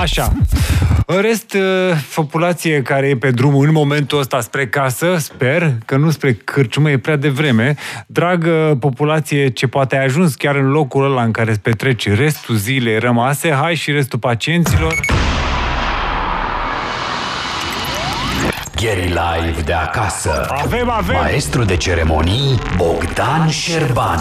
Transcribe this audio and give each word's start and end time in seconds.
Așa. 0.00 0.32
În 1.06 1.20
rest, 1.20 1.52
uh, 1.52 1.60
populație 2.14 2.82
care 2.82 3.08
e 3.08 3.16
pe 3.16 3.30
drumul 3.30 3.66
în 3.66 3.72
momentul 3.72 4.18
ăsta 4.18 4.40
spre 4.40 4.66
casă, 4.66 5.16
sper 5.18 5.72
că 5.84 5.96
nu 5.96 6.10
spre 6.10 6.32
cârciumă, 6.32 6.90
e 6.90 6.98
prea 6.98 7.16
devreme. 7.16 7.74
Dragă 8.06 8.76
populație 8.80 9.48
ce 9.48 9.66
poate 9.66 9.96
ai 9.96 10.04
ajuns 10.04 10.34
chiar 10.34 10.56
în 10.56 10.70
locul 10.70 11.04
ăla 11.04 11.22
în 11.22 11.30
care 11.30 11.50
îți 11.50 11.60
petreci 11.60 12.08
restul 12.08 12.56
zilei 12.56 12.98
rămase, 12.98 13.52
hai 13.52 13.74
și 13.74 13.90
restul 13.90 14.18
pacienților. 14.18 15.00
Gary 18.82 19.06
Live 19.06 19.60
de 19.64 19.72
acasă. 19.72 20.46
Avem, 20.48 20.90
avem! 20.90 21.16
Maestru 21.16 21.64
de 21.64 21.76
ceremonii 21.76 22.58
Bogdan 22.76 23.48
Șerban. 23.48 24.20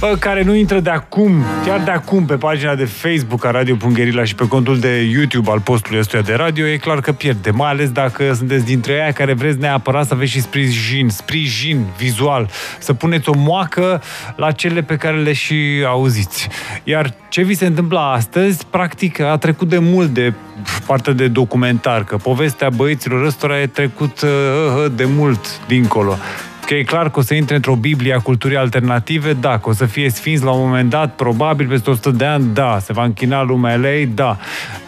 Bă, 0.00 0.16
care 0.18 0.42
nu 0.42 0.54
intră 0.54 0.80
de 0.80 0.90
acum, 0.90 1.42
chiar 1.64 1.80
de 1.80 1.90
acum, 1.90 2.24
pe 2.24 2.34
pagina 2.34 2.74
de 2.74 2.84
Facebook 2.84 3.44
a 3.44 3.50
Radio.gherila 3.50 4.24
și 4.24 4.34
pe 4.34 4.48
contul 4.48 4.78
de 4.78 5.08
YouTube 5.12 5.50
al 5.50 5.60
postului 5.60 5.98
ăstuia 5.98 6.22
de 6.22 6.34
radio, 6.34 6.66
e 6.66 6.76
clar 6.76 7.00
că 7.00 7.12
pierde, 7.12 7.50
mai 7.50 7.70
ales 7.70 7.90
dacă 7.90 8.32
sunteți 8.32 8.64
dintre 8.64 8.92
aia 8.92 9.12
care 9.12 9.32
vreți 9.32 9.58
neapărat 9.58 10.06
să 10.06 10.14
aveți 10.14 10.30
și 10.30 10.40
sprijin, 10.40 11.08
sprijin 11.08 11.84
vizual, 11.96 12.48
să 12.78 12.94
puneți 12.94 13.28
o 13.28 13.32
moacă 13.36 14.02
la 14.36 14.50
cele 14.50 14.82
pe 14.82 14.96
care 14.96 15.16
le 15.16 15.32
și 15.32 15.84
auziți. 15.86 16.48
Iar 16.84 17.14
ce 17.28 17.42
vi 17.42 17.54
se 17.54 17.66
întâmplă 17.66 17.98
astăzi, 17.98 18.66
practic, 18.70 19.20
a 19.20 19.36
trecut 19.36 19.68
de 19.68 19.78
mult 19.78 20.08
de 20.08 20.32
partea 20.86 21.12
de 21.12 21.28
documentar, 21.28 22.04
că 22.04 22.16
povestea 22.16 22.70
băieților 22.70 23.24
ăstora 23.24 23.60
e 23.60 23.66
trecut 23.66 24.20
uh, 24.20 24.92
de 24.94 25.04
mult 25.04 25.66
dincolo. 25.66 26.16
Că 26.68 26.74
e 26.74 26.82
clar 26.82 27.10
că 27.10 27.18
o 27.18 27.22
să 27.22 27.34
intre 27.34 27.54
într-o 27.54 27.74
Biblie 27.74 28.14
a 28.14 28.18
culturii 28.18 28.56
alternative, 28.56 29.32
da. 29.32 29.58
Că 29.58 29.68
o 29.68 29.72
să 29.72 29.84
fie 29.84 30.10
sfinț 30.10 30.40
la 30.40 30.50
un 30.50 30.68
moment 30.68 30.90
dat, 30.90 31.14
probabil 31.14 31.68
peste 31.68 31.90
100 31.90 32.10
de 32.10 32.24
ani, 32.24 32.44
da. 32.52 32.78
Se 32.80 32.92
va 32.92 33.04
închina 33.04 33.42
lumea 33.42 33.76
lei, 33.76 34.06
da. 34.06 34.36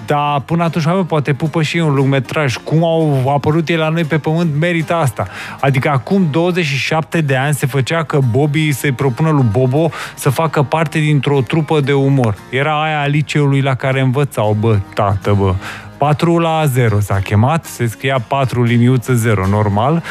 Dar 0.07 0.41
până 0.41 0.65
atunci, 0.65 0.85
mai 0.85 1.05
poate 1.07 1.33
pupă 1.33 1.63
și 1.63 1.77
un 1.77 1.95
lungmetraj. 1.95 2.57
Cum 2.57 2.85
au 2.85 3.33
apărut 3.35 3.69
ei 3.69 3.77
la 3.77 3.89
noi 3.89 4.05
pe 4.05 4.19
pământ, 4.19 4.51
merită 4.59 4.95
asta. 4.95 5.27
Adică 5.61 5.89
acum 5.89 6.29
27 6.31 7.21
de 7.21 7.37
ani 7.37 7.55
se 7.55 7.67
făcea 7.67 8.03
că 8.03 8.19
Bobby 8.31 8.73
să-i 8.73 8.93
propună 8.93 9.31
lui 9.31 9.47
Bobo 9.51 9.91
să 10.15 10.31
facă 10.31 10.63
parte 10.63 10.99
dintr-o 10.99 11.41
trupă 11.41 11.81
de 11.81 11.93
umor. 11.93 12.35
Era 12.51 12.83
aia 12.83 13.01
a 13.01 13.07
liceului 13.07 13.61
la 13.61 13.75
care 13.75 14.01
învățau, 14.01 14.57
bă, 14.61 14.79
tată, 14.95 15.35
bă. 15.39 15.55
4 15.99 16.39
la 16.39 16.65
0 16.67 17.01
s-a 17.01 17.19
chemat, 17.25 17.65
se 17.65 17.87
scria 17.87 18.19
4 18.29 18.63
liniuță 18.63 19.15
0, 19.15 19.47
normal. 19.47 20.03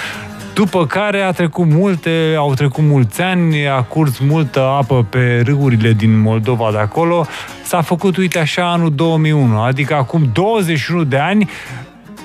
După 0.59 0.85
care 0.85 1.21
a 1.21 1.31
trecut 1.31 1.65
multe, 1.65 2.33
au 2.37 2.53
trecut 2.53 2.83
mulți 2.83 3.21
ani, 3.21 3.67
a 3.67 3.81
curs 3.81 4.17
multă 4.17 4.59
apă 4.59 5.05
pe 5.09 5.41
râurile 5.45 5.91
din 5.91 6.21
Moldova 6.21 6.71
de 6.71 6.77
acolo. 6.77 7.25
S-a 7.63 7.81
făcut, 7.81 8.17
uite 8.17 8.39
așa, 8.39 8.71
anul 8.71 8.95
2001, 8.95 9.61
adică 9.61 9.95
acum 9.95 10.29
21 10.33 11.03
de 11.03 11.17
ani, 11.17 11.49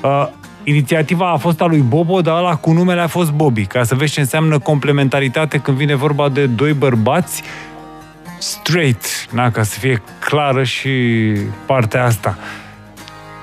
uh, 0.02 0.28
inițiativa 0.64 1.30
a 1.30 1.36
fost 1.36 1.60
a 1.60 1.64
lui 1.66 1.80
Bobo, 1.80 2.20
dar 2.20 2.36
ăla 2.36 2.56
cu 2.56 2.72
numele 2.72 3.00
a 3.00 3.06
fost 3.06 3.30
Bobby, 3.32 3.66
ca 3.66 3.84
să 3.84 3.94
vezi 3.94 4.12
ce 4.12 4.20
înseamnă 4.20 4.58
complementaritate 4.58 5.58
când 5.58 5.76
vine 5.76 5.94
vorba 5.94 6.28
de 6.28 6.46
doi 6.46 6.72
bărbați 6.72 7.42
straight, 8.38 9.04
na, 9.30 9.50
ca 9.50 9.62
să 9.62 9.78
fie 9.78 10.02
clară 10.18 10.62
și 10.62 10.90
partea 11.66 12.04
asta 12.04 12.38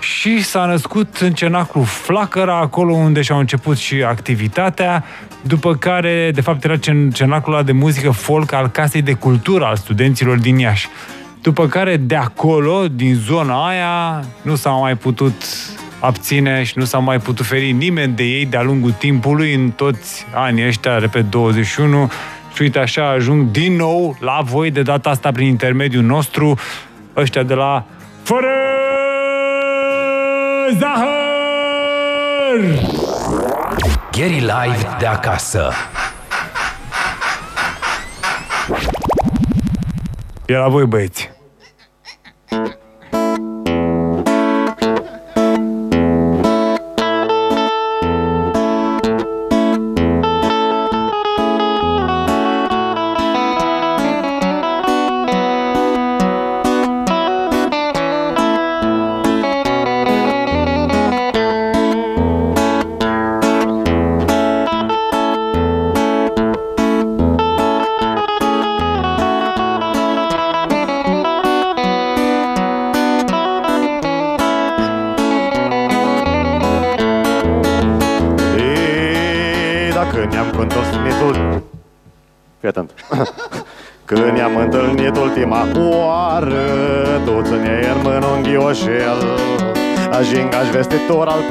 și 0.02 0.44
s-a 0.44 0.66
născut 0.66 1.18
în 1.18 1.34
cenaclu 1.34 1.82
Flacăra, 1.82 2.60
acolo 2.60 2.94
unde 2.94 3.22
și-au 3.22 3.40
început 3.40 3.78
și 3.78 4.04
activitatea, 4.04 5.04
după 5.42 5.76
care, 5.76 6.32
de 6.34 6.42
fapt, 6.42 6.64
era 6.64 6.78
cenaclul 7.12 7.56
ăla 7.56 7.64
de 7.64 7.72
muzică 7.72 8.12
folk 8.12 8.52
al 8.52 8.68
Casei 8.68 9.02
de 9.02 9.14
Cultură 9.14 9.66
al 9.66 9.76
studenților 9.76 10.38
din 10.38 10.58
Iași. 10.58 10.88
După 11.42 11.68
care, 11.68 11.98
de 11.98 12.16
acolo, 12.16 12.88
din 12.88 13.16
zona 13.16 13.68
aia, 13.68 14.24
nu 14.42 14.56
s-a 14.56 14.70
mai 14.70 14.96
putut 14.96 15.34
abține 16.00 16.64
și 16.64 16.74
nu 16.76 16.84
s-a 16.84 16.98
mai 16.98 17.20
putut 17.20 17.46
feri 17.46 17.72
nimeni 17.72 18.16
de 18.16 18.24
ei 18.24 18.46
de-a 18.46 18.62
lungul 18.62 18.92
timpului 18.92 19.54
în 19.54 19.70
toți 19.70 20.26
anii 20.34 20.68
ăștia, 20.68 20.98
repet, 20.98 21.30
21, 21.30 22.12
și 22.54 22.62
uite 22.62 22.80
așa 22.80 23.10
ajung 23.10 23.52
din 23.52 23.76
nou 23.76 24.18
la 24.20 24.42
voi 24.44 24.72
de 24.72 24.82
data 24.82 25.10
asta 25.10 25.32
prin 25.32 25.48
intermediul 25.48 26.04
nostru, 26.04 26.60
ăștia 27.16 27.44
de 27.44 27.54
la 27.54 27.86
Fără 28.24 28.61
zahăr! 30.80 32.62
Gary 34.12 34.40
Live 34.40 34.96
de 35.00 35.06
acasă. 35.06 35.72
E 40.46 40.56
la 40.56 40.68
voi, 40.68 40.86
băieți. 40.86 41.31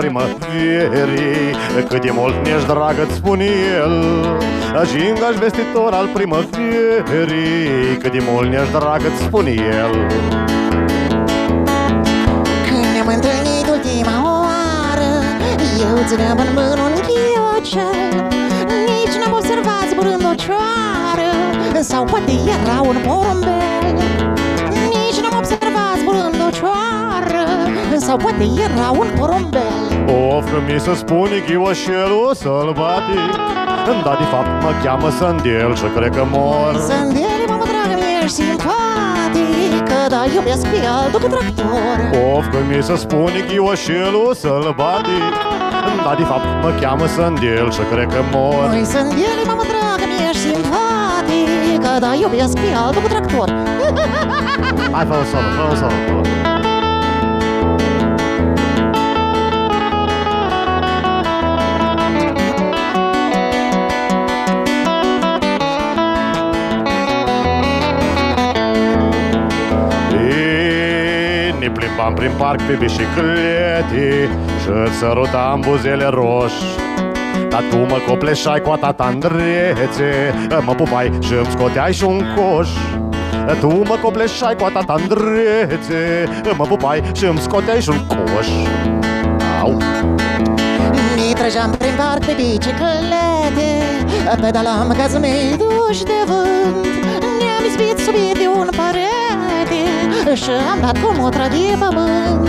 Primăverii 0.00 1.54
Cât 1.88 2.00
de 2.00 2.10
mult 2.18 2.34
ne-ești 2.44 2.66
dragă, 2.66 3.02
îți 3.06 3.14
spune 3.14 3.48
el. 3.82 3.94
Ajingaș 4.80 5.34
vestitor 5.44 5.92
al 5.92 6.08
primăverii 6.16 7.96
Cât 8.02 8.12
de 8.12 8.22
mult 8.28 8.48
ne-ești 8.50 8.72
dragă, 8.78 9.06
îți 9.12 9.22
spune 9.22 9.50
el. 9.80 9.92
Când 12.66 12.86
ne-am 12.94 13.08
întâlnit 13.16 13.66
ultima 13.76 14.16
oară 14.34 15.10
Eu 15.88 15.96
țineam 16.08 16.38
în 16.44 16.50
mână 16.58 16.82
un 16.88 16.94
ghiocel. 17.06 17.98
Nici 18.90 19.16
n-am 19.20 19.32
observat 19.38 19.86
zburând 19.90 20.24
o 20.32 20.34
cioară 20.44 21.30
Sau 21.90 22.04
poate 22.04 22.32
era 22.32 22.80
un 22.90 22.96
porumbel 23.06 23.60
Sau 28.10 28.18
poate 28.18 28.44
era 28.66 28.90
un 28.90 29.08
porumbel 29.18 29.74
Of, 30.34 30.44
că 30.52 30.58
mi 30.66 30.80
se 30.80 30.94
spune 30.94 31.36
ghioșelul 31.46 32.30
sălbatic 32.42 33.30
Dar 34.04 34.16
de 34.22 34.26
fapt 34.32 34.50
mă 34.62 34.72
cheamă 34.82 35.10
Sandel 35.18 35.74
și 35.80 35.86
cred 35.96 36.10
că 36.16 36.24
mor. 36.34 36.72
Sândele, 36.88 37.44
mamă 37.48 37.64
dragă, 37.70 37.94
mi-ești 38.00 38.36
simpatic 38.40 39.74
Că 39.90 40.00
da, 40.14 40.22
iubesc 40.34 40.64
pe 40.72 40.80
altul 40.98 41.20
cu 41.24 41.28
tractor. 41.34 41.98
Of, 42.34 42.44
că 42.52 42.58
mi 42.68 42.82
se 42.88 42.96
spune 43.04 43.40
ghioșelul 43.48 44.30
sălbatic 44.42 45.24
Dar 46.04 46.14
de 46.20 46.26
fapt 46.30 46.46
mă 46.62 46.70
cheamă 46.80 47.06
Sandel 47.16 47.68
și 47.76 47.82
cred 47.92 48.08
că 48.14 48.20
mor. 48.34 48.66
Măi, 48.72 48.84
Sândele, 48.92 49.42
mamă 49.50 49.64
dragă, 49.70 50.04
mi-ești 50.12 50.42
simpatic 50.46 51.78
Că 51.84 51.92
da, 52.04 52.10
iubesc 52.22 52.54
pe 52.62 52.70
altul 52.84 53.00
cu 53.04 53.08
tractor. 53.14 53.48
Hai, 54.94 55.04
fă 55.08 55.14
un 55.22 55.26
solo, 55.32 55.48
fă 55.56 55.64
un 55.70 55.76
solo. 55.82 55.98
Ei, 56.08 56.69
Ne 71.70 71.76
plimbam 71.76 72.14
prin 72.14 72.30
parc 72.36 72.62
pe 72.62 72.72
biciclete 72.72 74.28
Și-ți 74.62 74.98
sărutam 74.98 75.60
buzele 75.60 76.04
roși. 76.04 76.62
Dar 77.48 77.62
tu 77.70 77.76
mă 77.76 77.98
copleșai 78.06 78.60
cu 78.60 78.70
a 78.70 78.76
tata 78.76 79.04
Andrețe 79.04 80.34
Mă 80.64 80.74
pupai 80.74 81.12
și 81.22 81.32
îmi 81.32 81.46
scoteai 81.50 81.92
și 81.92 82.04
un 82.04 82.22
coș. 82.36 82.68
Tu 83.60 83.66
mă 83.66 83.96
copleșai 84.02 84.56
cu 84.56 84.64
a 84.64 84.68
tata 84.68 84.92
Andrețe 84.92 86.28
Mă 86.56 86.64
pupai 86.64 87.02
și 87.14 87.24
îmi 87.24 87.38
scoteai 87.38 87.80
și 87.80 87.88
un 87.88 88.06
coș. 88.06 88.48
Au! 89.60 89.76
Ne 91.16 91.32
trăgeam 91.34 91.70
prin 91.70 91.94
parc 91.96 92.24
pe 92.24 92.32
biciclete 92.36 93.70
Pedalam 94.40 94.94
ca 94.96 95.06
zmei 95.06 95.56
duși 95.58 96.04
de 96.04 96.20
vânt. 96.26 96.86
Ne-am 97.38 97.64
izbit 97.66 97.98
subit 97.98 98.38
de 98.38 98.46
un 98.58 98.68
părete 98.76 99.19
Și 100.20 100.50
am 100.72 100.78
dat 100.80 100.98
cu 101.02 101.14
motra 101.18 101.48
de 101.48 101.76
pământ 101.78 102.48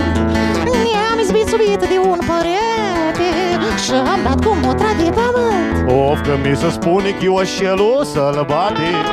Ne-am 0.84 1.18
izbit 1.22 1.48
subit 1.48 1.80
de 1.80 1.98
un 2.12 2.20
părete 2.30 3.30
Și 3.84 3.92
am 4.14 4.20
dat 4.24 4.46
cu 4.46 4.58
motra 4.64 4.92
de 5.02 5.10
pământ 5.20 6.10
Of 6.10 6.20
că 6.22 6.34
mi 6.44 6.56
se 6.56 6.70
spune 6.70 7.10
că 7.10 7.24
eu 7.24 7.36
așelul 7.36 7.98
sălbatic 8.14 9.04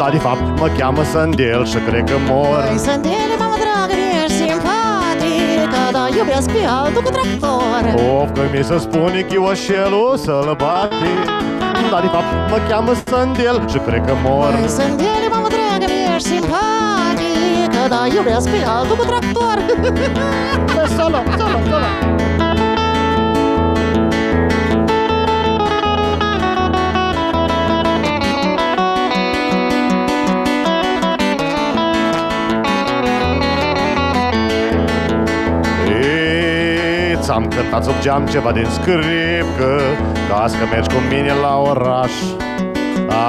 Dar 0.00 0.10
de 0.10 0.18
fapt 0.18 0.42
mă 0.60 0.68
cheamă 0.78 1.02
Sandel 1.12 1.66
și 1.66 1.78
cred 1.88 2.04
că 2.10 2.16
mor. 2.28 2.62
Păi 2.68 2.78
Sândele, 2.78 3.34
mamă 3.38 3.56
dragă, 3.64 3.94
ești 4.22 4.36
simpatică 4.42 5.80
Dar 5.92 6.08
iubesc 6.18 6.48
pe 6.56 6.62
altul 6.82 7.02
cu 7.02 7.10
tractor. 7.16 7.82
Of 8.20 8.28
că 8.36 8.42
mi 8.52 8.64
se 8.64 8.76
spune 8.78 9.20
că 9.28 9.32
eu 9.38 9.46
așelul 9.54 10.10
sălbatic 10.24 11.18
Dar 11.90 12.00
de 12.06 12.10
fapt 12.14 12.30
mă 12.50 12.58
cheamă 12.68 12.92
Sandel 13.06 13.56
și 13.72 13.78
cred 13.86 14.02
că 14.06 14.14
mor. 14.24 14.50
Păi 14.58 14.68
Sândele, 14.78 15.26
mamă 15.34 15.48
dragă, 15.54 15.86
ești 16.14 16.28
simpatică 16.28 16.85
Dar 17.88 18.06
iubesc 18.14 18.50
pe 18.50 18.64
altul 18.66 18.96
cu 18.96 19.04
tractor. 19.04 19.58
Solo, 20.96 21.22
solo, 21.38 21.58
solo. 21.68 21.88
Eți, 35.88 37.22
Ți-am 37.22 37.48
cântat 37.48 37.84
sub 37.84 37.94
geam 38.00 38.26
ceva 38.26 38.52
din 38.52 38.66
scripcă 38.70 39.80
Ca 40.28 40.46
să 40.48 40.56
mergi 40.70 40.88
cu 40.88 41.00
mine 41.10 41.32
la 41.42 41.56
oraș 41.56 42.12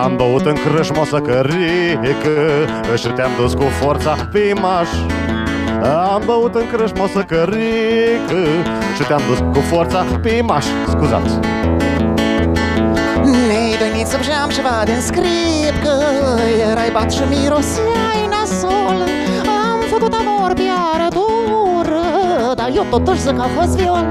Am 0.03 0.15
băut 0.15 0.45
în 0.45 0.53
crâșmă 0.53 0.99
o 0.99 1.05
săcărică 1.05 2.37
Și 2.95 3.07
te-am 3.07 3.31
dus 3.39 3.53
cu 3.53 3.63
forța 3.63 4.15
pe 4.31 4.53
maș 4.61 4.89
Am 6.11 6.21
băut 6.25 6.55
în 6.55 6.67
crâșmă 6.71 7.03
o 7.03 7.07
săcărică 7.07 8.41
Și 8.95 9.03
te-am 9.07 9.21
dus 9.27 9.37
cu 9.37 9.59
forța 9.59 10.05
pe 10.21 10.41
maș 10.43 10.65
Scuzați. 10.87 11.33
Ne-ai 13.47 13.75
doinit 13.79 14.07
sub 14.07 14.19
geam 14.19 14.49
ceva 14.49 14.83
din 14.85 14.99
script 14.99 15.79
Că 15.83 15.93
erai 16.69 16.89
bat 16.93 17.11
și 17.11 17.21
miroseai 17.29 18.21
nasol 18.29 18.99
Am 19.69 19.79
făcut 19.89 20.13
amor 20.13 20.53
pe 20.53 20.67
arătură 20.93 22.01
Dar 22.55 22.69
eu 22.75 22.85
totuși 22.89 23.21
zic 23.21 23.35
că 23.35 23.41
a 23.41 23.49
fost 23.59 23.77
viol. 23.77 24.05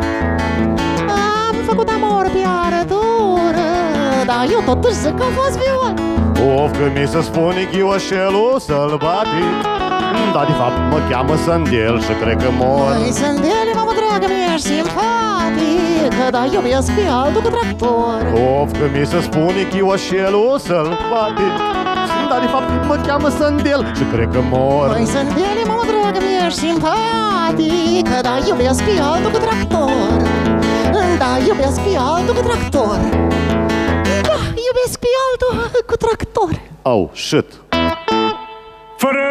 Am 1.09 1.57
făcut 1.67 1.89
amor 1.89 2.31
pe 2.33 2.39
arătură 2.65 2.86
Dar 4.37 4.47
eu 4.57 4.63
totuși 4.73 4.99
zic 5.05 5.15
că 5.19 5.25
a 5.31 5.33
fost 5.41 5.55
viol 5.63 5.93
Of 6.61 6.71
că 6.79 6.87
mi 6.97 7.07
se 7.13 7.21
spune 7.29 7.63
că 7.71 7.77
eu 7.83 7.89
așelul 7.99 8.53
sălbatic 8.67 9.51
Dar 10.35 10.45
de 10.51 10.55
fapt 10.61 10.79
mă 10.93 10.99
cheamă 11.11 11.35
Sandel 11.45 11.97
și 12.07 12.13
cred 12.23 12.37
că 12.43 12.51
mor. 12.61 12.91
Păi 12.97 13.13
Sândele, 13.21 13.73
mamă 13.79 13.93
dragă, 14.01 14.27
mi-ești 14.33 14.67
simpatică 14.73 16.25
Dar 16.35 16.47
iubesc 16.55 16.89
pe 16.97 17.05
altul 17.23 17.41
cu 17.45 17.51
tractor. 17.57 18.19
Of 18.61 18.69
că 18.79 18.87
mi 18.95 19.03
se 19.13 19.19
spune 19.29 19.61
că 19.69 19.77
eu 19.83 19.89
așelul 19.97 20.53
sălbatic 20.69 21.53
Dar 22.31 22.41
de 22.45 22.49
fapt 22.55 22.69
mă 22.91 22.97
cheamă 23.07 23.29
Sandel 23.39 23.81
și 23.99 24.05
cred 24.13 24.29
că 24.35 24.41
mor. 24.53 24.87
Păi 24.93 25.07
Sândele, 25.15 25.63
mamă 25.71 25.85
dragă, 25.91 26.19
mi-ești 26.27 26.59
simpatică 26.65 28.17
Dar 28.27 28.39
iubesc 28.49 28.81
pe 28.89 28.95
altul 29.13 29.31
cu 29.35 29.41
tractor. 29.47 29.99
Da, 31.23 31.31
iubesc 31.49 31.79
pe 31.87 31.93
altul 32.13 32.35
cu 32.39 32.43
tractor 32.49 32.99
cu 35.87 35.97
tractor 35.97 36.61
Oh, 36.83 37.09
shit 37.15 37.45
Fără 38.97 39.25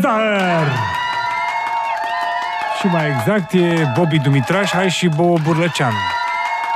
zar! 0.00 0.66
Și 2.80 2.86
mai 2.86 3.08
exact 3.18 3.52
e 3.52 3.92
Bobby 3.96 4.18
Dumitraș, 4.18 4.70
hai 4.70 4.88
și 4.88 5.08
Bobo 5.08 5.38
Burlăcean. 5.44 5.92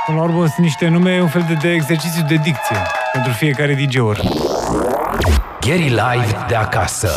Până 0.05 0.17
la 0.17 0.23
urmă 0.23 0.45
sunt 0.45 0.57
niște 0.57 0.87
nume, 0.87 1.21
un 1.21 1.27
fel 1.27 1.45
de, 1.47 1.53
de 1.53 1.71
exercițiu 1.71 2.23
de 2.27 2.35
dicție 2.35 2.77
pentru 3.13 3.31
fiecare 3.31 3.73
DJ-uri. 3.73 4.29
Gary 5.59 5.87
Live 5.87 6.45
de 6.47 6.55
acasă. 6.55 7.09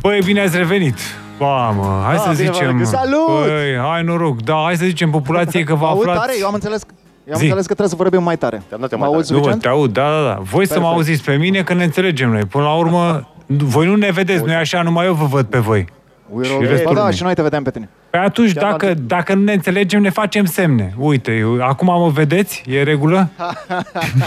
Băi, 0.00 0.20
bine 0.24 0.40
ați 0.40 0.56
revenit! 0.56 1.19
Mamă, 1.44 2.02
hai 2.04 2.14
Ah, 2.14 2.20
să 2.20 2.30
bine 2.30 2.44
v-am 2.44 2.52
zicem... 2.54 2.66
regăsit. 2.70 2.94
Salut! 2.96 3.26
Băi, 3.46 3.76
hai 3.90 4.02
noroc, 4.02 4.42
da, 4.42 4.54
hai 4.64 4.76
să 4.76 4.84
zicem 4.84 5.10
populație 5.10 5.62
că 5.64 5.74
vă 5.74 5.86
Aud 5.86 5.98
aflați... 6.00 6.18
tare? 6.20 6.32
Eu 6.40 6.46
am 6.46 6.54
înțeles, 6.54 6.82
eu 7.24 7.32
am 7.32 7.38
Zi. 7.38 7.44
înțeles 7.44 7.66
că 7.66 7.74
trebuie 7.74 7.88
să 7.88 7.96
vorbim 7.96 8.22
mai 8.22 8.36
tare. 8.36 8.62
Te-am 8.68 8.80
dat 8.80 8.92
eu 8.92 8.98
Mă 8.98 9.04
mai 9.04 9.14
auzi 9.14 9.28
tare. 9.28 9.40
Nu, 9.40 9.46
suficient? 9.46 9.62
te 9.62 9.68
aud, 9.68 9.92
da, 9.92 10.08
da, 10.20 10.26
da. 10.34 10.38
Voi 10.42 10.66
să 10.66 10.72
mă 10.74 10.78
Perfect. 10.80 10.96
auziți 11.08 11.24
pe 11.24 11.34
mine 11.36 11.62
că 11.62 11.74
ne 11.74 11.84
înțelegem 11.84 12.30
noi. 12.30 12.44
Până 12.44 12.64
la 12.64 12.74
urmă, 12.74 13.28
voi 13.46 13.86
nu 13.86 13.94
ne 13.96 14.10
vedeți, 14.10 14.44
nu 14.44 14.50
e 14.52 14.54
așa, 14.56 14.82
numai 14.82 15.06
eu 15.06 15.12
vă 15.14 15.24
văd 15.24 15.46
pe 15.46 15.58
voi. 15.58 15.84
We're 15.84 16.44
Și 16.46 16.52
all- 16.52 16.66
restul 16.66 16.84
Ba 16.88 16.92
da, 16.94 17.00
lumii. 17.00 17.16
și 17.16 17.22
noi 17.22 17.34
te 17.34 17.42
vedem 17.42 17.62
pe 17.62 17.70
tine. 17.70 17.88
Păi 18.10 18.20
atunci, 18.20 18.52
Chiar 18.52 18.70
dacă, 18.70 18.86
altă- 18.86 19.00
dacă 19.06 19.34
nu 19.34 19.42
ne 19.42 19.52
înțelegem, 19.52 20.00
ne 20.00 20.10
facem 20.10 20.44
semne. 20.44 20.94
Uite, 20.96 21.32
eu, 21.32 21.58
acum 21.62 21.86
mă 21.86 22.08
vedeți? 22.08 22.62
E 22.68 22.82
regulă? 22.82 23.28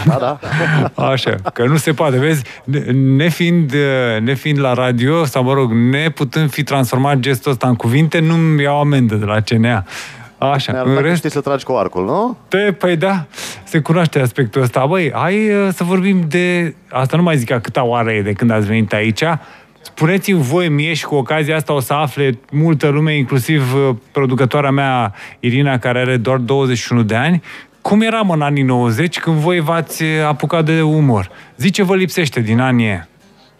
Da, 0.07 0.39
da 0.95 1.05
Așa, 1.05 1.35
că 1.53 1.65
nu 1.65 1.75
se 1.77 1.91
poate, 1.93 2.17
vezi? 2.17 2.43
Ne- 2.63 2.79
Nefiind, 2.91 3.73
uh, 3.73 4.21
nefiind 4.21 4.59
la 4.59 4.73
radio, 4.73 5.25
sau 5.25 5.43
mă 5.43 5.53
rog, 5.53 5.71
neputând 5.71 6.49
fi 6.49 6.63
transformat 6.63 7.17
gestul 7.19 7.51
ăsta 7.51 7.67
în 7.67 7.75
cuvinte, 7.75 8.19
nu-mi 8.19 8.61
iau 8.61 8.79
amendă 8.79 9.15
de 9.15 9.25
la 9.25 9.39
CNA. 9.39 9.83
Așa, 10.37 10.71
Ne 10.71 10.77
în 10.77 10.83
arătat 10.83 11.01
că 11.01 11.07
rest, 11.07 11.17
știi 11.17 11.31
să 11.31 11.41
tragi 11.41 11.63
cu 11.63 11.71
arcul, 11.71 12.05
nu? 12.05 12.37
te, 12.47 12.57
păi 12.57 12.95
da, 12.95 13.25
se 13.63 13.79
cunoaște 13.79 14.19
aspectul 14.19 14.61
ăsta. 14.61 14.85
Băi, 14.85 15.11
hai 15.15 15.49
uh, 15.49 15.69
să 15.73 15.83
vorbim 15.83 16.23
de... 16.27 16.75
Asta 16.89 17.17
nu 17.17 17.23
mai 17.23 17.37
zic 17.37 17.51
a 17.51 17.59
câta 17.59 17.83
oară 17.83 18.11
e 18.11 18.21
de 18.21 18.33
când 18.33 18.51
ați 18.51 18.65
venit 18.65 18.93
aici. 18.93 19.23
Spuneți-mi 19.83 20.41
voi 20.41 20.69
mie 20.69 20.93
și 20.93 21.05
cu 21.05 21.15
ocazia 21.15 21.55
asta 21.55 21.73
o 21.73 21.79
să 21.79 21.93
afle 21.93 22.39
multă 22.51 22.87
lume, 22.87 23.15
inclusiv 23.15 23.73
uh, 23.73 23.95
producătoarea 24.11 24.71
mea, 24.71 25.13
Irina, 25.39 25.77
care 25.77 25.99
are 25.99 26.17
doar 26.17 26.37
21 26.37 27.03
de 27.03 27.15
ani, 27.15 27.43
cum 27.81 28.01
eram 28.01 28.29
în 28.29 28.41
anii 28.41 28.63
90 28.63 29.19
când 29.19 29.35
voi 29.35 29.59
v-ați 29.59 30.03
uh, 30.03 30.09
apucat 30.27 30.65
de 30.65 30.81
umor? 30.81 31.29
Zice 31.57 31.83
vă 31.83 31.95
lipsește 31.95 32.39
din 32.39 32.59
anii 32.59 32.85
aia. 32.85 33.07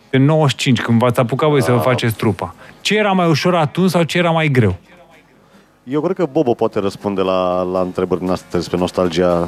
De 0.10 0.18
95, 0.18 0.82
când 0.82 1.00
v-ați 1.00 1.20
apucat 1.20 1.50
voi 1.50 1.62
să 1.62 1.72
vă 1.72 1.78
faceți 1.78 2.16
trupa. 2.16 2.56
Ce 2.82 2.98
era 2.98 3.12
mai 3.12 3.30
ușor 3.30 3.56
atunci 3.56 3.90
sau 3.90 4.04
ce 4.04 4.18
era 4.18 4.30
mai 4.30 4.48
greu? 4.48 4.76
Eu 5.84 6.02
cred 6.02 6.16
că 6.16 6.28
Bobo 6.32 6.54
poate 6.54 6.80
răspunde 6.80 7.22
la, 7.22 7.62
la 7.62 7.80
întrebările 7.80 8.26
noastre 8.26 8.48
despre 8.58 8.78
nostalgia 8.78 9.48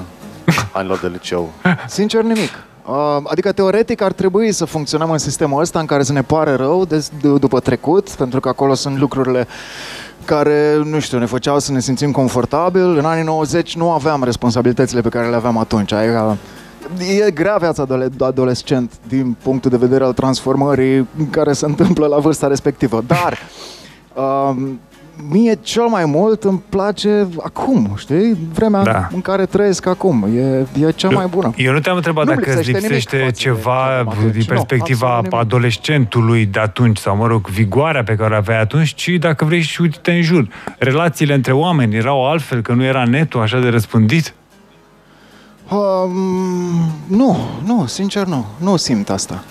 anilor 0.71 0.99
de 0.99 1.07
liceu. 1.07 1.53
Sincer 1.87 2.21
nimic. 2.21 2.51
Uh, 2.87 3.17
Adică, 3.23 3.51
teoretic, 3.51 4.01
ar 4.01 4.11
trebui 4.11 4.51
să 4.51 4.65
funcționăm 4.65 5.11
în 5.11 5.17
sistemul 5.17 5.61
ăsta 5.61 5.79
în 5.79 5.85
care 5.85 6.03
să 6.03 6.11
ne 6.11 6.21
pare 6.21 6.53
rău 6.53 6.85
de, 6.85 7.07
de, 7.21 7.37
după 7.37 7.59
trecut, 7.59 8.09
pentru 8.09 8.39
că 8.39 8.49
acolo 8.49 8.73
sunt 8.73 8.97
lucrurile 8.97 9.47
care, 10.25 10.81
nu 10.83 10.99
știu, 10.99 11.17
ne 11.17 11.25
făceau 11.25 11.59
să 11.59 11.71
ne 11.71 11.79
simțim 11.79 12.11
confortabil. 12.11 12.97
În 12.97 13.05
anii 13.05 13.23
90 13.23 13.75
nu 13.75 13.91
aveam 13.91 14.23
responsabilitățile 14.23 15.01
pe 15.01 15.09
care 15.09 15.29
le 15.29 15.35
aveam 15.35 15.57
atunci. 15.57 15.91
Era, 15.91 16.37
e 17.25 17.31
grea 17.31 17.55
viața 17.55 17.85
de 17.85 18.25
adolescent 18.25 18.91
din 19.07 19.35
punctul 19.43 19.71
de 19.71 19.77
vedere 19.77 20.03
al 20.03 20.13
transformării 20.13 21.07
care 21.29 21.53
se 21.53 21.65
întâmplă 21.65 22.05
la 22.07 22.17
vârsta 22.17 22.47
respectivă. 22.47 23.03
Dar, 23.07 23.37
uh, 24.13 24.55
mie 25.29 25.59
cel 25.61 25.83
mai 25.83 26.05
mult 26.05 26.43
îmi 26.43 26.61
place 26.69 27.27
acum, 27.43 27.93
știi? 27.97 28.37
Vremea 28.53 28.83
Da. 28.83 29.07
în 29.13 29.21
care 29.21 29.45
trăiesc 29.45 29.85
acum. 29.85 30.27
E, 30.35 30.67
e 30.85 30.91
cea 30.91 31.09
mai 31.09 31.25
bună. 31.25 31.53
Eu 31.55 31.71
nu 31.73 31.79
te-am 31.79 31.95
întrebat 31.95 32.25
Nu-mi 32.25 32.37
dacă 32.37 32.49
îți 32.49 32.57
lipsește 32.57 32.87
nimic 32.87 32.91
lipsește 32.91 33.17
față 33.17 33.29
de 33.31 33.37
ce 33.37 33.43
ceva 33.49 33.83
aveam 33.85 34.07
atunci. 34.07 34.31
din 34.31 34.39
Nu, 34.39 34.45
perspectiva 34.55 35.05
absolut 35.07 35.31
nimic. 35.31 35.45
adolescentului 35.45 36.45
de 36.45 36.59
atunci, 36.59 36.97
sau 36.97 37.15
mă 37.15 37.27
rog, 37.27 37.47
vigoarea 37.47 38.03
pe 38.03 38.15
care 38.15 38.33
o 38.33 38.37
aveai 38.37 38.59
atunci, 38.61 38.93
ci 38.93 39.07
dacă 39.19 39.45
vrei 39.45 39.61
și 39.61 39.81
uite-te 39.81 40.11
în 40.11 40.21
jur. 40.21 40.47
Relațiile 40.79 41.33
între 41.33 41.51
oameni 41.51 41.95
erau 41.95 42.29
altfel, 42.29 42.61
că 42.61 42.73
nu 42.73 42.83
era 42.83 43.03
netul 43.05 43.41
așa 43.41 43.59
de 43.59 43.67
răspândit? 43.69 44.33
Um, 45.71 46.11
nu, 47.07 47.37
nu, 47.65 47.85
sincer 47.85 48.25
nu. 48.25 48.45
Nu 48.57 48.75
simt 48.75 49.09
asta. 49.09 49.43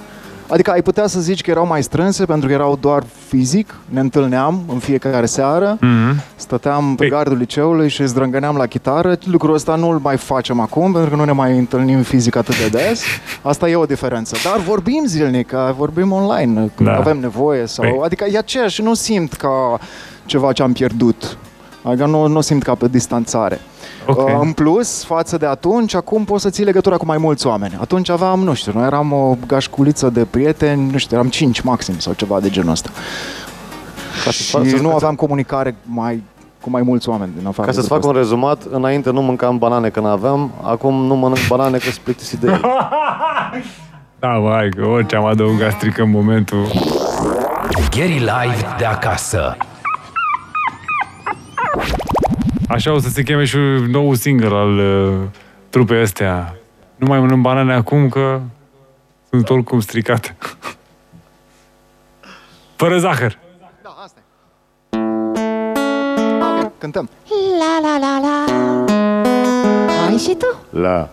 Adică 0.54 0.70
ai 0.70 0.82
putea 0.82 1.06
să 1.06 1.20
zici 1.20 1.40
că 1.42 1.50
erau 1.50 1.66
mai 1.66 1.82
strânse 1.82 2.24
pentru 2.24 2.48
că 2.48 2.54
erau 2.54 2.76
doar 2.80 3.02
fizic, 3.28 3.74
ne 3.88 4.00
întâlneam 4.00 4.62
în 4.72 4.78
fiecare 4.78 5.26
seară, 5.26 5.78
Mm-hmm. 5.78 6.36
stăteam 6.36 6.94
pe 6.94 7.04
Păi- 7.04 7.08
gardul 7.10 7.36
liceului 7.36 7.88
și 7.88 8.06
zdrângăneam 8.06 8.56
la 8.56 8.66
chitară. 8.66 9.18
Lucrul 9.24 9.54
ăsta 9.54 9.74
nu-l 9.74 9.98
mai 10.02 10.16
facem 10.16 10.60
acum 10.60 10.92
pentru 10.92 11.10
că 11.10 11.16
nu 11.16 11.24
ne 11.24 11.32
mai 11.32 11.58
întâlnim 11.58 12.02
fizic 12.02 12.36
atât 12.36 12.58
de 12.58 12.68
des. 12.78 13.02
Asta 13.42 13.68
e 13.68 13.76
o 13.76 13.84
diferență. 13.84 14.36
Dar 14.44 14.58
vorbim 14.60 15.02
zilnic, 15.06 15.50
vorbim 15.76 16.12
online 16.12 16.70
când 16.76 16.88
Da. 16.88 16.96
avem 16.96 17.18
nevoie. 17.18 17.66
Sau, 17.66 17.84
Păi- 17.84 18.04
Adică 18.04 18.24
e 18.32 18.38
aceeași, 18.38 18.82
nu 18.82 18.94
simt 18.94 19.32
ca 19.32 19.78
ceva 20.24 20.52
ce 20.52 20.62
am 20.62 20.72
pierdut. 20.72 21.36
Adică 21.82 22.06
nu, 22.06 22.26
nu 22.26 22.40
simt 22.40 22.62
ca 22.62 22.74
pe 22.74 22.88
distanțare. 22.88 23.60
Ok. 24.06 24.28
Uh, 24.28 24.38
În 24.40 24.52
plus, 24.52 25.04
față 25.04 25.36
de 25.36 25.46
atunci, 25.46 25.94
acum 25.94 26.24
poți 26.24 26.42
să 26.42 26.50
ții 26.50 26.64
legătura 26.64 26.96
cu 26.96 27.04
mai 27.06 27.18
mulți 27.18 27.46
oameni. 27.46 27.76
Atunci 27.80 28.08
aveam, 28.10 28.40
nu 28.40 28.54
știu, 28.54 28.72
noi 28.74 28.84
eram 28.84 29.12
o 29.12 29.36
gașculiță 29.46 30.10
de 30.10 30.24
prieteni, 30.24 30.90
nu 30.90 30.98
știu, 30.98 31.16
eram 31.16 31.28
5 31.28 31.60
maxim 31.60 31.98
sau 31.98 32.12
ceva 32.12 32.40
de 32.40 32.50
genul 32.50 32.70
ăsta. 32.70 32.90
Ca 34.24 34.30
Și 34.30 34.42
să, 34.42 34.62
să, 34.64 34.76
nu 34.76 34.88
să, 34.88 34.94
aveam 34.94 35.14
comunicare 35.14 35.76
mai, 35.82 36.22
cu 36.60 36.70
mai 36.70 36.82
mulți 36.82 37.08
oameni 37.08 37.32
din 37.38 37.46
afară. 37.46 37.66
ca 37.66 37.72
să-ți 37.74 37.88
de 37.88 37.94
fac 37.94 38.04
un 38.04 38.12
rezumat, 38.12 38.62
înainte 38.70 39.10
nu 39.10 39.22
mâncam 39.22 39.58
banane 39.58 39.88
când 39.88 40.06
aveam, 40.06 40.50
acum 40.62 40.94
nu 40.94 41.14
mănânc 41.14 41.46
banane 41.48 41.76
că 41.76 41.84
sunt 41.84 41.96
plictisit 41.96 42.38
de 42.38 42.46
ele. 42.46 42.60
Da, 44.18 44.30
mai 44.30 44.68
că 44.68 44.84
orice 44.86 45.16
am 45.16 45.24
adăugat 45.24 45.70
strică 45.70 46.04
momentul. 46.04 46.66
Gary 47.90 48.18
Live 48.18 48.74
de 48.78 48.84
acasă. 48.84 49.56
Așa 52.68 52.92
o 52.92 52.98
să 52.98 53.08
se 53.08 53.22
cheme 53.22 53.44
și 53.44 53.56
nou 53.90 54.14
single 54.14 54.56
al 54.56 54.78
uh, 54.78 55.14
trupei 55.70 56.00
astea. 56.00 56.56
Nu 56.96 57.06
mai 57.06 57.20
mănânc 57.20 57.42
banane 57.42 57.74
acum 57.74 58.08
că 58.08 58.40
sunt 59.30 59.50
oricum 59.50 59.80
stricate. 59.80 60.36
Fără 62.76 62.98
zahăr. 62.98 63.38
Da, 63.82 63.96
asta 64.02 64.20
e. 64.20 64.98
Ok, 66.62 66.72
cântăm. 66.78 67.10
La 67.58 67.88
la 67.88 67.98
la 67.98 68.20
la 68.20 68.44
Ai 70.08 70.16
și 70.16 70.36
tu? 70.38 70.78
La. 70.78 71.08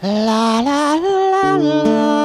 La 0.00 0.60
la 0.64 0.98
la 1.02 1.56
la 1.56 2.15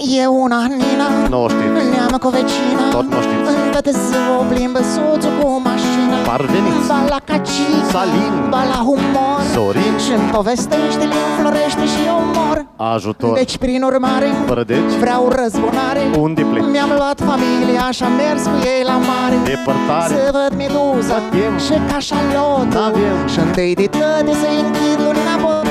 E 0.00 0.26
una 0.26 0.66
Nina 0.66 1.08
Nu 1.28 1.48
știți. 1.48 1.90
Neamă 1.94 2.18
cu 2.18 2.28
vecina 2.28 2.84
Tot 2.90 3.06
nu 3.12 3.20
știți. 3.26 3.50
Îndată 3.64 3.90
să 3.92 4.18
o 4.40 4.42
plimbă 4.50 4.80
soțul 4.94 5.32
cu 5.40 5.46
mașina 5.68 6.16
Parveniți. 6.32 6.86
Ba 6.90 6.98
la 7.14 7.20
cacică 7.28 7.78
Salin. 7.92 8.34
Ba 8.52 8.62
la 8.72 8.80
humor 8.88 9.40
Sorin. 9.54 9.94
Și-mi 10.04 10.28
povestește, 10.34 11.04
le 11.12 11.18
înflorește 11.28 11.84
și 11.92 12.00
omor 12.20 12.58
Ajutor. 12.94 13.34
Deci 13.40 13.56
prin 13.64 13.82
urmare 13.90 14.28
Fără 14.50 14.62
deci. 14.72 14.92
Vreau 15.04 15.22
răzbunare 15.40 16.02
Un 16.24 16.34
diplet. 16.34 16.64
Mi-am 16.74 16.92
luat 17.00 17.18
familia 17.30 17.84
și 17.96 18.02
am 18.08 18.12
mers 18.22 18.42
cu 18.52 18.56
ei 18.74 18.82
la 18.90 18.96
mare 19.10 19.36
Depărtare. 19.50 20.12
Să 20.14 20.22
văd 20.38 20.52
meduza 20.62 21.18
Batem. 21.22 21.54
și 21.66 21.74
cașalotul 21.90 22.68
N-avem. 22.74 23.18
Și 23.32 23.38
întâi 23.46 23.72
de 23.80 23.86
toate 23.98 24.32
să-i 24.42 24.58
închid 24.64 24.98
lumina 25.06 25.36
botul 25.42 25.67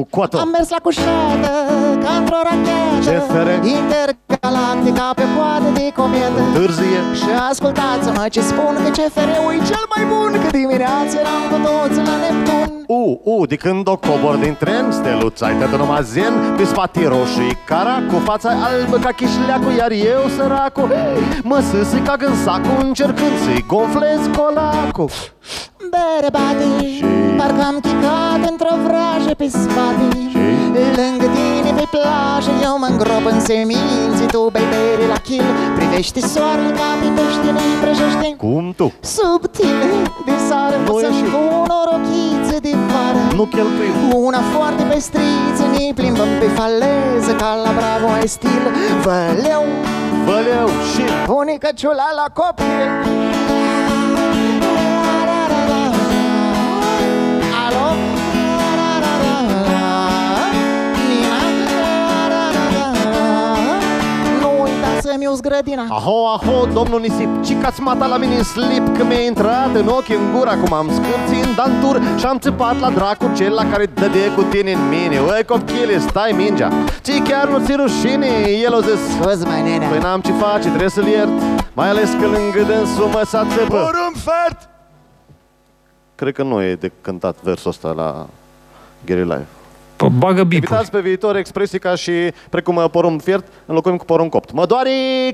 Cu 0.00 0.06
coată. 0.10 0.36
Am 0.38 0.48
mers 0.48 0.68
la 0.68 0.76
cușată 0.82 1.52
ca 2.02 2.12
într-o 2.20 2.40
rachetă 2.48 2.98
CFR. 3.06 3.48
Intergalactica 3.78 5.12
pe 5.14 5.24
poate 5.36 5.70
de 5.78 5.92
cometă 5.96 6.40
Târzie. 6.54 7.00
Și 7.20 7.28
ascultați-mă 7.50 8.24
ce 8.30 8.40
spun 8.40 8.74
că 8.84 8.90
CFR-ul 8.98 9.52
e 9.56 9.60
cel 9.70 9.84
mai 9.94 10.04
bun 10.12 10.30
Că 10.42 10.56
dimineața 10.56 11.14
eram 11.22 11.42
cu 11.50 11.56
toți 11.66 11.98
la 12.08 12.14
Neptun 12.22 12.84
U, 12.86 13.20
u, 13.24 13.46
de 13.46 13.56
când 13.56 13.88
o 13.88 13.96
cobor 13.96 14.36
din 14.36 14.56
tren 14.58 14.84
Steluța 14.90 15.46
ai 15.46 15.56
tătă 15.58 15.76
numai 15.76 16.02
zen 16.02 16.54
Pe 16.56 16.64
spate 16.64 17.08
roșii 17.08 17.58
cara 17.66 17.96
Cu 18.10 18.16
fața 18.28 18.50
albă 18.68 18.96
ca 18.96 19.10
chișleacul 19.12 19.72
Iar 19.72 19.90
eu 19.90 20.22
săracu 20.36 20.88
Mă 21.42 21.60
sâsi 21.70 21.98
ca 22.00 22.14
gânsacu 22.16 22.68
Încercând 22.80 23.36
să-i 23.44 23.64
gonflez 23.66 24.20
colacul 24.36 25.10
Bere 25.94 26.30
bate 26.36 26.66
Parcă 27.38 27.62
am 27.70 27.78
chicat 27.86 28.40
într-o 28.50 28.74
vrajă 28.86 29.32
pe 29.40 29.46
spate. 29.48 30.06
Lângă 30.98 31.26
tine 31.36 31.70
pe 31.78 31.86
plajă 31.94 32.50
Eu 32.66 32.74
mă 32.82 32.86
îngrop 32.90 33.24
în 33.32 33.40
semințe 33.48 34.24
Tu 34.34 34.40
bei 34.54 34.66
bere 34.72 35.06
la 35.12 35.18
kill 35.26 35.48
Privește 35.78 36.20
soarele 36.32 36.70
ca 36.78 36.88
pe 37.00 37.08
peștele 37.16 37.62
Prăjește 37.82 38.28
Cum 38.44 38.64
tu? 38.78 38.86
subtile 39.16 39.88
De 40.28 40.34
sară 40.48 40.76
Nu 40.86 40.98
e 40.98 41.02
Să-mi 41.02 41.16
și- 41.18 41.24
cu 41.32 41.38
o 41.56 41.58
norochiță 41.70 42.56
de 42.66 42.72
vară. 42.90 43.22
Nu 43.38 43.44
cheltuim 43.54 43.96
Una 44.26 44.40
foarte 44.54 44.82
pestriță 44.90 45.62
Ne 45.74 45.84
plimbăm 45.98 46.30
pe 46.40 46.48
faleză 46.58 47.32
Ca 47.42 47.50
la 47.64 47.70
bravo 47.78 48.06
ai 48.18 48.28
stil. 48.36 48.62
Văleu 49.04 49.64
Văleu 50.26 50.68
și 50.90 51.02
Bunica 51.30 51.70
ciula 51.80 52.08
la 52.20 52.26
copil 52.40 52.80
să-mi 65.02 65.26
uzi 65.26 65.42
grădina 65.42 65.84
Aho, 65.88 66.26
aho, 66.26 66.66
domnul 66.72 67.00
nisip 67.00 67.42
Ce 67.44 67.58
că-ți 67.58 67.80
mata 67.80 68.06
la 68.06 68.16
mine 68.16 68.36
în 68.36 68.42
slip 68.42 68.96
Că 68.96 69.04
mi-a 69.04 69.20
intrat 69.20 69.74
în 69.74 69.86
ochi 69.86 70.08
în 70.08 70.32
gură. 70.34 70.50
Acum 70.50 70.72
am 70.72 70.88
scârții 70.88 71.42
în 71.48 71.54
dantur 71.56 72.00
Și 72.18 72.24
am 72.24 72.38
țăpat 72.38 72.80
la 72.80 72.90
dracu 72.90 73.30
Cel 73.36 73.52
la 73.52 73.70
care 73.70 73.86
dăde 73.86 74.32
cu 74.36 74.42
tine 74.42 74.72
în 74.72 74.88
mine. 74.88 75.18
Oi, 75.18 75.44
copchile, 75.46 75.98
stai 75.98 76.32
mingea. 76.36 76.70
Ți 77.00 77.22
chiar 77.28 77.48
nu 77.48 77.64
ți 77.64 77.72
rușine? 77.72 78.26
El 78.64 78.74
o 78.74 78.80
zis 78.80 79.00
Scuzi, 79.14 79.46
mai 79.46 79.62
nenea 79.62 79.88
Păi 79.88 79.98
n-am 79.98 80.20
ce 80.20 80.32
face, 80.32 80.68
trebuie 80.68 80.88
să-l 80.88 81.06
iert. 81.06 81.38
Mai 81.72 81.88
ales 81.88 82.10
că 82.20 82.26
lângă 82.26 82.62
dânsul 82.62 83.06
mă 83.06 83.22
s-a 83.26 83.46
țăpă 83.54 83.64
Porumfert! 83.66 84.68
Cred 86.14 86.34
că 86.34 86.42
nu 86.42 86.62
e 86.62 86.74
de 86.74 86.92
cântat 87.00 87.36
versul 87.42 87.70
ăsta 87.70 87.90
la 87.90 88.26
Gary 89.04 89.20
Live 89.22 89.46
Pă, 89.46 89.59
bagă 90.08 90.42
bipul. 90.44 90.56
Evitați 90.56 90.90
pe 90.90 91.00
viitor 91.00 91.36
expresii 91.36 91.78
ca 91.78 91.94
și 91.94 92.12
precum 92.50 92.76
uh, 92.76 92.84
porumb 92.90 93.20
fiert, 93.22 93.46
înlocuim 93.66 93.96
cu 93.96 94.04
porumb 94.04 94.30
copt. 94.30 94.52
Mă 94.52 94.66
doare 94.66 94.90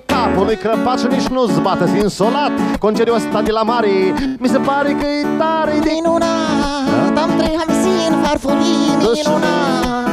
capul, 0.06 0.44
nu-i 0.44 0.56
crăpat 0.56 0.99
și 0.99 1.06
nici 1.06 1.26
nu-ți 1.26 1.61
bată 1.61 1.85
insolat. 2.02 2.50
Concediu 2.78 3.14
ăsta 3.14 3.42
de 3.42 3.50
la 3.50 3.62
mare, 3.62 3.88
mi 4.38 4.49
se 4.49 4.58
pare 4.58 4.90
că 4.92 5.06
e 5.06 5.26
tare 5.38 5.78
de... 5.82 5.90
Minunat, 5.96 7.18
am 7.23 7.30
trei 7.37 7.56
hamsini, 7.58 8.16
farfurii 8.25 8.96
Da, 9.00 9.11
minunat 9.14 10.06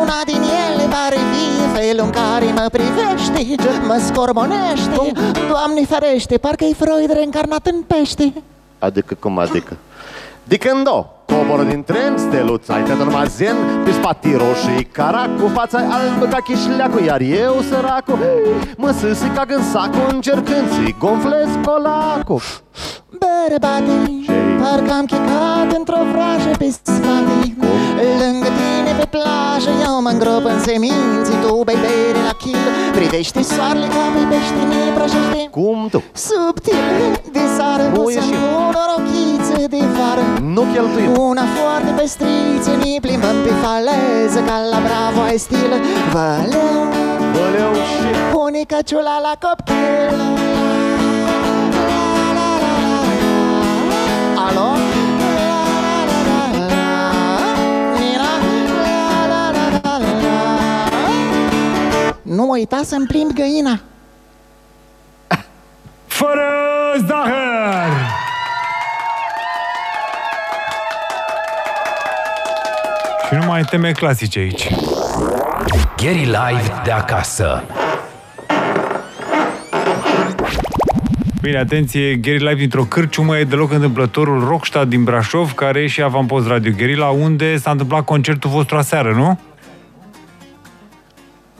Una 0.00 0.20
din 0.26 0.42
ele 0.42 0.88
pare 0.94 1.16
vie, 1.30 1.80
felul 1.80 2.04
în 2.04 2.10
care 2.10 2.44
mă 2.54 2.68
privește 2.72 3.62
Mă 3.86 4.02
scormonește, 4.06 5.12
Doamne 5.48 5.84
ferește, 5.88 6.38
parcă-i 6.38 6.74
Freud 6.78 7.12
reîncarnat 7.12 7.66
în 7.66 7.82
pește 7.86 8.32
Adică 8.78 9.16
cum 9.20 9.38
adică? 9.38 9.76
De 10.44 10.56
când 10.56 10.86
o 10.88 11.06
coboră 11.38 11.62
din 11.62 11.82
tren, 11.82 12.14
steluța 12.18 12.74
ai 12.74 12.82
tătă 12.82 13.02
numai 13.04 13.26
zen, 13.36 13.56
pe 13.84 13.90
spate 13.90 14.36
roșii 14.42 14.84
carac, 14.84 15.30
cu 15.40 15.46
fața 15.58 15.78
albă 15.78 16.24
ca 16.24 16.40
chișleacul, 16.46 17.04
iar 17.04 17.20
eu 17.20 17.54
săracu, 17.70 18.18
mă 18.76 18.90
sâsi 18.90 19.28
ca 19.36 19.44
gânsacu, 19.44 19.98
încercând 20.08 20.66
să-i 20.74 20.96
gonflez 20.98 21.50
colacul. 21.66 22.42
Bere 23.22 23.58
bate, 23.64 23.96
parcă 24.60 24.92
am 24.98 25.04
chicat 25.12 25.68
într-o 25.78 26.02
vrajă 26.12 26.50
pe 26.58 26.68
spate. 26.70 27.36
Lângă 28.20 28.50
tine 28.58 28.92
pe 28.98 29.06
plajă, 29.14 29.70
eu 29.86 30.02
mă 30.02 30.10
îngrop 30.14 30.44
în 30.52 30.60
seminții 30.68 31.38
Tu 31.42 31.62
bei 31.66 31.78
bere 31.84 32.22
la 32.28 32.34
kill, 32.42 32.68
privește 32.98 33.42
soarele 33.42 33.86
ca 33.94 34.04
pe 34.14 34.22
pește 34.30 34.62
ne 34.70 34.82
prăjește. 34.96 35.40
Cum 35.50 35.88
tu? 35.90 36.02
Subtil 36.12 36.86
de 37.32 37.44
sară, 37.56 37.84
Nu 37.94 38.02
nu 38.02 38.78
e 39.76 39.80
să 39.80 39.84
și- 39.84 39.90
o 39.90 39.90
norochiță 39.90 39.92
de 39.92 39.98
vară 39.98 40.22
Nu 40.54 40.62
cheltuim. 40.72 41.16
Una 41.22 41.42
foarte 41.56 41.90
pestriță, 41.96 42.70
ne 42.70 42.98
plimbăm 43.00 43.36
pe 43.44 43.52
faleză 43.62 44.40
Ca 44.46 44.56
la 44.70 44.78
bravo 44.86 45.20
ai 45.20 45.38
stil, 45.38 45.72
văleu 46.12 46.80
Văleu 47.32 47.72
și... 47.74 48.06
Pune 48.32 48.62
căciula 48.66 49.18
la 49.20 49.32
copil 49.46 50.16
Alo? 54.46 54.68
Nina? 57.98 58.30
Nu 62.22 62.48
uita 62.50 62.80
să-mi 62.84 63.06
plimbi 63.06 63.34
găina 63.34 63.80
Fără 66.06 66.48
zahăr! 67.06 68.27
Și 73.28 73.34
nu 73.34 73.46
mai 73.46 73.62
teme 73.62 73.92
clasice 73.92 74.38
aici. 74.38 74.68
Gary 75.96 76.24
Live 76.24 76.80
de 76.84 76.90
acasă. 76.90 77.62
Bine, 81.40 81.58
atenție, 81.58 82.14
Gary 82.14 82.38
Live 82.38 82.54
dintr-o 82.54 82.84
cârciumă 82.84 83.38
e 83.38 83.44
deloc 83.44 83.72
întâmplătorul 83.72 84.44
Rockstad 84.44 84.88
din 84.88 85.04
Brașov, 85.04 85.52
care 85.52 85.80
e 85.80 85.86
și 85.86 86.02
avampost 86.02 86.46
Radio 86.46 86.72
Guerilla, 86.76 87.08
unde 87.08 87.56
s-a 87.56 87.70
întâmplat 87.70 88.04
concertul 88.04 88.50
vostru 88.50 88.76
aseară, 88.76 89.12
nu? 89.12 89.38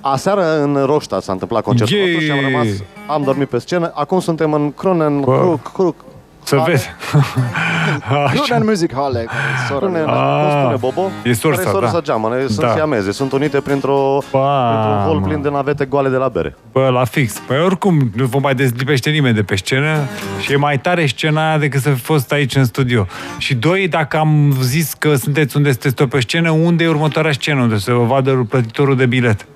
Aseară 0.00 0.62
în 0.62 0.82
Roșta 0.84 1.20
s-a 1.20 1.32
întâmplat 1.32 1.62
concertul 1.62 1.96
Yay! 1.96 2.06
nostru 2.06 2.24
și 2.24 2.30
am 2.30 2.40
rămas, 2.50 2.66
am 3.06 3.22
dormit 3.22 3.48
pe 3.48 3.58
scenă. 3.58 3.92
Acum 3.94 4.20
suntem 4.20 4.52
în 4.52 4.72
Cronen 4.72 5.20
Bă. 5.20 5.38
Crook, 5.38 5.72
Crook, 5.72 6.04
Să 6.48 6.62
vezi. 6.66 6.86
Clunan 8.34 8.62
Music 8.66 8.92
Hall, 8.94 9.12
care 9.12 9.24
e 9.24 9.66
sora 9.66 9.78
Cronen, 9.78 10.04
mea. 10.04 10.12
cum 10.14 10.50
spune 10.50 10.72
Ah, 10.72 10.78
Bobo? 10.80 11.10
e 11.24 11.32
sorsa, 11.32 11.60
Care 11.62 11.70
e 11.70 11.72
sorsa 11.72 11.92
da. 11.92 12.00
geamănă, 12.00 12.46
sunt 12.46 12.58
Da. 12.58 12.72
siameze, 12.74 13.12
sunt 13.12 13.32
unite 13.32 13.60
printr-o, 13.60 14.18
Ba, 14.30 14.70
printr-un 14.70 15.04
hol 15.06 15.18
mă. 15.18 15.26
plin 15.26 15.42
de 15.42 15.48
navete 15.50 15.84
goale 15.84 16.08
de 16.08 16.16
la 16.16 16.28
bere. 16.28 16.56
Bă, 16.72 16.88
la 16.88 17.04
fix. 17.04 17.38
Păi 17.46 17.60
oricum, 17.64 18.10
nu 18.14 18.24
vă 18.24 18.38
mai 18.38 18.54
dezlipește 18.54 19.10
nimeni 19.10 19.34
de 19.34 19.42
pe 19.42 19.56
scenă 19.56 19.96
și 20.40 20.52
e 20.52 20.56
mai 20.56 20.78
tare 20.78 21.06
scena 21.06 21.48
aia 21.48 21.58
decât 21.58 21.80
să 21.80 21.90
fi 21.90 22.00
fost 22.00 22.32
aici 22.32 22.54
în 22.56 22.64
studio. 22.64 23.06
Și 23.38 23.54
doi, 23.54 23.88
dacă 23.88 24.16
am 24.16 24.54
zis 24.60 24.92
că 24.98 25.14
sunteți 25.14 25.56
unde 25.56 25.70
sunteți 25.70 25.94
tot 25.94 26.08
pe 26.08 26.20
scenă, 26.20 26.50
unde 26.50 26.84
e 26.84 26.88
următoarea 26.88 27.32
scenă 27.32 27.60
unde 27.60 27.78
să 27.78 27.92
vă 27.92 28.02
vadă 28.04 28.46
plătitorul 28.48 28.96
de 28.96 29.06
bilet? 29.06 29.46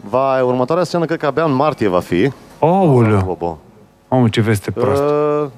Va, 0.00 0.42
următoarea 0.42 0.84
scenă 0.84 1.04
cred 1.04 1.18
că 1.18 1.26
abia 1.26 1.44
în 1.44 1.54
martie 1.54 1.88
va 1.88 2.00
fi. 2.00 2.30
Aoleu! 2.58 3.22
Bobo. 3.24 3.58
Mamă, 4.08 4.28
ce 4.28 4.40
veste 4.40 4.70
proastă. 4.70 5.04
Uh, 5.44 5.50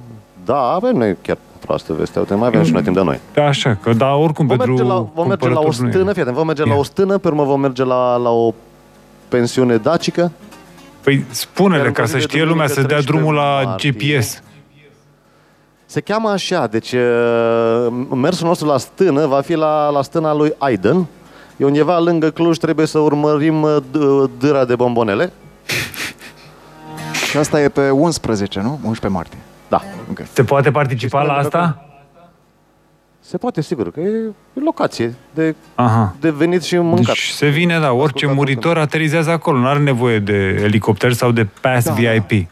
da, 0.46 0.58
avem 0.60 0.96
noi 0.96 1.16
chiar 1.22 1.38
proastă 1.60 1.92
veste. 1.92 2.18
Uite, 2.18 2.34
mai 2.34 2.46
avem 2.46 2.62
și 2.64 2.72
noi 2.72 2.82
timp 2.82 2.96
de 2.96 3.02
noi. 3.02 3.20
Da, 3.34 3.44
așa, 3.44 3.78
că 3.82 3.92
da, 3.92 4.14
oricum 4.14 4.46
Vom 4.46 4.56
pentru 4.56 4.74
merge 4.74 4.88
la, 4.92 5.06
vom 5.14 5.28
merge 5.28 5.48
la 5.48 5.58
o 5.58 5.62
cumpărături 5.62 5.82
nu 5.82 5.88
e. 5.88 5.90
stână, 5.92 6.12
fii 6.12 6.20
atent, 6.20 6.36
vom 6.36 6.46
merge 6.46 6.62
la 6.64 6.72
Ia. 6.72 6.78
o 6.78 6.82
stână, 6.82 7.18
pe 7.18 7.28
urmă 7.28 7.44
vom 7.44 7.60
merge 7.60 7.84
la, 7.84 8.16
la 8.16 8.30
o 8.30 8.54
pensiune 9.28 9.76
dacică. 9.76 10.32
Păi 11.02 11.24
spune-le 11.30 11.82
Iar 11.82 11.92
ca 11.92 12.02
în 12.02 12.08
să 12.08 12.18
zi 12.18 12.26
de 12.26 12.28
știe 12.32 12.44
lumea 12.44 12.66
duminică, 12.66 12.80
să 12.80 12.86
dea 12.86 12.96
13 12.96 13.12
drumul 13.12 13.34
la 13.34 13.62
martie. 13.64 13.90
GPS. 13.90 14.42
Se 15.86 16.00
cheamă 16.00 16.28
așa, 16.28 16.66
deci 16.66 16.92
uh, 16.92 17.86
mersul 18.14 18.46
nostru 18.46 18.66
la 18.66 18.78
stână 18.78 19.26
va 19.26 19.40
fi 19.40 19.54
la, 19.54 19.88
la 19.88 20.02
stâna 20.02 20.34
lui 20.34 20.52
Aiden. 20.58 21.06
E 21.56 21.64
undeva 21.64 21.98
lângă 21.98 22.30
Cluj, 22.30 22.56
trebuie 22.56 22.86
să 22.86 22.98
urmărim 22.98 23.62
uh, 23.62 23.76
d- 23.80 24.30
dâra 24.38 24.64
de 24.64 24.74
bombonele. 24.76 25.32
Și 27.30 27.36
asta 27.36 27.62
e 27.62 27.68
pe 27.68 27.90
11, 27.90 28.60
nu? 28.60 28.70
11 28.82 29.08
martie. 29.08 29.38
Da, 29.68 29.82
Ok. 30.11 30.20
Se 30.32 30.44
poate 30.44 30.70
participa 30.70 31.23
la 31.23 31.32
asta? 31.32 31.80
se 33.20 33.37
poate, 33.37 33.62
sigur, 33.62 33.90
că 33.90 34.00
e 34.00 34.08
e 34.54 34.61
locație 34.64 35.14
de, 35.35 35.54
Aha. 35.75 36.14
de 36.20 36.30
venit 36.30 36.62
și 36.62 36.76
mâncat. 36.76 37.04
Deci 37.04 37.28
se 37.28 37.49
vine, 37.49 37.78
da, 37.78 37.92
orice 37.92 38.25
Ascultat 38.26 38.37
muritor 38.37 38.78
aterizează 38.78 39.30
acolo, 39.30 39.58
nu 39.58 39.66
are 39.66 39.78
nevoie 39.78 40.18
de 40.18 40.61
elicopter 40.62 41.12
sau 41.12 41.30
de 41.30 41.46
pass 41.61 41.87
Da, 41.87 41.92
VIP. 41.92 42.49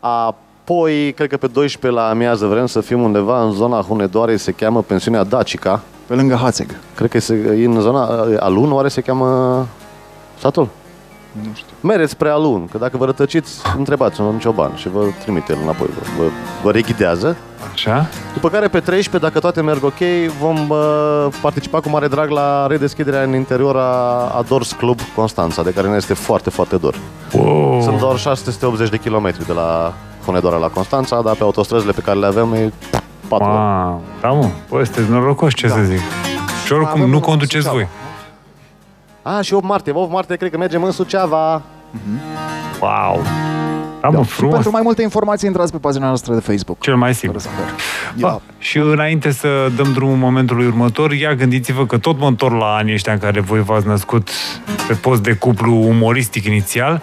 Apoi, 0.00 1.12
cred 1.12 1.28
că 1.28 1.36
pe 1.36 1.46
12 1.46 2.00
la 2.00 2.08
amiază 2.08 2.46
vrem 2.46 2.66
să 2.66 2.80
fim 2.80 3.02
undeva 3.02 3.42
în 3.42 3.52
zona 3.52 3.80
Hunedoarei, 3.80 4.38
se 4.38 4.52
cheamă 4.52 4.82
pensiunea 4.82 5.24
Dacica. 5.24 5.82
Pe 6.06 6.14
lângă 6.14 6.34
Hațeg. 6.34 6.76
Cred 6.94 7.10
că 7.10 7.18
se, 7.20 7.56
e 7.58 7.64
în 7.64 7.80
zona 7.80 8.22
uh, 8.22 8.36
Alun, 8.40 8.72
oare 8.72 8.88
se 8.88 9.00
cheamă 9.00 9.66
satul? 10.38 10.68
Nu 11.32 11.50
știu. 11.54 11.67
Mereți 11.80 12.10
spre 12.10 12.28
Alun, 12.28 12.66
că 12.70 12.78
dacă 12.78 12.96
vă 12.96 13.04
rătăciți, 13.04 13.60
întrebați 13.76 14.20
un 14.20 14.38
cioban 14.38 14.72
și 14.76 14.88
vă 14.88 15.04
trimite 15.22 15.52
el 15.52 15.58
înapoi, 15.62 15.86
vă, 15.86 16.22
vă, 16.22 16.28
vă 16.62 16.70
reghidează. 16.70 17.36
Așa? 17.72 18.06
După 18.32 18.48
care 18.48 18.68
pe 18.68 18.80
13, 18.80 19.24
dacă 19.24 19.38
toate 19.38 19.60
merg 19.60 19.84
ok, 19.84 19.98
vom 20.40 20.68
uh, 20.68 21.26
participa 21.42 21.80
cu 21.80 21.88
mare 21.88 22.08
drag 22.08 22.30
la 22.30 22.66
redeschiderea 22.66 23.22
în 23.22 23.34
interior 23.34 23.76
a, 23.76 23.82
a 24.36 24.44
Dors 24.48 24.72
Club 24.72 25.00
Constanța, 25.14 25.62
de 25.62 25.70
care 25.72 25.88
ne 25.88 25.96
este 25.96 26.14
foarte, 26.14 26.50
foarte 26.50 26.76
dor. 26.76 26.94
Wow. 27.32 27.82
Sunt 27.82 27.98
doar 27.98 28.16
680 28.18 28.88
de 28.88 28.96
kilometri 28.96 29.46
de 29.46 29.52
la 29.52 29.92
Hunedoara 30.24 30.56
la 30.56 30.68
Constanța, 30.68 31.20
dar 31.22 31.34
pe 31.34 31.42
autostrăzile 31.42 31.92
pe 31.92 32.00
care 32.00 32.18
le 32.18 32.26
avem 32.26 32.52
e 32.52 32.72
4 33.28 33.46
ore. 33.48 33.56
Wow. 33.56 34.02
Da, 34.20 34.28
mă, 34.28 34.46
bă, 34.68 34.84
sunteți 34.84 35.10
norocoși, 35.10 35.54
ce 35.54 35.66
Da. 35.66 35.74
să 35.74 35.80
zic. 35.82 36.00
Și 36.64 36.72
oricum 36.72 36.88
Avem 36.90 37.00
nu 37.00 37.04
unul 37.06 37.14
în 37.14 37.20
conduceți 37.20 37.64
Suceava. 37.64 37.76
voi. 37.76 37.88
A, 39.36 39.40
și 39.40 39.54
8 39.54 39.64
martie, 39.64 39.92
8 39.94 40.10
martie 40.12 40.36
cred 40.36 40.50
că 40.50 40.58
mergem 40.58 40.82
în 40.82 40.90
Suceava. 40.90 41.62
Wow. 42.80 43.22
Da, 44.00 44.08
mă, 44.08 44.22
Și 44.22 44.28
frumos. 44.30 44.54
pentru 44.54 44.70
mai 44.70 44.80
multe 44.84 45.02
informații 45.02 45.48
intrați 45.48 45.72
pe 45.72 45.78
pagina 45.78 46.06
noastră 46.06 46.34
de 46.34 46.40
Facebook. 46.40 46.80
Cel 46.80 46.96
mai 46.96 47.14
sigur. 47.14 47.40
Fără 47.40 47.54
să 47.54 47.60
merg. 47.62 47.74
Ba, 48.20 48.28
Ia. 48.28 48.40
și 48.58 48.78
înainte 48.78 49.30
să 49.30 49.48
dăm 49.76 49.92
drumul 49.92 50.16
momentului 50.16 50.66
următor, 50.66 51.12
ia 51.12 51.34
gândiți-vă 51.34 51.86
că 51.86 51.98
tot 51.98 52.18
mă 52.18 52.26
întorc 52.26 52.54
la 52.54 52.74
anii 52.74 52.94
ăștia 52.94 53.12
în 53.12 53.18
care 53.18 53.40
voi 53.40 53.62
v-ați 53.62 53.86
născut 53.86 54.28
pe 54.88 54.94
post 54.94 55.22
de 55.22 55.32
cuplu 55.34 55.74
umoristic 55.88 56.44
inițial. 56.44 57.02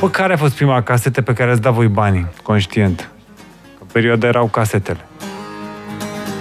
Bă, 0.00 0.08
care 0.08 0.32
a 0.32 0.36
fost 0.36 0.54
prima 0.54 0.82
casetă 0.82 1.22
pe 1.22 1.32
care 1.32 1.50
ați 1.50 1.60
dat 1.60 1.72
voi 1.72 1.86
banii, 1.88 2.26
conștient? 2.42 3.10
În 3.80 3.86
perioada 3.92 4.26
erau 4.26 4.46
casetele. 4.46 5.06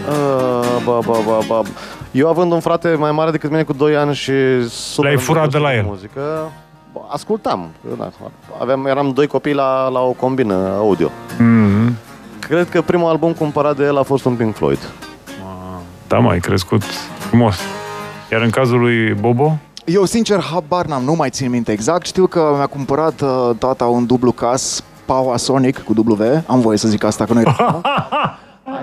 Uh, 0.10 0.82
ba, 0.86 1.00
ba, 1.06 1.18
ba, 1.28 1.38
ba. 1.48 1.62
Eu 2.12 2.30
având 2.30 2.52
un 2.52 2.60
frate 2.60 2.96
mai 2.96 3.12
mare 3.12 3.32
decât 3.32 3.50
mine 3.50 3.64
cu 3.64 3.74
2 3.74 3.96
ani 3.96 4.14
și 4.14 4.32
super 4.70 5.10
L-ai 5.10 5.18
furat 5.22 5.44
îndrăgostit 5.44 5.52
de 5.52 5.58
la 5.58 5.76
el. 5.76 5.84
Muzică, 5.84 6.52
bă, 6.94 7.00
ascultam. 7.08 7.70
Da, 7.98 8.10
aveam, 8.62 8.86
eram 8.86 9.12
doi 9.12 9.28
copii 9.28 9.54
la, 9.54 9.88
la 9.88 10.00
o 10.00 10.12
combină 10.12 10.54
audio. 10.78 11.08
Mm-hmm. 11.36 11.94
Cred 12.40 12.70
că 12.70 12.82
primul 12.82 13.10
album 13.10 13.34
cumpărat 13.34 13.76
de 13.76 13.84
el 13.84 13.98
a 13.98 14.04
fost 14.04 14.26
un 14.26 14.36
Pink 14.36 14.56
Floyd. 14.56 14.80
Da, 16.08 16.18
mai 16.18 16.40
crescut 16.40 16.84
frumos. 17.18 17.56
Iar 18.32 18.42
în 18.42 18.50
cazul 18.50 18.80
lui 18.80 19.14
Bobo? 19.14 19.58
Eu, 19.86 20.06
sincer, 20.06 20.40
habar 20.42 20.86
n-am, 20.86 21.04
nu 21.04 21.14
mai 21.14 21.30
țin 21.30 21.50
minte 21.50 21.72
exact. 21.72 22.06
Știu 22.06 22.26
că 22.26 22.52
mi-a 22.56 22.66
cumpărat 22.68 23.22
uh, 23.22 23.50
tata 23.58 23.86
un 23.86 24.06
dublu 24.06 24.32
cas, 24.32 24.84
Power 25.06 25.38
Sonic 25.38 25.84
cu 25.84 25.94
W. 26.06 26.24
Am 26.46 26.60
voie 26.60 26.78
să 26.78 26.88
zic 26.88 27.04
asta, 27.04 27.26
că 27.26 27.34
nu 27.34 27.40
era. 27.46 27.82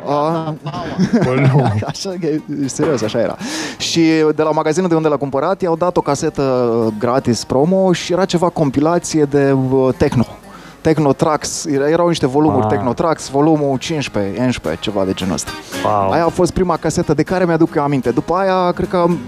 A, 0.07 0.55
Bă, 1.25 1.35
nu. 1.53 1.63
așa, 1.87 2.13
e, 2.21 2.41
serios, 2.67 3.03
așa 3.03 3.19
era. 3.21 3.37
Și 3.79 4.01
de 4.35 4.43
la 4.43 4.51
magazinul 4.51 4.89
de 4.89 4.95
unde 4.95 5.09
l-a 5.09 5.17
cumpărat, 5.17 5.63
i-au 5.63 5.77
dat 5.77 5.97
o 5.97 6.01
casetă 6.01 6.93
gratis 6.99 7.45
promo 7.45 7.93
și 7.93 8.13
era 8.13 8.25
ceva 8.25 8.49
compilație 8.49 9.25
de 9.25 9.53
uh, 9.53 9.95
techno. 9.97 10.27
Techno 10.81 11.13
Tracks, 11.13 11.65
era- 11.65 11.89
erau 11.89 12.09
niște 12.09 12.27
volumuri 12.27 12.63
Ah. 12.65 12.69
Techno 12.71 12.93
Tracks, 12.93 13.29
volumul 13.29 13.77
15, 13.79 14.41
11, 14.43 14.83
ceva 14.83 15.05
de 15.05 15.13
genul 15.13 15.35
ăsta. 15.35 15.51
Wow. 15.85 16.11
Aia 16.11 16.25
a 16.25 16.29
fost 16.29 16.53
prima 16.53 16.77
casetă 16.77 17.15
de 17.15 17.23
care 17.23 17.45
mi-aduc 17.45 17.75
eu 17.75 17.83
aminte. 17.83 18.11
După 18.11 18.35
aia, 18.35 18.73
cred 18.73 18.89
că 18.89 18.97
am, 18.97 19.19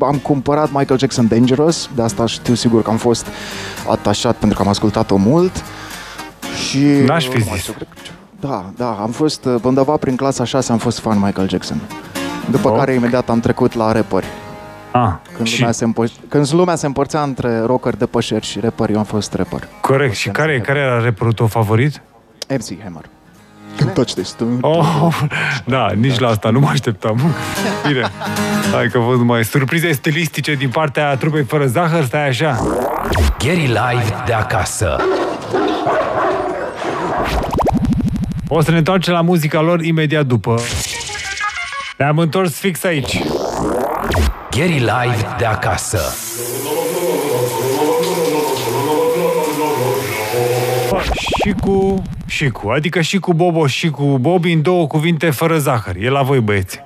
am 0.00 0.16
cumpărat 0.16 0.70
Michael 0.72 0.98
Jackson 0.98 1.28
Dangerous, 1.28 1.88
de 1.94 2.02
asta 2.02 2.26
știu 2.26 2.54
sigur 2.54 2.82
că 2.82 2.90
am 2.90 2.96
fost 2.96 3.26
atașat 3.90 4.34
pentru 4.36 4.56
că 4.58 4.62
am 4.64 4.68
ascultat-o 4.70 5.16
mult. 5.16 5.52
Și... 6.68 6.78
N-aș 7.06 7.28
fi 7.28 7.38
nu 7.38 7.44
mai 7.48 7.52
zis. 7.54 7.60
știu, 7.62 7.72
cred 7.72 7.88
că- 7.94 8.10
Da, 8.40 8.64
da, 8.76 8.90
am 9.00 9.10
fost 9.10 9.44
uh, 9.44 9.54
undeva 9.62 9.96
prin 9.96 10.16
clasa 10.16 10.44
6 10.44 10.72
am 10.72 10.78
fost 10.78 10.98
fan 10.98 11.18
Michael 11.18 11.48
Jackson. 11.48 11.80
După 12.50 12.68
Ok. 12.68 12.76
care 12.78 12.92
imediat 12.92 13.28
am 13.28 13.40
trecut 13.40 13.74
la 13.74 13.92
rapperi. 13.92 14.26
Ah, 14.90 15.12
Când, 15.36 15.48
și, 15.48 15.58
lumea 15.58 15.72
se 15.72 15.84
împo- 15.84 16.28
când 16.28 16.52
lumea 16.52 16.74
se 16.74 16.86
împărțea 16.86 17.22
între 17.22 17.60
rocker 17.60 17.96
de 17.96 18.06
pășeri 18.06 18.44
și 18.46 18.60
rapper, 18.60 18.90
eu 18.90 18.98
am 18.98 19.04
fost 19.04 19.34
rapper. 19.34 19.68
corect. 19.80 20.14
Și 20.14 20.28
care, 20.28 20.60
care 20.60 20.78
era 20.78 21.02
rapperul 21.02 21.32
tău 21.32 21.46
favorit? 21.46 22.00
MC 22.48 22.82
Hammer. 22.82 23.04
Când 23.76 23.90
touch 23.92 24.12
this. 24.12 24.36
Oh, 24.60 25.18
da, 25.64 25.90
nici 25.96 26.18
la 26.18 26.28
asta 26.28 26.50
nu 26.50 26.60
mă 26.60 26.68
așteptam. 26.68 27.20
Bine. 27.86 28.10
Hai 28.72 28.88
că 28.92 28.98
văd 28.98 29.20
mai 29.20 29.44
surprize 29.44 29.92
stilistice 29.92 30.54
din 30.54 30.68
partea 30.68 31.16
trupei 31.16 31.44
fără 31.44 31.66
zahăr, 31.66 32.04
stai 32.04 32.28
așa. 32.28 32.60
Gary 33.38 33.66
Live 33.66 34.14
de 34.26 34.32
acasă. 34.32 34.96
O 38.48 38.60
să 38.60 38.70
ne 38.70 38.76
întoarcem 38.76 39.12
la 39.12 39.20
muzica 39.20 39.60
lor 39.60 39.80
imediat 39.84 40.26
după. 40.26 40.60
Ne-am 41.98 42.18
întors 42.18 42.58
fix 42.58 42.84
aici. 42.84 43.22
Gary 44.50 44.78
Live 44.78 45.26
de 45.38 45.44
acasă. 45.44 46.00
Bă, 50.90 51.02
Și 51.42 51.54
cu, 51.60 52.02
și 52.26 52.48
cu, 52.48 52.68
adică 52.68 53.00
și 53.00 53.18
cu 53.18 53.34
Bobo 53.34 53.66
și 53.66 53.90
cu 53.90 54.18
Bobby 54.18 54.52
în 54.52 54.62
două 54.62 54.86
cuvinte 54.86 55.30
fără 55.30 55.58
zahăr. 55.58 55.96
E 55.96 56.08
la 56.10 56.22
voi, 56.22 56.40
băieți. 56.40 56.80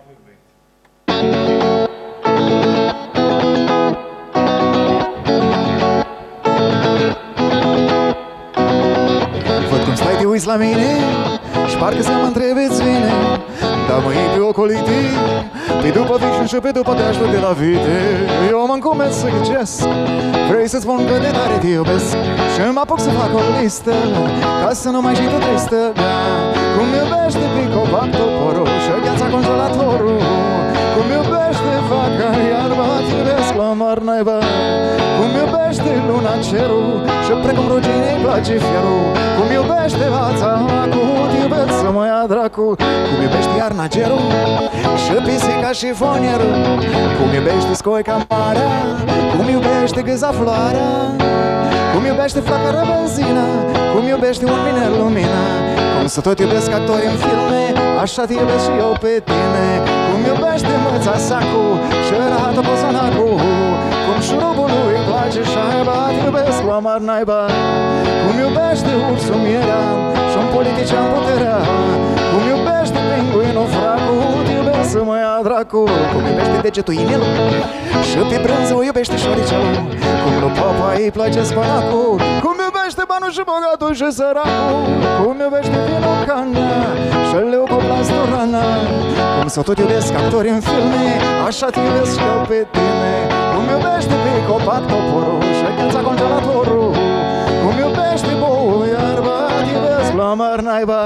Văd 9.71 9.85
cum 9.85 9.95
stai, 9.95 10.17
te 10.19 10.25
uiți 10.25 10.47
la 10.47 10.57
mine 10.57 10.97
Și 10.97 11.22
parcă 11.83 12.03
să 12.11 12.15
mă 12.21 12.27
întrebeți 12.33 12.79
bine 12.89 13.13
Dar 13.89 13.99
mă 14.05 14.11
iei 14.19 14.31
pe 14.35 14.41
ocolite 14.51 14.99
Pe 15.83 15.89
după 15.99 16.15
vision 16.23 16.47
și 16.53 16.59
pe 16.65 16.71
după 16.79 16.93
te 16.99 17.05
ajut 17.11 17.29
de 17.35 17.41
la 17.47 17.53
vite. 17.61 17.97
Eu 18.53 18.61
mă 18.71 18.75
încumez 18.79 19.13
să 19.23 19.27
ghicesc 19.35 19.77
Vrei 20.49 20.69
să 20.75 20.79
spun 20.85 20.99
că 21.09 21.15
de 21.25 21.31
tare 21.37 21.57
te 21.63 21.71
iubesc. 21.77 22.13
Și 22.53 22.61
mă 22.77 22.83
apuc 22.85 23.01
să 23.07 23.11
fac 23.21 23.31
o 23.41 23.43
listă 23.59 23.97
Ca 24.63 24.71
să 24.83 24.89
nu 24.95 25.01
mai 25.05 25.15
știi 25.19 25.31
tu 25.33 25.39
tristă 25.47 25.81
da. 26.03 26.15
Cum 26.75 26.89
iubește 27.01 27.45
pe 27.55 27.63
copac 27.75 28.09
toporul 28.21 28.69
Și 28.85 28.91
gheața 29.05 29.27
congelatorul 29.35 30.19
Cum 30.95 31.07
iubește 31.19 31.73
vaca 31.91 32.31
iarba 32.53 32.87
Te 33.07 33.13
iubesc 33.19 33.53
la 33.61 33.69
mar 33.83 33.99
naiba. 34.09 34.39
Cum 35.17 35.31
iubește 35.43 35.91
luna 36.09 36.35
cerul 36.49 36.89
Și 37.25 37.33
precum 37.45 37.67
ruginei 37.73 38.13
place 38.25 38.55
fierul. 38.67 39.05
Cum 39.39 39.49
mă 42.57 42.65
ia 42.67 42.77
dracu 42.77 42.77
Cum 43.09 43.23
iubește 43.23 43.57
iarna 43.59 43.87
cerul 43.87 44.21
Și 45.05 45.13
pisica 45.27 45.73
și 45.73 45.93
fonierul. 45.93 46.55
Cum 47.19 47.29
iubește 47.35 47.75
scoica 47.75 48.27
marea 48.29 48.69
Cum 49.37 49.49
iubește 49.49 50.03
gâza 50.03 50.31
floarea. 50.31 50.91
Cum 51.95 52.05
iubește 52.05 52.41
flacără 52.41 52.83
benzină 52.91 53.47
Cum 53.95 54.07
iubește 54.07 54.45
un 54.45 54.59
miner 54.67 54.91
lumina 55.01 55.43
Cum 55.97 56.07
să 56.07 56.21
tot 56.21 56.39
iubesc 56.39 56.71
actori 56.73 57.07
în 57.13 57.17
filme 57.25 57.63
Așa 58.05 58.23
te 58.25 58.33
iubesc 58.33 58.65
și 58.65 58.73
eu 58.85 58.97
pe 59.01 59.13
tine. 59.29 59.67
Cum 60.09 60.21
iubește 60.31 60.73
măța 60.85 61.17
sacu 61.29 61.65
Și 62.07 62.13
rată 62.33 62.61
pozanacu 62.69 63.29
Cum 64.13 64.21
șurubul 64.29 64.71
lui 64.85 64.97
place 65.09 65.43
șaiba 65.53 65.99
Te 66.17 66.25
iubesc 66.25 66.61
la 66.71 66.79
mar 66.87 67.01
naiba. 67.09 67.41
Cum 68.25 68.35
iubește 68.45 68.91
ursul 69.11 69.39
mierea 69.47 69.83
Și-un 70.31 70.47
politician 70.55 71.07
puterea. 71.15 71.59
Cum 72.31 72.43
iubește 72.53 72.99
pinguinul 73.09 73.69
fracu 73.75 74.17
Te 74.47 74.53
iubesc 74.59 74.89
să 74.95 75.01
mă 75.09 75.17
ia 75.25 75.35
dracu 75.47 75.83
Cum 76.13 76.23
iubește 76.31 76.59
degetul 76.67 76.95
inelul 77.03 77.35
Și 78.09 78.19
pe 78.31 78.37
brânză 78.45 78.73
o 78.79 78.83
iubește 78.89 79.17
șoricelul. 79.25 79.77
Cum 80.23 80.35
lui 80.43 80.53
papa 80.59 80.89
îi 80.99 81.11
place 81.17 81.41
spanacul 81.51 82.15
Cum 82.45 82.57
iubește 82.67 82.73
iubește 82.93 83.13
banul 83.13 83.33
și 83.37 83.43
bogatul 83.51 83.93
și 83.99 84.09
săracul. 84.19 84.85
Cum 85.19 85.37
iubește 85.45 85.79
vinul 85.87 86.19
cana 86.29 86.69
și 87.29 87.37
leu 87.53 87.65
cu 87.71 87.79
plasturana. 87.87 88.65
Cum 89.39 89.49
să 89.55 89.61
tot 89.63 89.79
iubesc 89.79 90.13
actori 90.21 90.49
în 90.49 90.61
filme 90.61 91.07
Așa 91.47 91.67
te 91.67 91.81
iubesc 91.81 92.13
și 92.19 92.25
eu 92.33 92.41
pe 92.49 92.67
tine 92.75 93.32
Cum 93.63 93.71
iubește 93.77 94.17
pe 94.25 94.35
copac 94.49 94.83
toporul 94.93 95.41
și 95.59 95.67
gheața 95.77 96.01
congelatorul 96.09 96.91
Cum 97.63 97.75
iubește 97.85 98.33
boul 98.43 98.83
iarba 98.95 99.39
Te 99.59 99.71
iubesc 99.75 100.13
la 100.21 100.31
măr 100.41 100.59
naiba? 100.69 101.03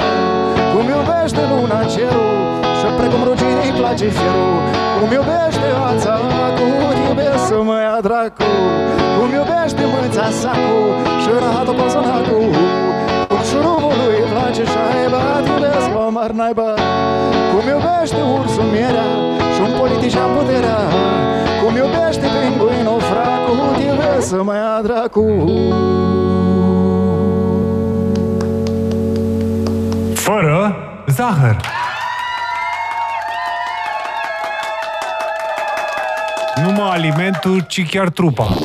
Cum 0.73 0.85
iubește 0.95 1.43
luna 1.51 1.81
cerul 1.93 2.35
Și 2.79 2.87
precum 2.99 3.23
ruginii 3.29 3.73
place 3.81 4.07
fierul? 4.17 4.57
Cum 4.99 5.09
iubește 5.19 5.69
ața 5.89 6.15
cu 6.57 6.67
Te 6.95 7.01
iubesc 7.09 7.43
să 7.51 7.59
mă 7.69 7.79
ia 7.87 7.99
dracu 8.07 8.49
Cum 9.17 9.29
iubește 9.39 9.83
mâța 9.93 10.27
sacu 10.41 10.81
Și 11.23 11.31
rahatul 11.43 11.75
cozonacu 11.81 12.39
Cum 12.39 12.55
șurubul 12.57 13.06
lui 14.57 14.65
place 14.65 14.73
șaiba 14.73 15.41
Te 15.45 15.51
iubesc 15.51 15.95
la 15.95 16.09
măr 16.09 16.31
naiba 16.31 16.75
Cum 17.51 17.69
iubește 17.69 18.21
ursul 18.39 18.63
mierea 18.63 19.09
Și 19.55 19.61
un 19.61 19.79
politician 19.79 20.37
puterea 20.37 20.79
Cum 21.63 21.77
iubește 21.77 22.27
pinguinul 22.41 23.01
fracu 23.01 23.77
Te 23.77 23.83
iubesc 23.83 24.29
să 24.29 24.43
mă 24.43 24.55
ia 24.55 24.81
dracu 24.83 25.25
Fără 30.15 30.77
zahăr. 31.07 31.57
Numai 36.65 36.91
alimentul, 36.91 37.65
ci 37.67 37.89
chiar 37.91 38.09
trupa. 38.09 38.57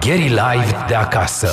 Gary 0.00 0.28
Live 0.28 0.84
de 0.88 0.94
acasă. 0.94 1.48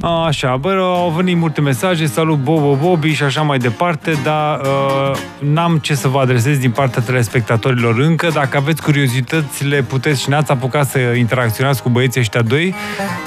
Așa, 0.00 0.56
bă, 0.56 0.70
au 0.82 1.12
venit 1.16 1.36
multe 1.36 1.60
mesaje, 1.60 2.06
salut 2.06 2.38
Bobo 2.38 2.74
Bobby 2.74 3.12
și 3.12 3.22
așa 3.22 3.42
mai 3.42 3.58
departe, 3.58 4.12
dar 4.24 4.60
uh, 4.60 5.10
n-am 5.38 5.78
ce 5.78 5.94
să 5.94 6.08
vă 6.08 6.18
adresez 6.18 6.58
din 6.58 6.70
partea 6.70 7.02
telespectatorilor 7.02 7.98
încă. 7.98 8.28
Dacă 8.32 8.56
aveți 8.56 8.82
curiozități, 8.82 9.64
le 9.64 9.82
puteți 9.82 10.22
și 10.22 10.28
n-ați 10.28 10.50
apucat 10.50 10.88
să 10.88 10.98
interacționați 10.98 11.82
cu 11.82 11.88
băieții 11.88 12.20
ăștia 12.20 12.42
doi 12.42 12.74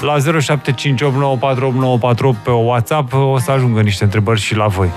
la 0.00 0.16
0758948948 0.16 0.20
pe 2.42 2.50
WhatsApp, 2.50 3.12
o 3.14 3.38
să 3.38 3.50
ajungă 3.50 3.80
niște 3.80 4.04
întrebări 4.04 4.40
și 4.40 4.56
la 4.56 4.66
voi. 4.66 4.88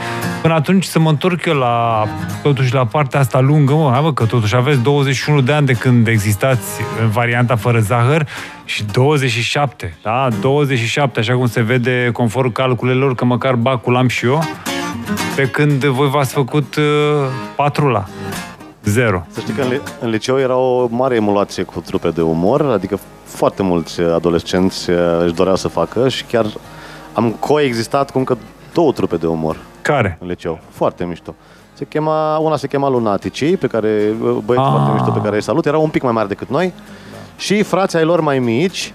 Până 0.42 0.54
atunci 0.54 0.84
să 0.84 1.00
mă 1.00 1.10
întorc 1.10 1.46
eu 1.46 1.56
la, 1.56 2.04
totuși, 2.42 2.74
la 2.74 2.86
partea 2.86 3.20
asta 3.20 3.40
lungă, 3.40 3.74
mă, 3.74 3.90
hai, 3.92 4.02
mă, 4.02 4.14
că 4.14 4.26
totuși 4.26 4.56
aveți 4.56 4.82
21 4.82 5.42
de 5.42 5.52
ani 5.52 5.66
de 5.66 5.74
când 5.74 6.08
existați 6.08 6.82
în 7.02 7.10
varianta 7.10 7.56
fără 7.56 7.80
zahăr 7.80 8.28
și 8.66 8.84
27, 8.84 9.98
da? 10.04 10.28
27, 10.42 11.20
așa 11.20 11.34
cum 11.36 11.48
se 11.48 11.62
vede 11.62 12.10
conform 12.14 12.52
calculelor, 12.52 13.16
că 13.16 13.26
măcar 13.26 13.56
bacul 13.56 13.96
am 13.96 14.08
și 14.08 14.26
eu, 14.26 14.40
pe 15.36 15.48
când 15.50 15.84
voi 15.86 16.10
v-ați 16.10 16.34
făcut 16.34 16.76
uh, 16.76 16.84
patrula. 17.56 18.06
Zero. 18.84 19.26
Să 19.30 19.40
știi 19.40 19.54
că 19.54 19.62
în, 19.62 19.70
li- 19.70 19.82
în 20.02 20.10
liceu 20.10 20.40
era 20.40 20.56
o 20.56 20.88
mare 20.90 21.16
emulație 21.16 21.64
cu 21.64 21.80
trupe 21.80 22.10
de 22.10 22.22
umor, 22.22 22.62
adică 22.62 23.00
foarte 23.24 23.64
mulți 23.64 24.02
adolescenți 24.02 24.90
uh, 24.90 24.98
își 25.24 25.34
doreau 25.34 25.56
să 25.56 25.68
facă 25.68 26.10
și 26.10 26.24
chiar 26.24 26.46
am 27.14 27.30
coexistat 27.32 28.12
cu 28.12 28.18
încă 28.18 28.38
două 28.74 28.92
trupe 28.92 29.16
de 29.16 29.28
umor 29.28 29.58
Care? 29.82 30.18
în 30.22 30.28
liceu. 30.28 30.60
Foarte 30.70 31.06
mișto. 31.06 31.36
Se 31.74 31.86
chema, 31.86 32.38
una 32.38 32.56
se 32.56 32.68
chema 32.68 32.90
Lunaticii, 32.90 33.58
pe 33.58 33.68
care, 33.68 33.88
băieți 34.46 34.66
Ah. 34.66 34.72
foarte 34.72 34.92
mișto 34.94 35.12
pe 35.12 35.20
care 35.24 35.36
îi 35.36 35.42
salut, 35.42 35.66
erau 35.66 35.84
un 35.84 35.90
pic 35.90 36.02
mai 36.04 36.12
mari 36.12 36.28
decât 36.28 36.50
noi 36.50 36.74
și 37.38 37.64
frații 37.64 37.98
ai 37.98 38.04
lor 38.04 38.20
mai 38.22 38.40
mici 38.40 38.92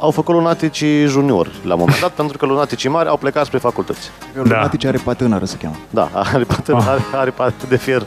au 0.00 0.10
făcut 0.10 0.34
Lunaticii 0.34 1.06
junior 1.06 1.50
la 1.62 1.72
un 1.74 1.78
moment 1.80 2.00
dat, 2.00 2.10
pentru 2.20 2.38
că 2.38 2.46
Lunaticii 2.46 2.88
mari 2.90 3.08
au 3.08 3.16
plecat 3.16 3.44
spre 3.46 3.58
facultăți. 3.58 4.10
Lunatici 4.34 4.84
are 4.84 4.98
patânără 5.04 5.44
se 5.44 5.56
cheamă 5.56 5.76
Da, 5.90 6.08
aripa, 6.14 6.56
Ah. 6.72 6.84
are, 6.88 7.00
aripa 7.12 7.52
de 7.68 7.76
fier. 7.76 8.02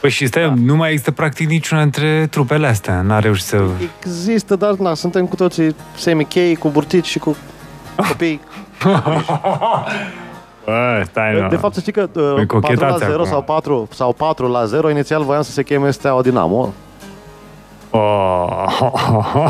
Păi 0.00 0.10
și 0.10 0.26
stai, 0.26 0.42
da. 0.42 0.52
nu 0.64 0.76
mai 0.76 0.90
există 0.90 1.10
practic 1.10 1.48
niciuna 1.48 1.82
dintre 1.82 2.26
trupele 2.30 2.66
astea. 2.66 3.00
N-a 3.02 3.18
reușit 3.18 3.44
să... 3.46 3.64
Există, 3.98 4.56
dar 4.56 4.72
na, 4.74 4.94
suntem 4.94 5.26
cu 5.26 5.36
toții 5.36 5.76
semi-chei, 5.96 6.54
cu 6.56 6.68
burtici 6.68 7.06
și 7.06 7.18
cu 7.18 7.36
copii. 8.08 8.40
Bă, 10.64 11.02
stai, 11.10 11.40
nu. 11.40 11.48
De 11.48 11.56
fapt, 11.56 11.74
să 11.74 11.80
știi 11.80 11.92
că 11.92 12.08
uh, 12.12 12.32
Păi 12.34 12.46
4 12.46 12.54
la 12.54 12.60
cochetați 12.60 12.98
0 13.04 13.12
acum. 13.14 13.24
sau 13.24 13.42
4, 13.42 13.88
sau 13.92 14.12
4 14.12 14.46
la 14.48 14.64
0, 14.64 14.90
inițial 14.90 15.22
voiam 15.24 15.42
să 15.42 15.50
se 15.50 15.62
cheme 15.62 15.90
Steaua 15.90 16.22
Dinamo. 16.22 16.72
Oh, 17.90 18.66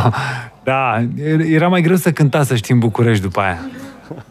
da, 0.64 1.07
era 1.49 1.68
mai 1.68 1.83
greu 1.83 1.96
să 1.96 2.12
cânta, 2.12 2.42
să 2.42 2.55
știi, 2.55 2.75
în 2.75 2.81
București 2.81 3.22
după 3.22 3.40
aia. 3.40 3.59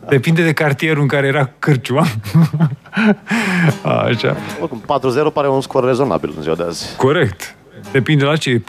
Depinde 0.09 0.43
de 0.43 0.53
cartierul 0.53 1.01
în 1.01 1.07
care 1.07 1.27
era 1.27 1.49
cârciuma. 1.59 2.05
Așa. 4.07 4.35
Oricum, 4.59 4.81
4-0 5.29 5.33
pare 5.33 5.49
un 5.49 5.61
scor 5.61 5.85
rezonabil 5.85 6.33
în 6.35 6.41
ziua 6.41 6.55
de 6.55 6.63
azi. 6.63 6.95
Corect. 6.95 7.55
Depinde 7.91 8.23
la 8.23 8.35
ce. 8.35 8.59
4-0 8.59 8.63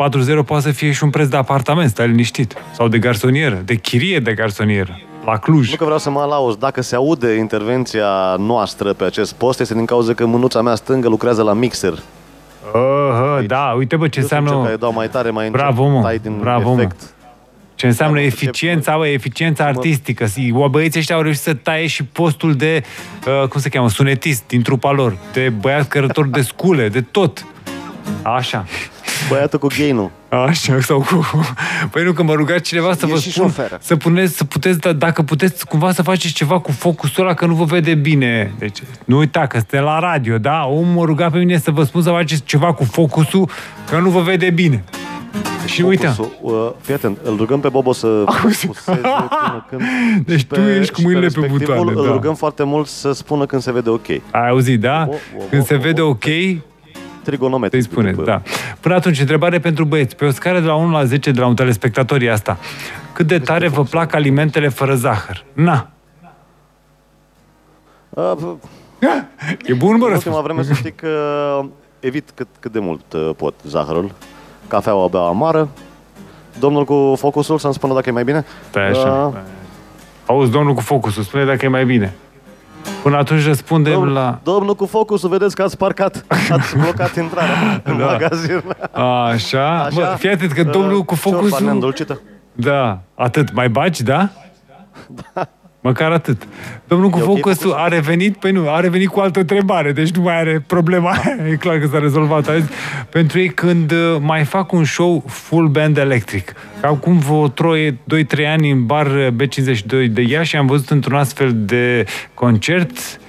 poate 0.46 0.62
să 0.62 0.70
fie 0.70 0.92
și 0.92 1.04
un 1.04 1.10
preț 1.10 1.28
de 1.28 1.36
apartament, 1.36 1.90
stai 1.90 2.08
liniștit. 2.08 2.54
Sau 2.74 2.88
de 2.88 2.98
garsonieră, 2.98 3.62
de 3.64 3.74
chirie 3.74 4.18
de 4.18 4.32
garsonieră. 4.32 5.00
La 5.24 5.38
Cluj. 5.38 5.70
Nu 5.70 5.76
că 5.76 5.84
vreau 5.84 5.98
să 5.98 6.10
mă 6.10 6.20
alauz, 6.20 6.56
dacă 6.56 6.82
se 6.82 6.94
aude 6.94 7.34
intervenția 7.34 8.36
noastră 8.38 8.92
pe 8.92 9.04
acest 9.04 9.32
post, 9.34 9.60
este 9.60 9.74
din 9.74 9.84
cauza 9.84 10.14
că 10.14 10.26
mânuța 10.26 10.62
mea 10.62 10.74
stângă 10.74 11.08
lucrează 11.08 11.42
la 11.42 11.52
mixer. 11.52 11.98
Uh, 12.74 13.38
uh, 13.40 13.46
da, 13.46 13.74
uite 13.76 13.96
bă, 13.96 14.08
ce 14.08 14.20
Eu 14.20 14.26
sunt 14.26 14.32
cel 14.38 14.40
înseamnă, 14.42 14.64
care 14.64 14.76
dau 14.76 14.92
mai 14.92 15.08
tare, 15.08 15.30
mai 15.30 15.46
încet, 15.46 15.60
Bravo, 15.60 15.88
mă. 15.88 16.02
tai 16.02 16.18
din 16.18 16.38
Bravo, 16.38 16.74
mă. 16.74 16.80
efect. 16.80 17.00
ce 17.74 17.86
înseamnă 17.86 18.14
Da, 18.16 18.20
mă, 18.20 18.26
eficiența, 18.26 18.96
bă, 18.96 19.06
eficiența 19.06 19.64
artistică. 19.64 20.26
Si- 20.26 20.50
o, 20.52 20.68
Băieții 20.68 20.98
ăștia 21.00 21.14
au 21.16 21.22
reușit 21.22 21.40
să 21.42 21.54
taie 21.54 21.86
și 21.86 22.04
postul 22.04 22.54
de, 22.54 22.82
uh, 23.42 23.48
cum 23.48 23.60
se 23.60 23.68
cheamă, 23.68 23.88
sunetist 23.88 24.46
din 24.46 24.62
trupa 24.62 24.90
lor, 24.90 25.16
de 25.32 25.48
băiat 25.48 25.88
cărător 25.88 26.26
de 26.26 26.40
scule, 26.40 26.88
de 26.88 27.00
tot. 27.00 27.46
Așa. 28.22 28.64
Băiatul 29.28 29.58
cu 29.58 29.66
gainul. 29.78 30.10
Așa, 30.28 30.80
sau 30.80 30.98
cu... 30.98 31.26
Păi 31.90 32.02
nu, 32.04 32.12
că 32.12 32.22
mă 32.22 32.32
rugați 32.32 32.62
cineva 32.62 32.92
să 32.94 33.06
E 33.08 33.12
vă 33.12 33.18
și 33.18 33.30
spun, 33.30 33.44
șoferă. 33.46 33.78
să 33.80 33.96
puneți, 33.96 34.36
să 34.36 34.44
puteți, 34.44 34.78
da, 34.78 34.92
dacă 34.92 35.22
puteți 35.22 35.66
cumva 35.66 35.92
să 35.92 36.02
faceți 36.02 36.32
ceva 36.34 36.58
cu 36.60 36.72
focusul 36.72 37.24
ăla, 37.24 37.34
că 37.34 37.46
nu 37.46 37.54
vă 37.54 37.64
vede 37.64 37.94
bine. 37.94 38.52
Deci, 38.58 38.78
nu 39.04 39.16
uita 39.18 39.40
că 39.46 39.56
sunteți 39.56 39.82
la 39.82 39.98
radio, 39.98 40.38
da? 40.38 40.64
Omul 40.66 40.94
mă 40.94 41.04
ruga 41.04 41.30
pe 41.30 41.38
mine 41.38 41.58
să 41.58 41.70
vă 41.70 41.82
spun 41.84 42.02
să 42.02 42.10
faceți 42.10 42.42
ceva 42.44 42.72
cu 42.72 42.84
focusul, 42.84 43.48
că 43.90 43.98
nu 43.98 44.10
vă 44.10 44.20
vede 44.20 44.50
bine. 44.50 44.84
Și 45.66 45.80
nu 45.80 45.86
uita. 45.86 46.10
Focusul, 46.10 46.34
Uh, 46.40 46.70
fii 46.80 46.94
atent, 46.94 47.18
îl 47.22 47.36
rugăm 47.36 47.60
pe 47.60 47.68
Bobo 47.68 47.92
să 47.92 48.06
Auzi? 48.42 48.66
puseze 48.66 49.00
până 49.00 49.66
când... 49.68 49.82
Deci 50.26 50.38
și 50.38 50.46
tu 50.46 50.60
ești 50.60 50.92
cu 50.92 50.98
și 51.00 51.04
mâinile 51.06 51.26
pe 51.26 51.40
respectivul 51.40 51.58
butoane, 51.84 52.00
Îl 52.00 52.06
da. 52.06 52.12
rugăm 52.12 52.34
foarte 52.34 52.62
mult 52.64 52.86
să 52.86 53.12
spună 53.12 53.46
când 53.46 53.62
se 53.62 53.72
vede 53.72 53.88
ok. 53.90 54.08
Ai 54.08 54.48
auzit, 54.48 54.80
da? 54.80 55.06
O, 55.08 55.14
o, 55.38 55.42
Când 55.50 55.62
o, 55.62 55.64
se 55.64 55.74
o, 55.74 55.78
vede 55.78 56.00
o. 56.00 56.08
ok, 56.08 56.24
Trigonometric. 57.26 57.82
Să-i 57.82 57.90
spuneți, 57.90 58.16
după- 58.16 58.30
da. 58.30 58.42
Până 58.80 58.94
atunci, 58.94 59.20
întrebare 59.20 59.58
pentru 59.58 59.84
băieți. 59.84 60.16
Pe 60.16 60.24
o 60.24 60.30
scară 60.30 60.60
de 60.60 60.66
la 60.66 60.74
1 60.74 60.90
la 60.92 61.04
10 61.04 61.30
de 61.30 61.40
la 61.40 61.46
un 61.46 61.54
telespectator 61.54 62.20
e 62.22 62.30
asta. 62.32 62.58
Cât 63.12 63.26
de 63.26 63.38
tare 63.38 63.68
vă 63.68 63.82
plac 63.82 64.14
alimentele 64.14 64.68
fără 64.68 64.94
zahăr? 64.94 65.44
Na. 65.52 65.88
Uh, 68.10 68.32
E 69.66 69.74
bun, 69.74 69.98
bă, 69.98 70.06
În 70.06 70.12
ultima 70.12 70.12
răspuns. 70.12 70.40
vreme 70.42 70.62
să 70.62 70.72
știi 70.72 70.92
că 70.92 71.10
evit 72.00 72.30
cât, 72.34 72.46
cât 72.60 72.72
de 72.72 72.78
mult 72.78 73.12
uh, 73.12 73.30
pot 73.36 73.54
zahărul. 73.64 74.10
Cafeaua 74.68 75.04
o 75.04 75.08
beau 75.08 75.26
amară. 75.26 75.68
Domnul 76.58 76.84
cu 76.84 77.14
focusul 77.18 77.58
să-mi 77.58 77.74
spună 77.74 77.94
dacă 77.94 78.08
e 78.08 78.12
mai 78.12 78.24
bine. 78.24 78.44
Stai 78.68 78.88
așa. 78.88 79.32
Uh, 79.34 79.40
Auzi, 80.26 80.50
domnul 80.50 80.74
cu 80.74 80.80
focusul, 80.80 81.22
spune 81.22 81.44
dacă 81.44 81.64
e 81.64 81.68
mai 81.68 81.84
bine. 81.84 82.14
Până 83.02 83.16
atunci 83.16 83.44
răspundem 83.46 83.92
domnul, 83.92 84.12
la... 84.12 84.38
domnul 84.42 84.74
cu 84.74 84.86
focusul, 84.86 85.28
vedeți 85.28 85.54
că 85.54 85.62
ați 85.62 85.76
parcat, 85.76 86.24
ați 86.50 86.76
blocat 86.76 87.16
intrarea 87.16 87.80
în 87.84 87.96
Da. 87.98 88.04
magazin. 88.04 88.62
Așa. 88.92 89.82
Așa. 89.82 89.88
Bă, 89.94 90.14
fii 90.18 90.28
atent 90.30 90.52
că 90.52 90.62
uh, 90.66 90.70
domnul 90.70 91.02
cu 91.02 91.14
ciorba 91.14 91.38
focusul... 91.38 91.64
neîndulcită. 91.66 92.20
Da, 92.52 92.98
atât. 93.14 93.52
Mai 93.52 93.68
baci, 93.68 94.00
da? 94.00 94.28
Da. 95.34 95.48
Măcar 95.86 96.12
atât. 96.12 96.42
Domnul 96.88 97.08
cu 97.10 97.18
E 97.18 97.22
ok 97.22 97.26
focusul 97.28 97.52
focusul? 97.52 97.84
a 97.84 97.88
revenit, 97.88 98.36
păi 98.36 98.52
nu, 98.52 98.70
a 98.70 98.80
revenit 98.80 99.08
cu 99.08 99.20
altă 99.20 99.38
întrebare, 99.38 99.92
deci 99.92 100.10
nu 100.10 100.22
mai 100.22 100.38
are 100.38 100.64
problema 100.66 101.10
aia. 101.10 101.50
E 101.50 101.56
clar 101.56 101.78
că 101.78 101.86
s-a 101.86 101.98
rezolvat 101.98 102.48
azi. 102.48 102.68
Pentru 103.10 103.38
ei 103.38 103.48
când 103.48 103.92
uh, 103.92 104.16
mai 104.20 104.44
fac 104.44 104.72
un 104.72 104.84
show 104.84 105.24
full 105.26 105.68
band 105.68 105.96
electric. 105.96 106.52
Acum 106.82 107.18
vreo 107.18 107.48
troie, 107.48 107.92
2-3 107.92 107.96
ani 108.46 108.70
în 108.70 108.86
bar 108.86 109.06
uh, 109.06 109.28
B52 109.28 110.10
de 110.10 110.22
Iași 110.22 110.56
am 110.56 110.66
văzut 110.66 110.90
într-un 110.90 111.16
astfel 111.16 111.52
de 111.54 112.04
concert 112.34 113.20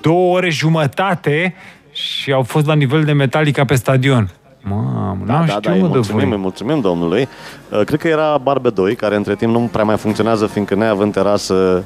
două 0.00 0.36
ore 0.36 0.50
jumătate 0.50 1.54
și 1.92 2.32
au 2.32 2.42
fost 2.42 2.66
la 2.66 2.74
nivel 2.74 3.04
de 3.04 3.12
Metallica 3.12 3.64
pe 3.64 3.74
stadion. 3.74 4.30
Mamă, 4.62 5.16
n-am 5.24 5.26
Da, 5.26 5.46
știut, 5.46 5.62
da, 5.62 5.72
îi 5.72 5.80
mă, 5.80 5.86
de 5.86 5.92
mulțumim, 5.94 6.22
îi 6.22 6.28
voi. 6.28 6.38
mulțumim 6.38 6.80
domnului. 6.80 7.28
Uh, 7.70 7.80
Cred 7.84 8.00
că 8.00 8.08
era 8.08 8.38
Barbe 8.42 8.70
2, 8.70 8.94
care 8.94 9.16
între 9.16 9.34
timp 9.34 9.52
nu 9.52 9.68
prea 9.72 9.84
mai 9.84 9.96
funcționează, 9.96 10.46
fiindcă 10.46 10.74
neavând 10.74 11.12
terasă 11.12 11.82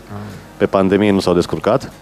pe 0.56 0.66
pandemie 0.66 1.10
nu 1.10 1.20
s-au 1.20 1.34
descurcat. 1.34 1.92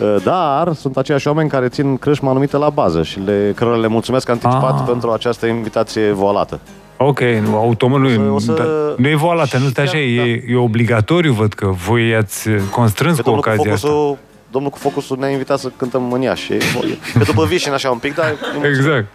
Uh, 0.00 0.16
Dar 0.24 0.72
sunt 0.72 0.96
aceiași 0.96 1.28
oameni 1.28 1.48
care 1.48 1.68
țin 1.68 1.96
crâșma 1.96 2.30
anumită 2.30 2.56
la 2.58 2.70
bază 2.70 3.02
și 3.02 3.18
le, 3.20 3.52
cărora 3.56 3.76
le 3.76 3.86
mulțumesc 3.86 4.28
anticipat 4.28 4.78
Ah. 4.80 4.84
pentru 4.86 5.10
această 5.10 5.46
invitație 5.46 6.10
voalată. 6.10 6.60
Ok, 6.96 7.20
nu, 7.20 7.56
automat 7.56 8.00
nu, 8.00 8.06
O 8.06 8.08
să- 8.08 8.14
e- 8.20 8.28
o 8.28 8.38
să- 8.38 8.52
da, 8.52 8.62
nu 9.02 9.08
e 9.08 9.14
voalată, 9.14 9.58
nu 9.58 9.68
stai 9.68 9.84
așa, 9.84 9.98
e, 9.98 10.44
e 10.48 10.56
obligatoriu, 10.56 11.32
văd 11.32 11.52
că 11.52 11.66
voi 11.66 12.08
i-ați 12.08 12.48
constrâns 12.70 13.16
Că 13.16 13.22
cu 13.22 13.26
domnul 13.28 13.42
cu 13.44 13.48
ocazia 13.50 13.72
asta. 13.72 13.88
focusul, 13.88 14.18
domnul 14.50 14.70
cu 14.70 14.78
focusul 14.78 15.16
ne-a 15.20 15.28
invitat 15.28 15.58
să 15.58 15.70
cântăm 15.76 16.12
în 16.12 16.20
Iași. 16.20 16.52
Că 17.18 17.24
după 17.24 17.44
vișin 17.44 17.72
așa 17.72 17.90
un 17.90 17.98
pic, 17.98 18.14
dar 18.14 18.26
îi 18.28 18.36
mulțumim, 18.54 18.76
Exact. 18.76 19.06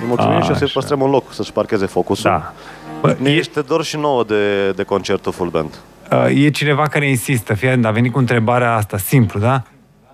Îi 0.00 0.06
mulțumim 0.06 0.40
și 0.42 0.50
o 0.50 0.54
să-i 0.54 0.62
Așa. 0.64 0.72
păstrăm 0.74 1.00
un 1.00 1.10
loc 1.10 1.32
să-și 1.32 1.52
parcheze 1.52 1.86
focusul. 1.86 2.30
Da. 2.30 2.52
Bă, 3.00 3.16
Ne 3.18 3.30
e, 3.30 3.34
este 3.34 3.60
dor 3.60 3.84
și 3.84 3.96
nouă 3.96 4.24
de, 4.24 4.70
de 4.70 4.82
concertul 4.82 5.32
full 5.32 5.50
band. 5.50 5.74
uh, 6.12 6.44
e 6.44 6.50
cineva 6.50 6.88
care 6.88 7.08
insistă, 7.08 7.54
fie 7.54 7.68
atent, 7.68 7.84
a 7.84 7.90
venit 7.90 8.12
cu 8.12 8.18
întrebarea 8.18 8.74
asta, 8.74 8.96
simplu, 8.96 9.40
da? 9.40 9.62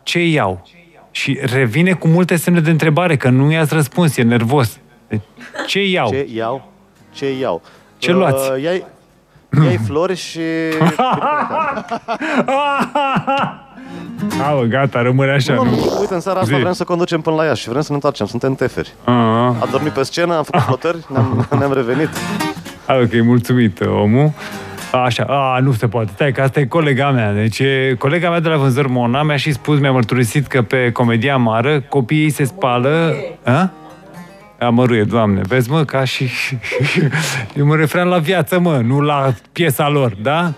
Ce 0.02 0.24
iau? 0.24 0.66
Și 1.10 1.38
revine 1.42 1.92
cu 1.92 2.08
multe 2.08 2.36
semne 2.36 2.60
de 2.60 2.70
întrebare, 2.70 3.16
că 3.16 3.28
nu 3.28 3.50
i-ați 3.52 3.74
răspuns, 3.74 4.16
e 4.16 4.22
nervos. 4.22 4.78
Deci, 5.08 5.20
ce 5.66 5.84
iau? 5.86 6.08
Ce 6.10 6.26
iau? 6.34 6.72
Ce 7.14 7.38
iau? 7.38 7.62
Ce 7.98 8.12
luați? 8.12 8.50
Uh, 8.50 8.62
iai, 8.62 8.84
iai 9.64 9.76
flori 9.86 10.16
și... 10.16 10.40
Au, 14.48 14.64
gata, 14.68 15.02
rămâne 15.02 15.30
așa. 15.32 15.54
Nu, 15.54 15.64
Nu, 15.64 15.70
nu, 15.70 15.96
uite, 16.00 16.14
în 16.14 16.20
seara 16.20 16.40
asta 16.40 16.54
Zi. 16.54 16.60
vrem 16.60 16.72
să 16.72 16.84
conducem 16.84 17.20
până 17.20 17.36
la 17.36 17.44
Iași. 17.44 17.68
Vrem 17.68 17.80
să 17.80 17.86
ne 17.88 17.94
întoarcem. 17.94 18.26
Suntem 18.26 18.54
teferi. 18.54 18.92
A, 19.04 19.46
Am 19.46 19.68
dormit 19.70 19.92
pe 19.92 20.02
scenă, 20.02 20.36
am 20.36 20.42
făcut 20.42 20.60
flotări, 20.60 20.96
ne-am, 21.08 21.46
ne-am 21.58 21.72
revenit. 21.72 22.08
a, 22.86 22.94
ok, 22.94 23.22
mulțumit, 23.24 23.80
omul. 23.80 24.30
Așa, 25.04 25.24
a, 25.28 25.58
nu 25.58 25.72
se 25.72 25.86
poate. 25.88 26.10
Stai, 26.14 26.32
că 26.32 26.40
asta 26.42 26.60
e 26.60 26.64
colega 26.66 27.10
mea. 27.10 27.32
Deci, 27.32 27.58
e, 27.58 27.94
colega 27.98 28.30
mea 28.30 28.40
de 28.40 28.48
la 28.48 28.56
vânzări 28.56 28.88
Mona 28.90 29.22
mi-a 29.22 29.36
și 29.36 29.52
spus, 29.52 29.78
mi-a 29.78 29.92
mărturisit 29.92 30.46
că 30.46 30.62
pe 30.62 30.90
comedia 30.92 31.34
amară 31.34 31.80
copiii 31.80 32.30
se 32.30 32.44
spală... 32.44 33.14
A? 33.44 33.70
Amăruie, 34.58 35.02
doamne, 35.04 35.40
vezi, 35.48 35.70
mă, 35.70 35.84
ca 35.84 36.04
și... 36.04 36.28
Eu 37.58 37.66
mă 37.66 37.76
referam 37.76 38.08
la 38.08 38.18
viață, 38.18 38.58
mă, 38.58 38.80
nu 38.84 39.00
la 39.00 39.32
piesa 39.52 39.88
lor, 39.88 40.16
da? 40.22 40.52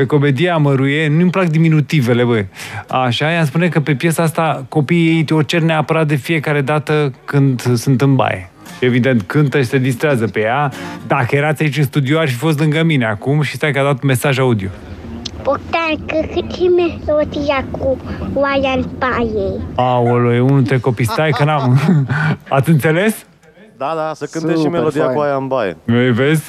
Pe 0.00 0.06
comedia 0.06 0.54
amăruie, 0.54 1.08
nu-mi 1.08 1.30
plac 1.30 1.46
diminutivele, 1.46 2.24
băi. 2.24 2.46
Așa, 2.88 3.32
ea 3.32 3.44
spune 3.44 3.68
că 3.68 3.80
pe 3.80 3.94
piesa 3.94 4.22
asta 4.22 4.64
copiii 4.68 5.16
ei 5.16 5.24
o 5.30 5.42
cer 5.42 5.60
neapărat 5.62 6.06
de 6.06 6.14
fiecare 6.14 6.60
dată 6.60 7.12
când 7.24 7.76
sunt 7.76 8.00
în 8.00 8.14
baie. 8.14 8.50
Și 8.78 8.84
evident, 8.84 9.22
cântă 9.22 9.58
și 9.58 9.64
se 9.64 9.78
distrează 9.78 10.26
pe 10.26 10.40
ea. 10.40 10.72
Dacă 11.06 11.36
erați 11.36 11.62
aici 11.62 11.76
în 11.76 11.84
studio, 11.84 12.18
ar 12.18 12.28
fi 12.28 12.34
fost 12.34 12.58
lângă 12.58 12.82
mine 12.82 13.06
acum 13.06 13.42
și 13.42 13.54
stai 13.54 13.72
că 13.72 13.78
a 13.78 13.82
dat 13.82 14.02
mesaj 14.02 14.38
audio. 14.38 14.68
Bogdan, 15.42 16.06
că 16.06 16.26
cât 16.34 16.50
e 16.50 16.68
melodia 16.76 17.64
cu 17.70 17.98
oaia 18.34 18.70
în 18.76 18.84
paie? 18.98 19.60
Aoleu, 19.74 20.32
e 20.32 20.40
unul 20.40 20.56
dintre 20.56 20.78
copii. 20.78 21.06
Stai 21.06 21.30
că 21.30 21.44
n-am... 21.44 21.80
Ați 22.48 22.70
înțeles? 22.70 23.26
Da, 23.80 23.92
da, 23.96 24.10
să 24.14 24.26
cânte 24.32 24.50
și 24.50 24.56
Super 24.56 24.70
melodia 24.70 25.04
fain. 25.04 25.14
cu 25.16 25.20
aia 25.22 25.34
în 25.36 25.46
baie. 25.46 25.76
Vei, 25.84 26.10
vezi? 26.12 26.42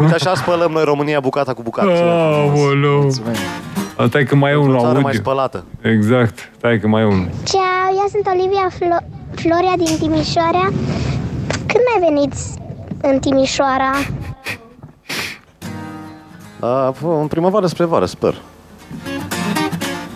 Uite, 0.00 0.14
așa 0.14 0.34
spălăm 0.34 0.70
noi 0.70 0.84
România 0.84 1.20
bucata 1.20 1.52
cu 1.54 1.62
bucată. 1.62 1.90
Aoleu. 1.90 3.10
Stai 4.08 4.24
că 4.24 4.34
mai 4.36 4.52
e 4.52 4.54
unul 4.56 4.74
O 4.74 4.78
țară 4.78 4.92
mai 4.92 5.02
audio. 5.02 5.18
spălată. 5.20 5.64
Exact. 5.82 6.50
Stai 6.56 6.78
că 6.78 6.86
mai 6.88 7.02
e 7.02 7.04
unul. 7.04 7.28
Ceau, 7.44 7.88
eu 7.90 8.06
sunt 8.10 8.26
Olivia 8.26 8.66
Flo- 8.70 9.06
Floria 9.34 9.72
din 9.76 9.96
Timișoara. 9.98 10.64
Când 11.66 11.84
mai 11.98 12.08
veniți 12.08 12.54
în 13.02 13.18
Timișoara? 13.18 13.90
A, 16.60 16.90
fă, 16.90 17.06
în 17.20 17.26
primăvară 17.26 17.66
spre 17.66 17.84
vară, 17.84 18.04
sper. 18.04 18.34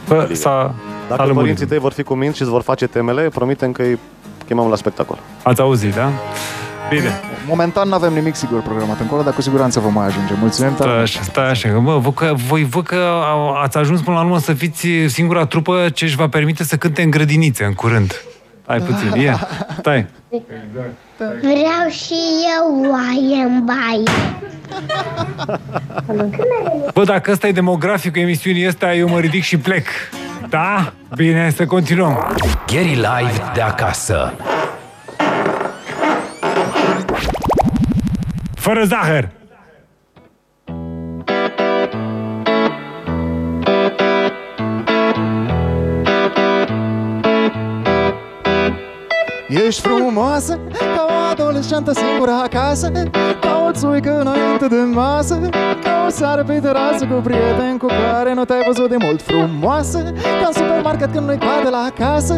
Bă, 0.08 0.24
s-a, 0.26 0.34
s-a 0.34 0.74
Dacă 1.08 1.20
lămurit. 1.22 1.38
părinții 1.40 1.66
tăi 1.66 1.78
vor 1.78 1.92
fi 1.92 2.02
cuminți 2.02 2.36
și 2.36 2.42
îți 2.42 2.50
vor 2.50 2.62
face 2.62 2.86
temele, 2.86 3.28
promitem 3.28 3.72
că 3.72 3.82
îi 3.82 3.98
chemăm 4.46 4.68
la 4.68 4.76
spectacol. 4.76 5.18
Ați 5.42 5.60
auzit, 5.60 5.94
da? 5.94 6.10
Bine. 6.90 7.20
Momentan 7.48 7.88
nu 7.88 7.94
avem 7.94 8.12
nimic 8.12 8.34
sigur 8.34 8.60
programat 8.62 9.00
încolo, 9.00 9.22
dar 9.22 9.32
cu 9.34 9.40
siguranță 9.40 9.80
vom 9.80 9.92
mai 9.92 10.06
ajunge. 10.06 10.32
Mulțumim 10.40 10.74
tare 10.74 10.82
Stai 10.90 10.96
mult. 10.98 11.08
așa, 11.08 11.22
stai 11.22 11.50
așa, 11.50 11.68
că, 11.68 11.78
bă, 11.78 11.98
vă, 11.98 12.12
că, 12.12 12.32
voi 12.48 12.64
văd 12.64 12.86
că 12.86 12.96
a- 13.22 13.60
ați 13.62 13.76
ajuns 13.78 14.00
până 14.00 14.16
la 14.16 14.22
urmă 14.22 14.38
să 14.38 14.52
fiți 14.52 14.86
singura 15.06 15.46
trupă 15.46 15.88
ce 15.94 16.04
își 16.04 16.16
va 16.16 16.28
permite 16.28 16.64
să 16.64 16.76
cânte 16.76 17.02
în 17.02 17.10
grădinițe 17.10 17.64
în 17.64 17.72
curând. 17.72 18.22
Hai 18.66 18.78
puțin, 18.78 19.20
ia, 19.22 19.48
stai. 19.78 20.06
Vreau 21.40 21.88
și 21.90 22.14
eu 22.58 22.90
oaie 22.90 23.42
în 23.44 23.64
baie. 23.64 24.10
Bă, 26.94 27.04
dacă 27.04 27.30
ăsta 27.30 27.46
e 27.46 27.52
demograficul 27.52 28.20
emisiunii 28.22 28.66
ăsta, 28.66 28.94
eu 28.94 29.08
mă 29.08 29.18
ridic 29.18 29.42
și 29.42 29.56
plec. 29.58 29.86
Da? 30.52 30.92
Bine, 31.16 31.50
să 31.50 31.66
continuăm. 31.66 32.36
Gary 32.66 32.94
Live 32.94 33.50
de 33.54 33.60
acasă. 33.60 34.34
Fără 38.54 38.84
zahăr. 38.84 39.28
Ești 49.48 49.80
frumoasă 49.80 50.58
ca 50.72 51.06
o 51.08 51.41
adolescentă 51.62 51.92
singură 51.92 52.30
acasă 52.30 52.90
Ca 53.40 53.64
o 53.68 53.72
țuică 53.72 54.20
înainte 54.20 54.66
de 54.66 54.76
masă 54.92 55.38
Ca 55.84 56.04
o 56.06 56.10
seară 56.10 56.42
pe 56.42 56.60
terasă 56.60 57.06
cu 57.06 57.20
prieteni 57.20 57.78
cu 57.78 57.86
care 57.86 58.34
nu 58.34 58.44
te-ai 58.44 58.62
văzut 58.66 58.88
de 58.88 58.96
mult 59.04 59.22
Frumoasă 59.22 59.98
ca 60.40 60.46
în 60.46 60.52
supermarket 60.52 61.12
când 61.12 61.26
nu-i 61.26 61.38
coadă 61.38 61.68
la 61.70 61.86
casă 61.98 62.34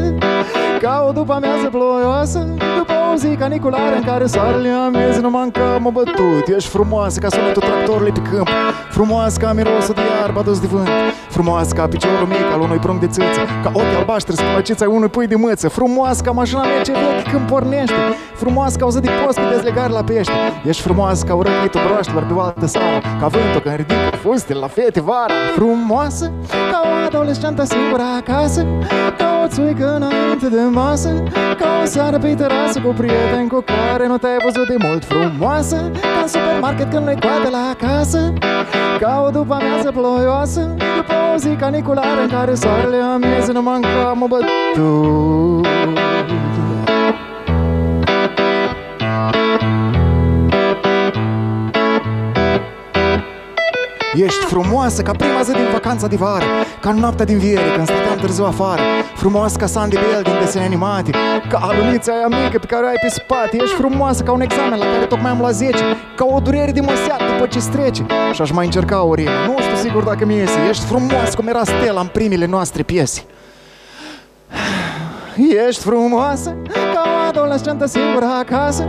Ca 0.81 1.05
o 1.09 1.13
după 1.13 1.33
amiază 1.33 1.67
ploioasă 1.71 2.39
După 2.79 2.93
o 3.13 3.17
zi 3.17 3.29
caniculară 3.37 3.97
în 3.97 4.03
care 4.03 4.27
soarele 4.27 4.69
amiez 4.69 5.19
nu 5.19 5.31
manca 5.31 5.79
mă 5.81 5.91
bătut 5.91 6.49
Ești 6.57 6.71
frumoasă 6.71 7.19
ca 7.21 7.29
sunetul 7.29 7.63
tractorului 7.63 8.13
pe 8.13 8.21
câmp 8.31 8.49
Frumoasă 8.91 9.39
ca 9.41 9.53
mirosul 9.53 9.95
de 9.95 10.01
iarbă 10.21 10.41
adus 10.41 10.61
de 10.61 10.67
vânt 10.67 10.89
Frumoasă 11.29 11.75
ca 11.75 11.87
piciorul 11.87 12.27
mic 12.27 12.53
al 12.53 12.61
unui 12.61 12.79
prunc 12.79 13.01
de 13.01 13.07
țâță 13.07 13.41
Ca 13.63 13.71
ochii 13.73 13.97
albaștri 13.97 14.37
spălăciți 14.37 14.83
ai 14.83 14.89
unui 14.93 15.09
pui 15.09 15.27
de 15.27 15.37
mâță 15.37 15.69
Frumoasă 15.69 16.23
ca 16.23 16.31
mașina 16.31 16.63
mea 16.63 16.83
ce 16.83 16.93
veche 16.93 17.31
când 17.31 17.47
pornește 17.47 17.95
Frumoasă 18.35 18.77
ca 18.79 18.87
o 18.87 18.91
zi 18.91 19.01
de 19.01 19.11
post 19.25 19.39
cu 19.39 19.45
dezlegare 19.55 19.93
la 19.93 20.03
pește 20.05 20.33
Ești 20.65 20.83
frumoasă 20.83 21.25
ca 21.25 21.35
urăchitul 21.35 21.81
broaștelor 21.87 22.23
pe 22.23 22.33
o 22.33 22.41
altă 22.41 22.67
seară 22.67 22.99
Ca 23.21 23.27
vântul 23.27 23.61
când 23.61 23.77
ridică 23.77 24.17
fustele 24.23 24.59
la 24.59 24.67
fete 24.67 25.01
vara. 25.01 25.35
Frumoasă 25.55 26.33
ca 26.71 26.81
o 26.85 27.07
adolescentă 27.07 27.65
singură 27.65 28.03
acasă 28.21 28.67
Ca 29.19 29.41
o 29.45 29.47
țuică 29.49 29.95
înainte 29.95 30.49
de 30.49 30.61
masă 30.71 31.23
Ca 31.59 31.69
o 31.83 31.85
seară 31.85 32.19
pe 32.19 32.35
terasă 32.35 32.81
cu 32.81 32.93
prieteni 32.97 33.49
cu 33.49 33.65
care 33.67 34.07
nu 34.07 34.17
te-ai 34.17 34.39
văzut 34.45 34.67
de 34.69 34.77
mult. 34.87 35.05
Frumoasă 35.05 35.77
ca 35.77 36.21
în 36.23 36.29
supermarket 36.29 36.91
când 36.91 37.05
nu-i 37.05 37.21
coadă 37.21 37.49
la 37.51 37.87
casă 37.87 38.33
Ca 39.01 39.25
o 39.27 39.31
după 39.31 39.55
amiază 39.55 39.91
ploioasă 39.91 40.61
După 40.97 41.15
o 41.35 41.37
zi 41.37 41.49
caniculară 41.49 42.21
în 42.23 42.29
care 42.29 42.55
soarele 42.55 42.97
amieză 42.97 43.53
nu 43.53 43.63
manca 43.63 44.15
mă 44.19 44.27
bătut 44.29 45.74
Ești 54.15 54.45
frumoasă 54.45 55.03
ca 55.03 55.13
prima 55.13 55.43
zi 55.43 55.53
din 55.53 55.69
vacanța 55.73 56.07
de 56.07 56.17
vară 56.17 56.45
Ca 56.81 56.93
noaptea 56.93 57.25
din 57.25 57.39
viere 57.39 57.73
când 57.75 57.87
stăteam 57.87 58.19
târziu 58.21 58.45
afară. 58.45 58.81
Frumoasă 59.15 59.57
ca 59.57 59.67
Sandy 59.67 59.97
Bell 59.97 60.23
din 60.23 60.33
desene 60.41 60.65
animate 60.65 61.11
Ca 61.49 61.59
alunița 61.59 62.13
aia 62.13 62.27
mică 62.45 62.59
pe 62.59 62.67
care 62.67 62.85
o 62.85 62.87
ai 62.89 62.99
pe 63.03 63.09
spate. 63.09 63.57
Ești 63.57 63.75
frumoasă 63.75 64.23
ca 64.23 64.33
un 64.33 64.41
examen 64.41 64.79
la 64.79 64.85
care 64.85 65.05
tocmai 65.05 65.31
am 65.31 65.41
la 65.41 65.51
10 65.51 65.77
Ca 66.17 66.25
o 66.25 66.41
durere 66.41 66.71
de 66.71 66.81
măseat 66.81 67.21
după 67.33 67.47
ce 67.47 67.59
strece 67.59 68.07
Și 68.33 68.43
aș 68.43 68.51
mai 68.51 68.65
încerca 68.65 69.03
o 69.03 69.15
rimă 69.15 69.31
Nu 69.47 69.57
știu 69.61 69.77
sigur 69.77 70.03
dacă 70.03 70.25
mi 70.25 70.37
iese. 70.37 70.59
Ești 70.69 70.85
frumoasă 70.85 71.37
cum 71.37 71.47
era 71.47 71.65
Stella 71.65 72.01
în 72.01 72.07
primele 72.07 72.47
noastre 72.47 72.83
piese. 72.83 73.25
Ești 75.69 75.83
frumoasă 75.83 76.57
ca 76.95 77.14
o 77.55 77.57
adolescentă 77.57 77.87
singură 77.99 78.27
acasă 78.39 78.85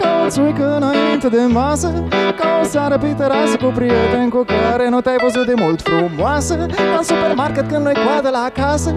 Ca 0.00 0.08
o 0.24 0.28
țuică 0.28 0.76
înainte 0.76 1.28
de 1.28 1.40
masă 1.52 1.92
Ca 2.38 2.58
o 2.62 2.64
seară 2.64 2.98
pe 2.98 3.06
terasă 3.06 3.56
cu 3.56 3.72
prieteni 3.74 4.30
cu 4.30 4.44
care 4.44 4.88
nu 4.88 5.00
te-ai 5.00 5.16
văzut 5.22 5.46
de 5.46 5.52
mult 5.56 5.82
Frumoasă 5.82 6.54
ca 6.54 6.96
în 6.98 7.04
supermarket 7.04 7.68
când 7.68 7.84
nu-i 7.84 7.94
coadă 8.06 8.28
la 8.28 8.50
casă 8.62 8.92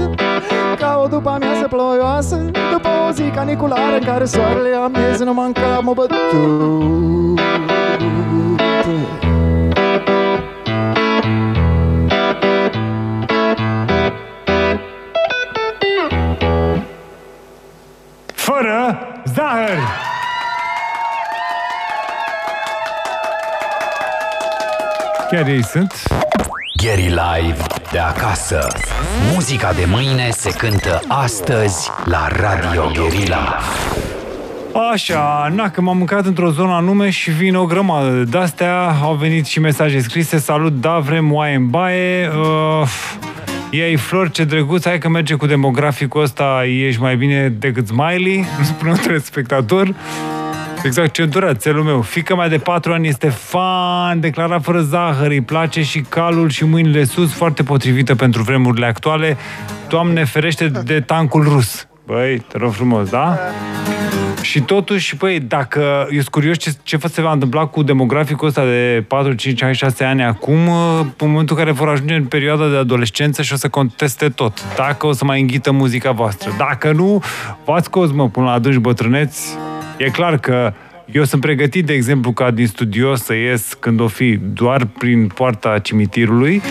Ca 0.80 1.02
o 1.04 1.08
după 1.08 1.30
amiază 1.30 1.68
ploioasă 1.68 2.36
După 2.72 2.90
o 3.08 3.12
zi 3.12 3.24
caniculară 3.24 3.96
în 4.00 4.06
care 4.06 4.26
soarele 4.26 4.76
amieză 4.76 5.24
nu 5.24 5.34
manca 5.34 5.80
mă 5.84 5.94
bătut 5.94 6.18
Fără 18.42 19.00
zahăr. 19.24 19.80
Chiar 25.32 25.48
ei 25.48 25.64
sunt. 25.64 26.04
Gary 26.84 27.02
Live 27.08 27.64
de 27.92 28.00
acasă. 28.00 28.68
Muzica 29.34 29.74
de 29.74 29.86
mâine 29.88 30.30
se 30.32 30.50
cântă 30.50 31.02
astăzi 31.08 31.90
la 32.06 32.28
Radio 32.36 32.92
Guerilla. 32.96 33.58
Așa, 34.92 35.52
na, 35.56 35.70
că 35.70 35.82
m-am 35.82 35.98
mâncat 35.98 36.26
într-o 36.26 36.50
zonă 36.50 36.74
anume 36.74 37.10
și 37.10 37.32
vin 37.32 37.56
o 37.56 37.66
grămadă 37.66 38.10
de-astea. 38.10 38.96
Au 39.02 39.14
venit 39.14 39.46
și 39.46 39.60
mesaje 39.60 40.00
scrise. 40.00 40.38
Salut, 40.38 40.74
da, 40.74 41.00
vrem 41.00 41.34
oaie 41.34 41.56
în 41.56 41.70
baie. 41.70 42.30
Uh, 42.30 42.88
Iei 43.74 43.96
flori, 43.96 44.32
ce 44.32 44.44
drăguț, 44.44 44.86
hai 44.86 44.98
că 44.98 45.10
merge 45.10 45.36
cu 45.36 45.46
demograficul 45.46 46.22
ăsta, 46.22 46.64
ești 46.66 47.02
mai 47.02 47.16
bine 47.16 47.50
decât 47.50 47.88
Smiley, 47.88 48.46
spune 48.64 48.92
un 48.92 48.98
telespectator. 48.98 49.96
Exact, 50.84 51.14
centura, 51.14 51.54
țelul 51.54 51.84
meu. 51.84 52.02
Fica 52.02 52.36
mea 52.36 52.50
de 52.50 52.58
4 52.58 52.94
ani 52.94 53.08
este 53.08 53.30
fan, 53.30 54.20
declarat 54.20 54.64
fără 54.64 54.82
zahăr, 54.82 55.30
îi 55.30 55.42
place 55.42 55.84
și 55.84 56.00
calul 56.00 56.50
și 56.50 56.66
mâinile 56.66 57.04
sus, 57.04 57.34
foarte 57.34 57.64
potrivită 57.64 58.16
pentru 58.16 58.42
vremurile 58.42 58.86
actuale. 58.86 59.38
Doamne 59.88 60.26
ferește 60.26 60.68
de 60.68 61.00
tancul 61.00 61.44
rus. 61.44 61.88
Băi, 62.06 62.46
te 62.48 62.58
rog 62.58 62.72
frumos, 62.72 63.10
da? 63.10 63.40
Și 64.42 64.62
totuși, 64.62 65.16
băi, 65.16 65.40
dacă... 65.40 65.80
Eu 66.10 66.18
sunt 66.18 66.28
curios 66.28 66.58
ce, 66.58 66.74
ce 66.84 66.98
se 66.98 67.22
va 67.22 67.32
întâmpla 67.32 67.66
cu 67.66 67.84
demograficul 67.84 68.48
ăsta 68.48 68.64
de 68.64 69.04
4, 69.08 69.34
5, 69.34 69.64
6 69.72 70.04
ani 70.04 70.24
acum, 70.24 70.58
în 71.00 71.28
momentul 71.28 71.56
în 71.58 71.64
care 71.64 71.72
vor 71.72 71.88
ajunge 71.88 72.14
în 72.14 72.26
perioada 72.26 72.68
de 72.68 72.76
adolescență 72.76 73.42
și 73.42 73.54
o 73.54 73.56
să 73.56 73.70
conteste 73.70 74.30
tot. 74.30 74.76
Dacă 74.76 75.08
o 75.08 75.12
să 75.12 75.26
mai 75.26 75.42
înghită 75.42 75.72
muzica 75.72 76.12
voastră. 76.12 76.56
Dacă 76.58 76.92
nu, 76.92 77.24
v-ați 77.66 77.86
scos, 77.86 78.12
mă, 78.12 78.30
până 78.30 78.46
la 78.46 78.52
adânci 78.52 78.78
bătrâneți. 78.78 79.58
E 79.98 80.10
clar 80.10 80.38
că 80.38 80.74
eu 81.12 81.24
sunt 81.24 81.42
pregătit, 81.42 81.86
de 81.86 81.94
exemplu, 81.94 82.32
ca 82.32 82.52
din 82.52 82.68
studio 82.68 83.16
să 83.16 83.34
ies 83.34 83.74
când 83.80 84.00
o 84.00 84.08
fi 84.08 84.40
doar 84.54 84.86
prin 84.86 85.28
poarta 85.28 85.80
cimitirului, 85.80 86.62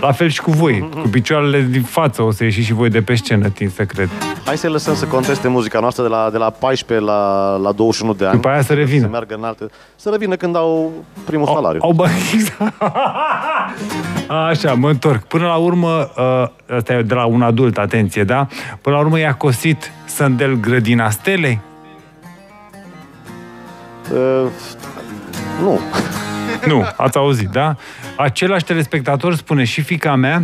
la 0.00 0.12
fel 0.12 0.28
și 0.28 0.40
cu 0.40 0.50
voi. 0.50 0.88
Cu 1.02 1.08
picioarele 1.08 1.60
din 1.70 1.82
față 1.82 2.22
o 2.22 2.30
să 2.30 2.44
ieși 2.44 2.62
și 2.62 2.72
voi 2.72 2.88
de 2.88 3.02
pe 3.02 3.14
scenă, 3.14 3.48
tin 3.48 3.68
să 3.68 3.84
cred. 3.84 4.08
Hai 4.44 4.56
să 4.56 4.68
lăsăm 4.68 4.94
să 4.94 5.04
conteste 5.04 5.48
muzica 5.48 5.80
noastră 5.80 6.02
de 6.02 6.08
la, 6.08 6.28
de 6.30 6.36
la 6.36 6.50
14 6.50 7.06
la, 7.06 7.56
la 7.56 7.72
21 7.72 8.14
de 8.14 8.24
ani. 8.24 8.34
După 8.34 8.48
aia 8.48 8.62
să 8.62 8.72
revină. 8.72 9.04
Să 9.04 9.10
meargă 9.10 9.34
în 9.34 9.44
alte... 9.44 9.66
Să 9.96 10.08
revină 10.10 10.36
când 10.36 10.56
au 10.56 10.92
primul 11.24 11.46
salariu. 11.46 11.80
Au 11.82 11.92
bani, 11.92 12.12
exact. 12.34 12.82
Așa, 14.28 14.74
mă 14.74 14.88
întorc. 14.88 15.22
Până 15.22 15.46
la 15.46 15.56
urmă, 15.56 16.10
uh, 16.16 16.76
ăsta 16.76 16.92
e 16.92 17.02
de 17.02 17.14
la 17.14 17.24
un 17.24 17.42
adult, 17.42 17.78
atenție, 17.78 18.24
da? 18.24 18.46
Până 18.80 18.96
la 18.96 19.00
urmă 19.00 19.18
i-a 19.18 19.34
cosit 19.34 19.92
Sândel 20.06 20.54
grădina 20.54 21.10
stelei? 21.10 21.60
Uh, 24.12 24.50
nu. 25.62 25.80
Nu, 26.66 26.84
ați 26.96 27.16
auzit, 27.16 27.48
da? 27.48 27.76
Același 28.16 28.64
telespectator 28.64 29.34
spune 29.36 29.64
și 29.64 29.80
fica 29.80 30.14
mea 30.14 30.42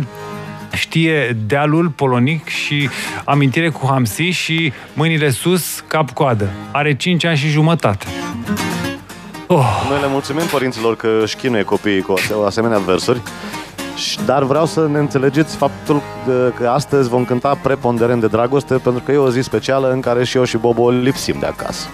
știe 0.73 1.37
dealul 1.47 1.89
polonic 1.89 2.47
și 2.47 2.89
amintire 3.25 3.69
cu 3.69 3.87
Hamsi 3.89 4.21
și 4.21 4.73
mâinile 4.93 5.29
sus, 5.29 5.83
cap-coadă. 5.87 6.49
Are 6.71 6.95
5 6.95 7.23
ani 7.25 7.37
și 7.37 7.47
jumătate. 7.47 8.05
Oh. 9.47 9.85
Noi 9.89 9.99
le 10.01 10.07
mulțumim 10.09 10.45
părinților 10.51 10.95
că 10.95 11.19
își 11.21 11.35
chinuie 11.35 11.63
copiii 11.63 12.01
cu 12.01 12.13
ase- 12.17 12.33
asemenea 12.45 12.77
versuri. 12.77 13.21
Și- 13.95 14.19
Dar 14.25 14.43
vreau 14.43 14.65
să 14.65 14.87
ne 14.91 14.97
înțelegeți 14.97 15.55
faptul 15.55 16.01
că- 16.25 16.51
că 16.55 16.67
astăzi 16.67 17.09
vom 17.09 17.25
cânta 17.25 17.57
preponderent 17.63 18.21
de 18.21 18.27
dragoste 18.27 18.73
pentru 18.73 19.01
că 19.05 19.11
e 19.11 19.17
o 19.17 19.29
zi 19.29 19.41
specială 19.41 19.91
în 19.91 19.99
care 19.99 20.23
și 20.23 20.37
eu 20.37 20.43
și 20.43 20.57
Bobo 20.57 20.89
lipsim 20.89 21.35
de 21.39 21.45
acasă. 21.45 21.87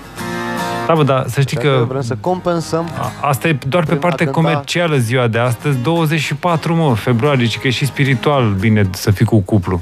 Da, 0.87 0.93
bă, 0.93 1.03
dar 1.03 1.25
să 1.27 1.41
știi 1.41 1.57
Că 1.57 1.61
că 1.77 1.85
vrem 1.87 2.01
să 2.01 2.15
compensăm 2.19 2.89
a- 3.21 3.27
asta 3.27 3.47
e 3.47 3.57
doar 3.67 3.83
pe 3.83 3.89
Vrem 3.89 3.97
a 4.03 4.07
partea 4.07 4.25
cânta- 4.25 4.31
comercială 4.31 4.97
ziua 4.97 5.27
de 5.27 5.39
astăzi, 5.39 5.77
24, 5.77 6.75
mă, 6.75 6.95
februarie, 6.95 7.45
și 7.47 7.59
că 7.59 7.67
e 7.67 7.69
și 7.69 7.85
spiritual 7.85 8.49
bine 8.59 8.89
să 8.91 9.11
fii 9.11 9.25
cu 9.25 9.37
cuplu. 9.39 9.81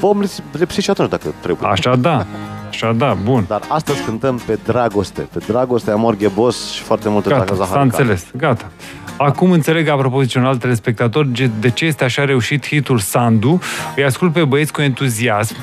Vom 0.00 0.20
lipsi- 0.20 0.42
lipsi 0.52 0.80
și 0.80 0.90
atunci 0.90 1.08
dacă 1.10 1.34
trebuie. 1.40 1.68
Așa 1.70 1.96
da, 1.96 2.26
așa 2.70 2.92
da, 2.92 3.16
bun. 3.24 3.44
Dar 3.48 3.60
astăzi 3.68 4.02
cântăm 4.04 4.40
pe 4.46 4.58
dragoste. 4.64 5.20
Pe 5.20 5.38
dragoste, 5.46 5.90
amor, 5.90 6.16
ghebos 6.16 6.70
și 6.72 6.82
foarte 6.82 7.08
multe 7.08 7.28
Gata, 7.28 7.54
zahăr. 7.54 7.72
s-a 7.72 7.80
înțeles, 7.80 8.26
gata. 8.36 8.70
Acum 9.16 9.50
înțeleg, 9.50 9.88
apropo 9.88 10.20
de 10.20 10.38
un 10.38 10.44
alt 10.44 10.60
telespectator, 10.60 11.26
ge- 11.32 11.50
de 11.60 11.70
ce 11.70 11.84
este 11.84 12.04
așa 12.04 12.24
reușit 12.24 12.66
hitul 12.66 12.98
Sandu. 12.98 13.60
Îi 13.96 14.04
ascult 14.04 14.32
pe 14.32 14.44
băieți 14.44 14.72
cu 14.72 14.80
entuziasm. 14.80 15.54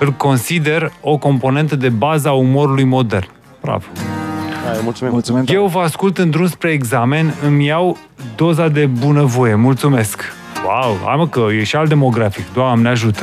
Îl 0.00 0.10
consider 0.12 0.92
o 1.00 1.16
componentă 1.16 1.76
de 1.76 1.88
bază 1.88 2.28
a 2.28 2.32
umorului 2.32 2.84
modern. 2.84 3.28
Bravo. 3.60 3.84
Hai, 4.66 4.78
mulțumim. 4.82 5.12
Mulțumim. 5.12 5.44
Eu 5.46 5.66
vă 5.66 5.78
ascult 5.78 6.18
în 6.18 6.30
drum 6.30 6.46
spre 6.46 6.70
examen, 6.70 7.34
îmi 7.46 7.66
iau 7.66 7.96
doza 8.36 8.68
de 8.68 8.86
bunăvoie. 8.86 9.54
Mulțumesc! 9.54 10.22
Wow, 10.64 10.96
hai 11.04 11.16
mă 11.16 11.28
că 11.28 11.46
e 11.58 11.64
și 11.64 11.76
alt 11.76 11.88
demografic. 11.88 12.52
Doamne 12.52 12.88
ajută! 12.88 13.22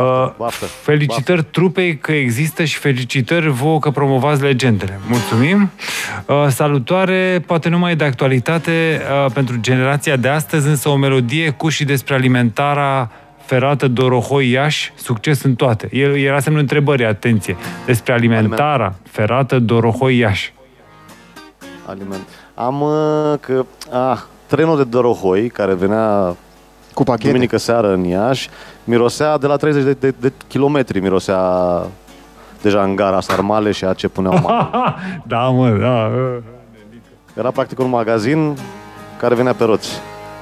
Baftă, 0.00 0.24
Uh, 0.26 0.32
baftă, 0.36 0.64
felicitări 0.64 1.44
trupei 1.44 1.98
că 1.98 2.12
există 2.12 2.64
și 2.64 2.78
felicitări 2.78 3.48
vouă 3.48 3.78
că 3.78 3.90
promovați 3.90 4.42
legendele. 4.42 5.00
Mulțumim! 5.08 5.70
Uh, 6.26 6.46
salutare, 6.48 7.42
poate 7.46 7.68
nu 7.68 7.78
mai 7.78 7.92
e 7.92 7.94
de 7.94 8.04
actualitate 8.04 9.00
uh, 9.24 9.32
pentru 9.32 9.56
generația 9.60 10.16
de 10.16 10.28
astăzi, 10.28 10.68
însă 10.68 10.88
o 10.88 10.96
melodie 10.96 11.50
cu 11.50 11.68
și 11.68 11.84
despre 11.84 12.14
alimentarea 12.14 13.10
ferată 13.44 13.88
Dorohoi 13.88 14.50
Iași, 14.50 14.92
succes 14.96 15.42
în 15.42 15.54
toate. 15.54 15.88
El 15.92 16.16
era 16.16 16.40
semnul 16.40 16.60
întrebării, 16.60 17.06
atenție, 17.06 17.56
despre 17.86 18.12
alimentarea 18.12 18.94
ferată 19.10 19.58
Dorohoi 19.58 20.16
Iași. 20.16 20.52
Aliment. 21.86 22.28
Am 22.54 22.80
uh, 22.80 23.38
că... 23.40 23.64
Ah, 23.92 24.18
trenul 24.46 24.76
de 24.76 24.84
Dorohoi, 24.84 25.48
care 25.48 25.74
venea 25.74 26.36
Cu 26.94 27.02
pachete. 27.02 27.26
duminică 27.28 27.56
seară 27.56 27.92
în 27.92 28.04
Iași, 28.04 28.48
mirosea 28.84 29.38
de 29.38 29.46
la 29.46 29.56
30 29.56 29.82
de, 29.82 29.92
de, 29.92 30.14
de 30.20 30.32
kilometri, 30.48 31.00
mirosea 31.00 31.40
deja 32.62 32.82
în 32.82 32.96
gara 32.96 33.20
sarmale 33.20 33.70
și 33.70 33.84
a 33.84 33.92
ce 33.92 34.08
puneau 34.08 34.38
mama. 34.42 34.96
da, 35.26 35.38
mă, 35.48 35.68
da. 35.68 36.10
uh. 36.16 36.36
Era 37.34 37.50
practic 37.50 37.78
un 37.78 37.88
magazin 37.88 38.56
care 39.18 39.34
venea 39.34 39.52
pe 39.52 39.64
roți. 39.64 39.88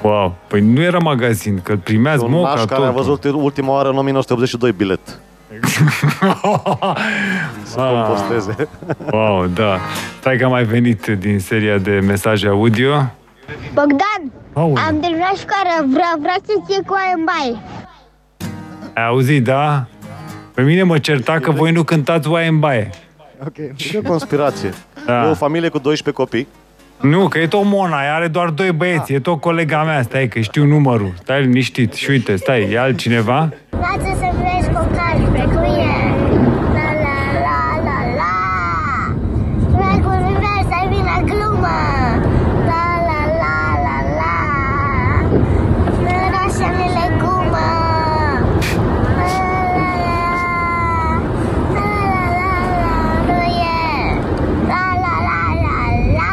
Wow, 0.03 0.35
păi 0.47 0.61
nu 0.61 0.81
era 0.83 0.99
magazin, 0.99 1.61
că 1.63 1.77
primeați 1.77 2.25
Un 2.25 2.31
moca 2.31 2.49
naș 2.49 2.65
care 2.65 2.83
a 2.83 2.87
totul. 2.87 3.03
văzut 3.03 3.25
ultima 3.25 3.73
oară 3.73 3.89
în 3.89 3.97
1982 3.97 4.73
bilet. 4.73 5.01
Să 7.63 7.81
Ah. 7.81 7.93
composteze. 8.07 8.69
Wow, 9.13 9.47
da. 9.47 9.79
Stai 10.21 10.37
că 10.37 10.45
am 10.45 10.51
mai 10.51 10.65
venit 10.65 11.07
din 11.07 11.39
seria 11.41 11.79
de 11.79 11.91
mesaje 12.07 12.49
audio. 12.49 12.93
Bogdan, 13.75 14.33
Aoleu. 14.53 14.77
am 14.89 15.01
terminat 15.01 15.37
școala, 15.37 15.75
vreau, 15.93 16.15
vreau 16.21 16.37
să-ți 16.47 16.71
iei 16.73 16.83
cu 16.87 16.95
aia 16.97 17.13
în 17.17 17.25
baie. 17.25 17.57
Ai 18.95 19.07
auzit, 19.07 19.45
da? 19.45 19.85
Pe 20.55 20.63
mine 20.63 20.83
mă 20.83 20.99
certa 20.99 21.39
că 21.39 21.51
voi 21.51 21.71
nu 21.73 21.83
cântați 21.83 22.29
oaie 22.29 22.49
în 22.49 22.59
baie. 22.59 22.91
Ok. 23.47 23.57
E 23.59 23.99
o 23.99 24.03
conspirație. 24.03 24.71
Da. 25.07 25.27
E 25.27 25.31
o 25.31 25.35
familie 25.35 25.69
cu 25.69 25.79
12 25.79 26.23
copii. 26.23 26.49
Nu, 27.01 27.29
că 27.29 27.39
e 27.39 27.47
tot 27.47 27.65
Mona, 27.65 28.03
ea 28.05 28.15
are 28.15 28.29
doar 28.29 28.49
doi 28.49 28.73
băieți, 28.73 29.13
e 29.13 29.21
tot 29.21 29.41
colega 29.41 29.83
mea, 29.83 30.03
stai 30.03 30.29
că 30.29 30.41
știu 30.41 30.65
numărul. 30.65 31.13
Stai 31.23 31.41
liniștit 31.43 31.93
și 31.93 32.11
uite, 32.11 32.37
stai, 32.37 32.71
e 32.73 32.79
altcineva? 32.79 33.53
Lasă 33.71 34.17
să 34.19 34.29
vezi 34.37 34.69
cocaș 34.73 35.19
pe 35.33 35.45
cuie. 35.55 35.97
La 36.75 36.89
la 37.05 37.19
la 37.47 37.61
la 37.85 37.99
la. 38.21 38.35
Dragul 39.71 40.23
univers, 40.25 40.69
ai 40.81 40.89
vine 40.89 41.23
glumă. 41.25 41.79
La 42.69 42.85
la 43.09 43.21
la 43.43 43.57
la 43.87 43.97
la. 44.19 44.35
Nărașa 46.03 46.69
mi 46.77 46.87
legumă. 46.99 47.69
La 49.19 49.39
la 49.79 49.91
la. 50.07 50.23
La 51.75 51.89
la 52.13 52.25
la 52.39 52.53
la. 52.83 52.97
Nu 53.27 53.41
e. 53.77 53.85
La 54.71 54.85
la 55.05 55.15
la 55.29 55.41
la 55.65 55.79
la. 56.19 56.31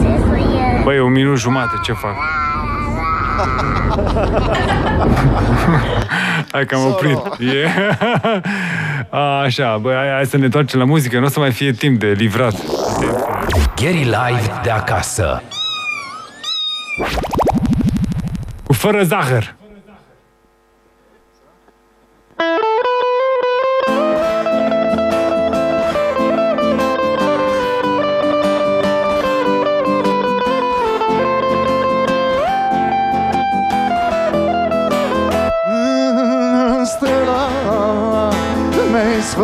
Ce 0.00 0.20
cu 0.28 0.34
e? 0.34 0.82
Băi, 0.84 0.98
un 1.00 1.05
minut 1.16 1.38
jumate, 1.38 1.74
ce 1.82 1.92
fac? 1.92 2.14
Hai 6.52 6.66
că 6.66 6.74
am 6.74 6.86
oprit. 6.86 7.18
E... 7.38 7.68
Așa, 9.42 9.76
băi, 9.76 9.94
hai, 9.94 10.08
hai 10.08 10.26
să 10.26 10.36
ne 10.36 10.44
întoarcem 10.44 10.78
la 10.78 10.84
muzică, 10.84 11.18
nu 11.18 11.24
o 11.24 11.28
să 11.28 11.38
mai 11.38 11.52
fie 11.52 11.72
timp 11.72 12.00
de 12.00 12.06
livrat. 12.06 12.54
Gary 13.76 14.02
Live 14.02 14.60
de 14.62 14.70
acasă. 14.70 15.42
Cu 18.64 18.72
fără 18.72 19.02
zahăr. 19.02 19.54
Stella 22.36 22.65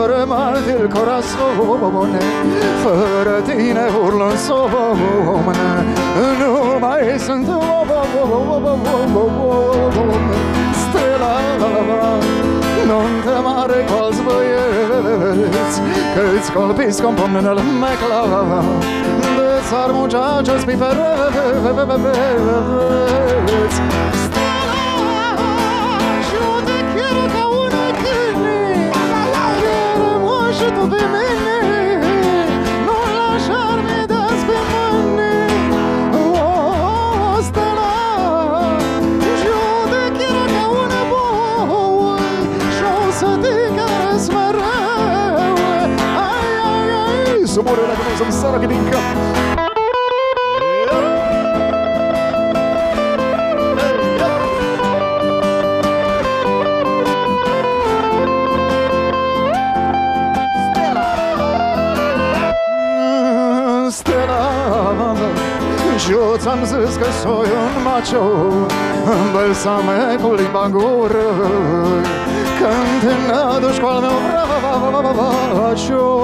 mi 0.03 0.09
sfărâmat 0.09 0.67
il 0.67 0.89
corazon 0.95 2.19
Fără 2.83 3.41
tine 3.47 3.85
urlă 4.05 4.25
în 4.31 4.37
somn 4.37 5.57
Nu 6.39 6.53
mai 6.81 7.19
sunt 7.19 7.47
Stella 10.81 11.35
Nuntă 12.87 13.37
mare 13.45 13.85
cu 13.89 13.95
alți 14.03 14.23
băieți 14.23 15.81
Câți 16.15 16.53
colpiți 16.53 17.03
compun 17.03 17.37
în 17.39 17.45
el 17.45 17.59
mecla 17.83 18.23
De 19.37 19.49
țar 19.69 19.91
muchachos 19.93 20.65
pipereți 20.65 22.03
la 48.53 48.59
gână 48.59 48.73
să-mi 48.73 48.89
sară 48.93 48.93
gândincă 48.93 48.97
Stella 63.91 65.15
Și 65.97 66.11
eu 66.11 66.37
ți-am 66.37 66.59
zis 66.65 66.97
că 66.97 67.11
soi 67.21 67.33
un 67.33 67.83
macho 67.85 68.25
Bălsame 69.33 70.17
cu 70.23 70.35
limba 70.35 70.65
în 70.65 70.71
gură 70.71 71.29
Când 72.59 73.01
te 73.01 73.33
năduși 73.33 73.81
cu 73.81 73.87
al 73.87 74.01
meu 74.01 74.33
bracio 75.73 76.23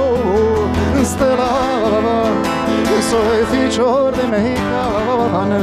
Stella 1.04 1.52
Soi 3.08 3.40
ficior 3.50 4.12
de 4.12 4.26
mexicano. 4.30 5.56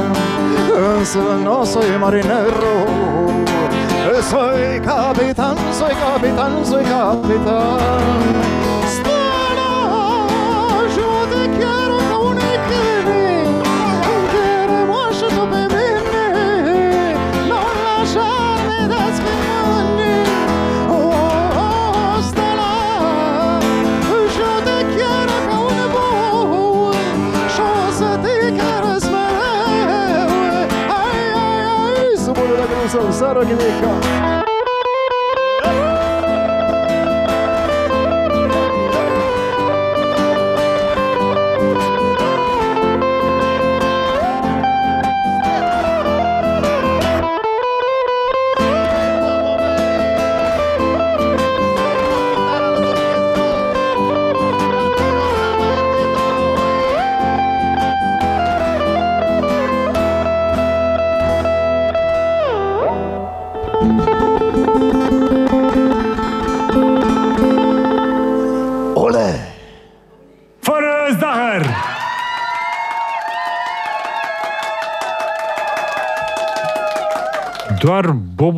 Însă 0.98 1.20
nu 1.44 1.64
soi 1.64 1.98
marinero. 2.00 2.76
Soy 4.30 4.80
capitán, 4.86 5.56
soy 5.80 5.94
capitán, 6.02 6.52
soy 6.64 6.84
capitán 6.84 8.45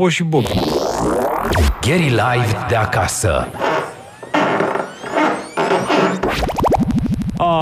Bobo 0.08 0.16
și 0.16 0.24
Bob. 0.24 0.46
Gary 1.82 2.10
Live 2.10 2.66
de 2.68 2.76
acasă. 2.76 3.48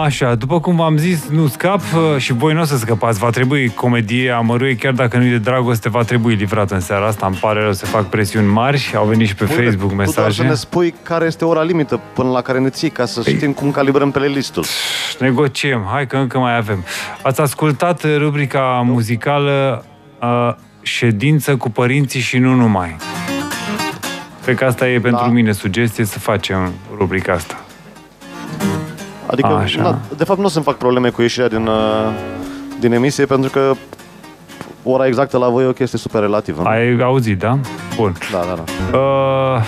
Așa, 0.03 0.35
după 0.35 0.59
cum 0.59 0.75
v-am 0.75 0.97
zis, 0.97 1.27
nu 1.27 1.47
scap 1.47 1.79
uh, 1.79 2.17
și 2.17 2.33
voi 2.33 2.53
nu 2.53 2.61
o 2.61 2.63
să 2.63 2.77
scăpați. 2.77 3.19
Va 3.19 3.29
trebui 3.29 3.69
comedie 3.69 4.31
amărâie, 4.31 4.75
chiar 4.75 4.93
dacă 4.93 5.17
nu 5.17 5.25
e 5.25 5.29
de 5.29 5.37
dragoste, 5.37 5.89
va 5.89 6.03
trebui 6.03 6.33
livrat 6.35 6.71
în 6.71 6.79
seara 6.79 7.05
asta. 7.07 7.25
Îmi 7.25 7.35
pare 7.35 7.61
rău 7.61 7.73
să 7.73 7.85
fac 7.85 8.05
presiuni 8.05 8.47
mari. 8.47 8.93
Au 8.95 9.05
venit 9.05 9.27
și 9.27 9.35
pe 9.35 9.45
Facebook 9.45 9.89
Tu 9.89 9.95
doar 9.95 10.07
să 10.07 10.19
mesaje. 10.19 10.43
ne 10.43 10.53
spui 10.53 10.93
care 11.03 11.25
este 11.25 11.45
ora 11.45 11.61
limită 11.61 11.99
până 12.13 12.29
la 12.29 12.41
care 12.41 12.59
ne 12.59 12.69
ții, 12.69 12.89
ca 12.89 13.05
să 13.05 13.21
știm 13.21 13.53
cum 13.53 13.71
calibrăm 13.71 14.11
playlistul. 14.11 14.65
Negociem, 15.19 15.87
hai 15.91 16.07
că 16.07 16.17
încă 16.17 16.39
mai 16.39 16.57
avem. 16.57 16.83
Ați 17.21 17.41
ascultat 17.41 18.03
uh, 18.03 18.15
rubrica 18.17 18.81
muzicală 18.85 19.85
uh, 20.21 20.53
Ședință 20.85 21.55
cu 21.55 21.69
părinții 21.69 22.19
și 22.19 22.37
nu 22.37 22.53
numai. 22.53 22.95
Cred 24.43 24.55
că 24.57 24.65
asta 24.65 24.87
e 24.89 24.99
pentru 24.99 25.23
Da. 25.25 25.31
mine 25.31 25.51
sugestie 25.51 26.05
să 26.05 26.19
facem 26.19 26.73
rubrica 26.97 27.33
asta. 27.33 27.59
Adică, 29.25 29.47
Așa. 29.47 29.81
na, 29.81 29.99
de 30.17 30.23
fapt, 30.23 30.39
nu 30.39 30.45
o 30.45 30.47
să-mi 30.47 30.65
fac 30.65 30.77
probleme 30.77 31.09
cu 31.09 31.21
ieșirea 31.21 31.47
din, 31.47 31.65
uh, 31.67 32.11
din 32.79 32.91
emisie, 32.93 33.25
pentru 33.25 33.49
că 33.49 33.73
ora 34.83 35.07
exactă 35.07 35.37
la 35.37 35.49
voi 35.49 35.63
e 35.63 35.67
o 35.67 35.71
chestie 35.71 35.99
super 35.99 36.21
relativă. 36.21 36.61
nu? 36.61 36.67
Ai 36.67 36.97
auzit, 37.01 37.39
da? 37.39 37.59
Bun. 37.95 38.13
Da, 38.31 38.37
da, 38.37 38.63
da. 38.91 38.97
Uh, 38.97 39.63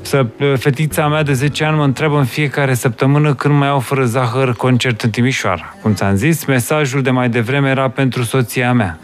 să, 0.00 0.26
fetița 0.56 1.08
mea 1.08 1.22
de 1.22 1.32
10 1.32 1.64
ani 1.64 1.76
mă 1.76 1.84
întreabă 1.84 2.18
în 2.18 2.24
fiecare 2.24 2.74
săptămână 2.74 3.34
când 3.34 3.54
mai 3.54 3.68
au 3.68 3.78
fără 3.78 4.04
zahăr 4.04 4.54
concert 4.56 5.02
în 5.02 5.10
Timișoara. 5.10 5.74
Cum 5.82 5.94
ți-am 5.94 6.14
zis, 6.14 6.44
mesajul 6.44 7.02
de 7.02 7.10
mai 7.10 7.28
devreme 7.28 7.68
era 7.70 7.88
pentru 7.90 8.22
soția 8.22 8.72
mea. 8.72 8.98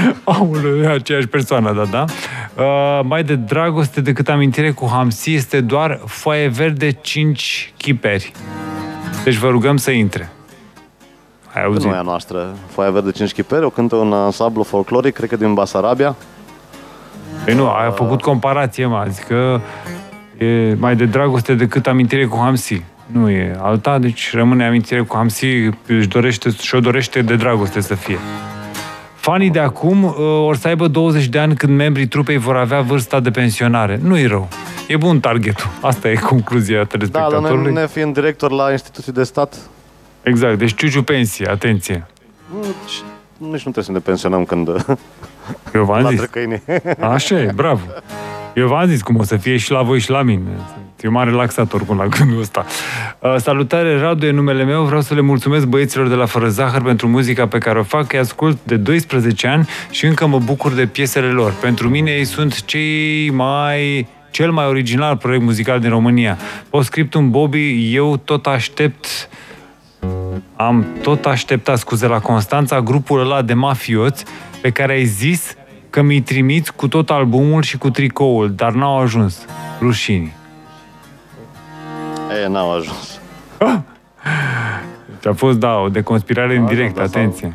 Aoleu, 0.24 0.80
e 0.80 0.86
aceeași 0.86 1.26
persoană, 1.26 1.72
da, 1.72 1.84
da. 1.84 2.04
Uh, 2.62 3.00
mai 3.04 3.24
de 3.24 3.34
dragoste 3.34 4.00
decât 4.00 4.28
amintire 4.28 4.70
cu 4.70 4.88
Hamsi 4.92 5.34
este 5.34 5.60
doar 5.60 6.00
foaie 6.06 6.48
verde 6.48 6.90
5 6.90 7.72
chiperi. 7.76 8.32
Deci 9.24 9.36
vă 9.36 9.48
rugăm 9.48 9.76
să 9.76 9.90
intre. 9.90 10.30
Ai 11.54 11.64
auzit? 11.64 11.84
Nu 11.84 11.94
e 11.94 11.98
a 11.98 12.02
noastră. 12.02 12.54
Foaia 12.68 12.90
verde 12.90 13.10
5 13.10 13.32
chipere, 13.32 13.64
o 13.64 13.70
cântă 13.70 13.96
un 13.96 14.12
ansamblu 14.12 14.62
folcloric, 14.62 15.14
cred 15.14 15.28
că 15.28 15.36
din 15.36 15.54
Basarabia. 15.54 16.16
Păi 17.44 17.54
nu, 17.54 17.68
a 17.68 17.92
făcut 17.94 18.22
comparație, 18.22 18.86
mă, 18.86 19.06
zic 19.08 19.24
că 19.24 19.60
e 20.38 20.74
mai 20.78 20.96
de 20.96 21.04
dragoste 21.04 21.54
decât 21.54 21.86
amintire 21.86 22.26
cu 22.26 22.36
Hamsi. 22.36 22.82
Nu 23.06 23.30
e 23.30 23.56
alta, 23.60 23.98
deci 23.98 24.34
rămâne 24.34 24.66
amintire 24.66 25.00
cu 25.00 25.16
Hamsi, 25.16 25.46
își 25.86 26.08
dorește, 26.08 26.50
și-o 26.60 26.80
dorește 26.80 27.22
de 27.22 27.36
dragoste 27.36 27.80
să 27.80 27.94
fie. 27.94 28.18
Fanii 29.22 29.50
de 29.50 29.58
acum 29.58 30.04
uh, 30.04 30.14
or 30.46 30.56
să 30.56 30.68
aibă 30.68 30.88
20 30.88 31.26
de 31.26 31.38
ani 31.38 31.54
când 31.54 31.76
membrii 31.76 32.06
trupei 32.06 32.36
vor 32.36 32.56
avea 32.56 32.80
vârsta 32.80 33.20
de 33.20 33.30
pensionare. 33.30 34.00
Nu 34.02 34.18
e 34.18 34.26
rău. 34.26 34.48
E 34.88 34.96
bun 34.96 35.20
targetul. 35.20 35.66
Asta 35.80 36.08
e 36.10 36.14
concluzia 36.14 36.74
Da, 36.76 36.78
dar 36.82 36.86
telespectatorului. 36.86 37.72
noi 37.72 37.82
ne 37.82 37.88
fiind 37.88 38.14
director 38.14 38.50
la 38.50 38.70
instituții 38.70 39.12
de 39.12 39.22
stat, 39.22 39.56
Exact. 40.22 40.58
Deci 40.58 40.74
ciuciu 40.74 41.02
pensie, 41.02 41.48
atenție. 41.48 42.06
nici, 42.60 43.02
nici 43.36 43.50
nu 43.64 43.70
trebuie 43.72 43.84
să 43.84 43.92
ne 43.92 43.98
pensionăm 43.98 44.44
când 44.44 44.68
Eu 45.74 45.84
v-am 45.84 46.02
la 46.02 46.08
zis. 46.08 46.18
trăcăini. 46.18 46.62
Așa 47.00 47.40
e, 47.40 47.52
bravo. 47.54 47.80
Eu 48.54 48.66
v-am 48.66 48.86
zis 48.88 49.02
cum 49.02 49.16
o 49.16 49.22
să 49.22 49.36
fie 49.36 49.56
și 49.56 49.70
la 49.70 49.82
voi 49.82 49.98
și 49.98 50.10
la 50.10 50.22
mine. 50.22 50.48
Eu 51.02 51.10
m-am 51.10 51.24
relaxat 51.24 51.72
oricum 51.72 51.96
la 51.96 52.06
gândul 52.06 52.40
ăsta. 52.40 52.66
Uh, 53.18 53.34
salutare, 53.36 53.98
Radu, 53.98 54.26
e 54.26 54.30
numele 54.30 54.64
meu. 54.64 54.82
Vreau 54.82 55.00
să 55.00 55.14
le 55.14 55.20
mulțumesc 55.20 55.66
băieților 55.66 56.08
de 56.08 56.14
la 56.14 56.26
Fără 56.26 56.48
Zahăr 56.48 56.82
pentru 56.82 57.08
muzica 57.08 57.46
pe 57.46 57.58
care 57.58 57.78
o 57.78 57.82
fac. 57.82 58.12
Îi 58.12 58.18
ascult 58.18 58.58
de 58.64 58.76
12 58.76 59.46
ani 59.46 59.68
și 59.90 60.06
încă 60.06 60.26
mă 60.26 60.38
bucur 60.38 60.72
de 60.72 60.86
piesele 60.86 61.26
lor. 61.26 61.52
Pentru 61.60 61.88
mine 61.88 62.10
ei 62.10 62.24
sunt 62.24 62.64
cei 62.64 63.30
mai 63.30 64.06
cel 64.30 64.50
mai 64.50 64.66
original 64.66 65.16
proiect 65.16 65.44
muzical 65.44 65.80
din 65.80 65.90
România. 65.90 66.38
Postscriptum 66.70 67.30
Bobby, 67.30 67.94
eu 67.94 68.16
tot 68.16 68.46
aștept 68.46 69.28
am 70.56 70.86
tot 71.02 71.26
așteptat 71.26 71.78
scuze 71.78 72.06
la 72.06 72.18
Constanța, 72.18 72.80
grupul 72.80 73.20
ăla 73.20 73.42
de 73.42 73.54
mafioți 73.54 74.24
pe 74.60 74.70
care 74.70 74.92
ai 74.92 75.04
zis 75.04 75.54
că 75.90 76.02
mi-i 76.02 76.20
trimiți 76.20 76.74
cu 76.74 76.88
tot 76.88 77.10
albumul 77.10 77.62
și 77.62 77.78
cu 77.78 77.90
tricoul, 77.90 78.52
dar 78.56 78.72
n-au 78.72 78.98
ajuns. 78.98 79.46
Rușini. 79.80 80.32
E, 82.44 82.46
n-au 82.48 82.72
ajuns. 82.72 83.20
Deci 85.06 85.26
a 85.32 85.32
fost, 85.34 85.58
da, 85.58 85.74
o 85.76 85.88
deconspirare 85.88 86.56
în 86.56 86.62
Au 86.62 86.68
direct, 86.68 86.96
ajuns, 86.98 87.10
da, 87.12 87.18
sau- 87.18 87.22
atenție. 87.28 87.52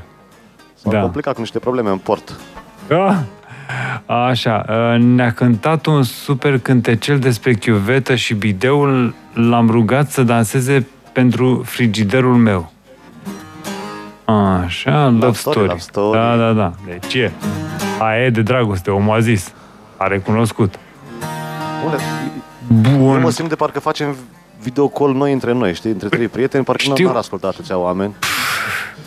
S-au 0.74 0.92
Da. 0.92 1.02
complicat 1.02 1.34
cu 1.34 1.40
niște 1.40 1.60
probleme 1.60 1.90
în 1.90 1.98
port. 1.98 2.40
Ah, 2.92 3.16
Așa, 4.30 4.66
uh, 4.70 5.00
ne-a 5.02 5.32
cântat 5.32 5.86
un 5.86 6.04
super 6.04 6.60
cântecel 6.60 7.20
despre 7.20 7.54
chiuvetă 7.54 8.16
și 8.16 8.34
bideul. 8.34 9.14
L-am 9.34 9.70
rugat 9.70 10.10
să 10.12 10.24
danseze 10.24 10.88
pentru 11.12 11.62
frigiderul 11.66 12.36
meu. 12.36 12.72
Așa, 14.26 15.08
love, 15.08 15.32
story, 15.32 15.36
story. 15.36 15.68
love 15.68 15.80
story. 15.80 16.18
Da, 16.18 16.36
da, 16.38 16.52
da. 16.54 16.72
Deci 16.86 17.14
e. 17.14 17.32
Aia 18.00 18.26
e 18.26 18.30
de 18.30 18.42
dragoste, 18.42 18.92
omul 18.92 19.16
a 19.16 19.20
zis. 19.20 19.54
A 19.98 20.08
recunoscut. 20.08 20.76
Bune, 21.84 21.96
eu 22.92 22.98
Bun. 22.98 23.22
mă 23.22 23.30
simt 23.30 23.50
de 23.50 23.56
parcă 23.56 23.80
facem 23.80 24.16
video 24.62 24.88
call 24.88 25.14
noi 25.14 25.32
între 25.34 25.52
noi, 25.54 25.74
știi? 25.74 25.92
Între 25.92 26.08
trei 26.10 26.28
prieteni, 26.28 26.64
parcă 26.64 26.82
Știu. 26.82 27.06
n-ar 27.08 27.16
asculta 27.16 27.48
atâția 27.48 27.78
oameni. 27.78 28.16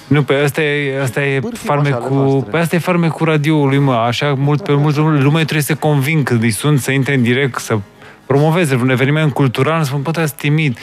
Nu, 0.06 0.22
pe 0.22 0.34
asta 0.34 0.62
e, 0.62 1.00
asta 1.02 1.24
e 1.24 1.38
Bârfii 1.38 1.68
așa 1.68 1.78
ale 1.78 1.90
farmecul, 1.90 2.16
noastre. 2.16 2.50
pe 2.50 2.58
asta 2.58 2.76
e 2.76 2.78
farmecul 2.78 3.26
radioului, 3.26 3.78
mă. 3.78 3.92
Așa 3.94 4.34
mult, 4.38 4.62
pe 4.62 4.72
multă 4.72 5.00
lume 5.00 5.38
trebuie 5.40 5.62
să 5.62 5.74
conving 5.74 6.22
când 6.22 6.42
îi 6.42 6.50
sunt 6.50 6.80
să 6.80 6.90
intre 6.90 7.14
în 7.14 7.22
direct, 7.22 7.58
să 7.58 7.78
promoveze 8.26 8.74
un 8.74 8.90
eveniment 8.90 9.32
cultural, 9.32 9.80
să 9.80 9.86
spun, 9.86 10.02
bă, 10.02 10.10
dar 10.10 10.28
timid. 10.28 10.78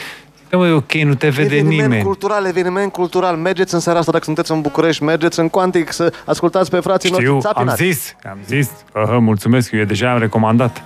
Da, 0.48 0.56
mă, 0.56 0.66
e 0.66 0.70
ok, 0.70 0.92
nu 0.92 1.14
te 1.14 1.28
vede 1.28 1.54
eveniment 1.56 1.82
nimeni. 1.82 2.02
cultural, 2.02 2.44
eveniment 2.46 2.92
cultural. 2.92 3.36
Mergeți 3.36 3.74
în 3.74 3.80
seara 3.80 3.98
asta, 3.98 4.12
dacă 4.12 4.24
sunteți 4.24 4.50
în 4.50 4.60
București, 4.60 5.02
mergeți 5.02 5.38
în 5.40 5.48
Quantic 5.48 5.92
să 5.92 6.12
ascultați 6.24 6.70
pe 6.70 6.80
frații 6.80 7.08
Știu, 7.08 7.32
noștri 7.32 7.48
am 7.48 7.54
țapinați. 7.54 7.84
zis, 7.84 8.14
am 8.30 8.38
zis, 8.46 8.70
uh, 8.94 9.16
mulțumesc, 9.20 9.72
eu 9.72 9.84
deja 9.84 10.12
am 10.12 10.18
recomandat. 10.18 10.82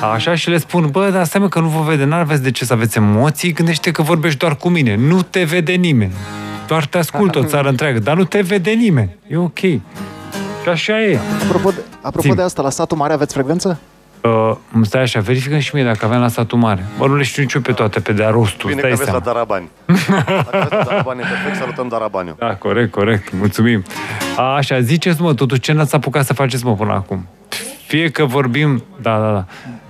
Așa 0.00 0.34
și 0.34 0.50
le 0.50 0.58
spun, 0.58 0.88
bă, 0.90 1.10
dar 1.10 1.24
stai 1.24 1.40
mă 1.40 1.48
că 1.48 1.60
nu 1.60 1.68
vă 1.68 1.82
vede, 1.82 2.04
n-aveți 2.04 2.42
de 2.42 2.50
ce 2.50 2.64
să 2.64 2.72
aveți 2.72 2.96
emoții, 2.96 3.52
gândește 3.52 3.90
că 3.90 4.02
vorbești 4.02 4.38
doar 4.38 4.56
cu 4.56 4.68
mine, 4.68 4.96
nu 4.96 5.22
te 5.22 5.44
vede 5.44 5.72
nimeni. 5.72 6.12
Doar 6.66 6.84
te 6.84 6.98
ascult 6.98 7.34
o 7.34 7.44
țară 7.44 7.68
întreagă, 7.68 7.98
dar 7.98 8.16
nu 8.16 8.24
te 8.24 8.40
vede 8.40 8.70
nimeni. 8.70 9.16
E 9.28 9.36
ok. 9.36 9.58
Și 9.58 10.68
așa 10.68 11.00
e. 11.00 11.18
Apropo 11.44 11.70
de, 11.70 11.80
apropo 12.02 12.28
Zi. 12.28 12.34
de 12.34 12.42
asta, 12.42 12.62
la 12.62 12.70
satul 12.70 12.96
mare 12.96 13.12
aveți 13.12 13.34
frecvență? 13.34 13.78
Uh, 14.22 14.56
îmi 14.72 14.86
stai 14.86 15.02
așa, 15.02 15.20
verifică 15.20 15.58
și 15.58 15.70
mie 15.74 15.84
dacă 15.84 16.04
aveam 16.04 16.20
la 16.20 16.28
satul 16.28 16.58
mare. 16.58 16.86
Bă, 16.98 17.06
nu 17.06 17.16
le 17.16 17.22
știu 17.22 17.42
nici 17.42 17.52
eu 17.52 17.60
pe 17.60 17.72
toate, 17.72 18.00
pe 18.00 18.12
de-a 18.12 18.30
rostul, 18.30 18.68
Bine 18.70 18.80
că 18.80 18.94
stai 18.94 19.06
aveți 19.06 19.12
la 19.12 19.20
seama. 19.20 19.32
Darabani. 19.32 19.68
Dacă 20.44 20.56
aveți 20.56 20.74
la 20.74 20.82
Darabani, 20.82 21.20
e 21.20 21.24
perfect, 21.24 21.56
salutăm 21.56 21.88
Darabaniu. 21.88 22.34
Da, 22.38 22.54
corect, 22.54 22.90
corect, 22.90 23.32
mulțumim. 23.32 23.84
A, 24.36 24.54
așa, 24.54 24.80
ziceți 24.80 25.22
mă, 25.22 25.34
totuși, 25.34 25.60
ce 25.60 25.72
n-ați 25.72 25.94
apucat 25.94 26.24
să 26.24 26.34
faceți 26.34 26.64
mă 26.64 26.74
până 26.74 26.92
acum? 26.92 27.26
Fie 27.88 28.10
că 28.10 28.24
vorbim, 28.24 28.82
da, 29.02 29.18
da, 29.18 29.32
da. 29.32 29.44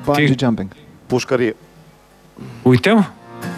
Bungee 0.05 0.27
Fie, 0.27 0.35
jumping. 0.39 0.71
Pușcărie. 1.07 1.57
uite 2.63 2.91
mă, 2.91 3.05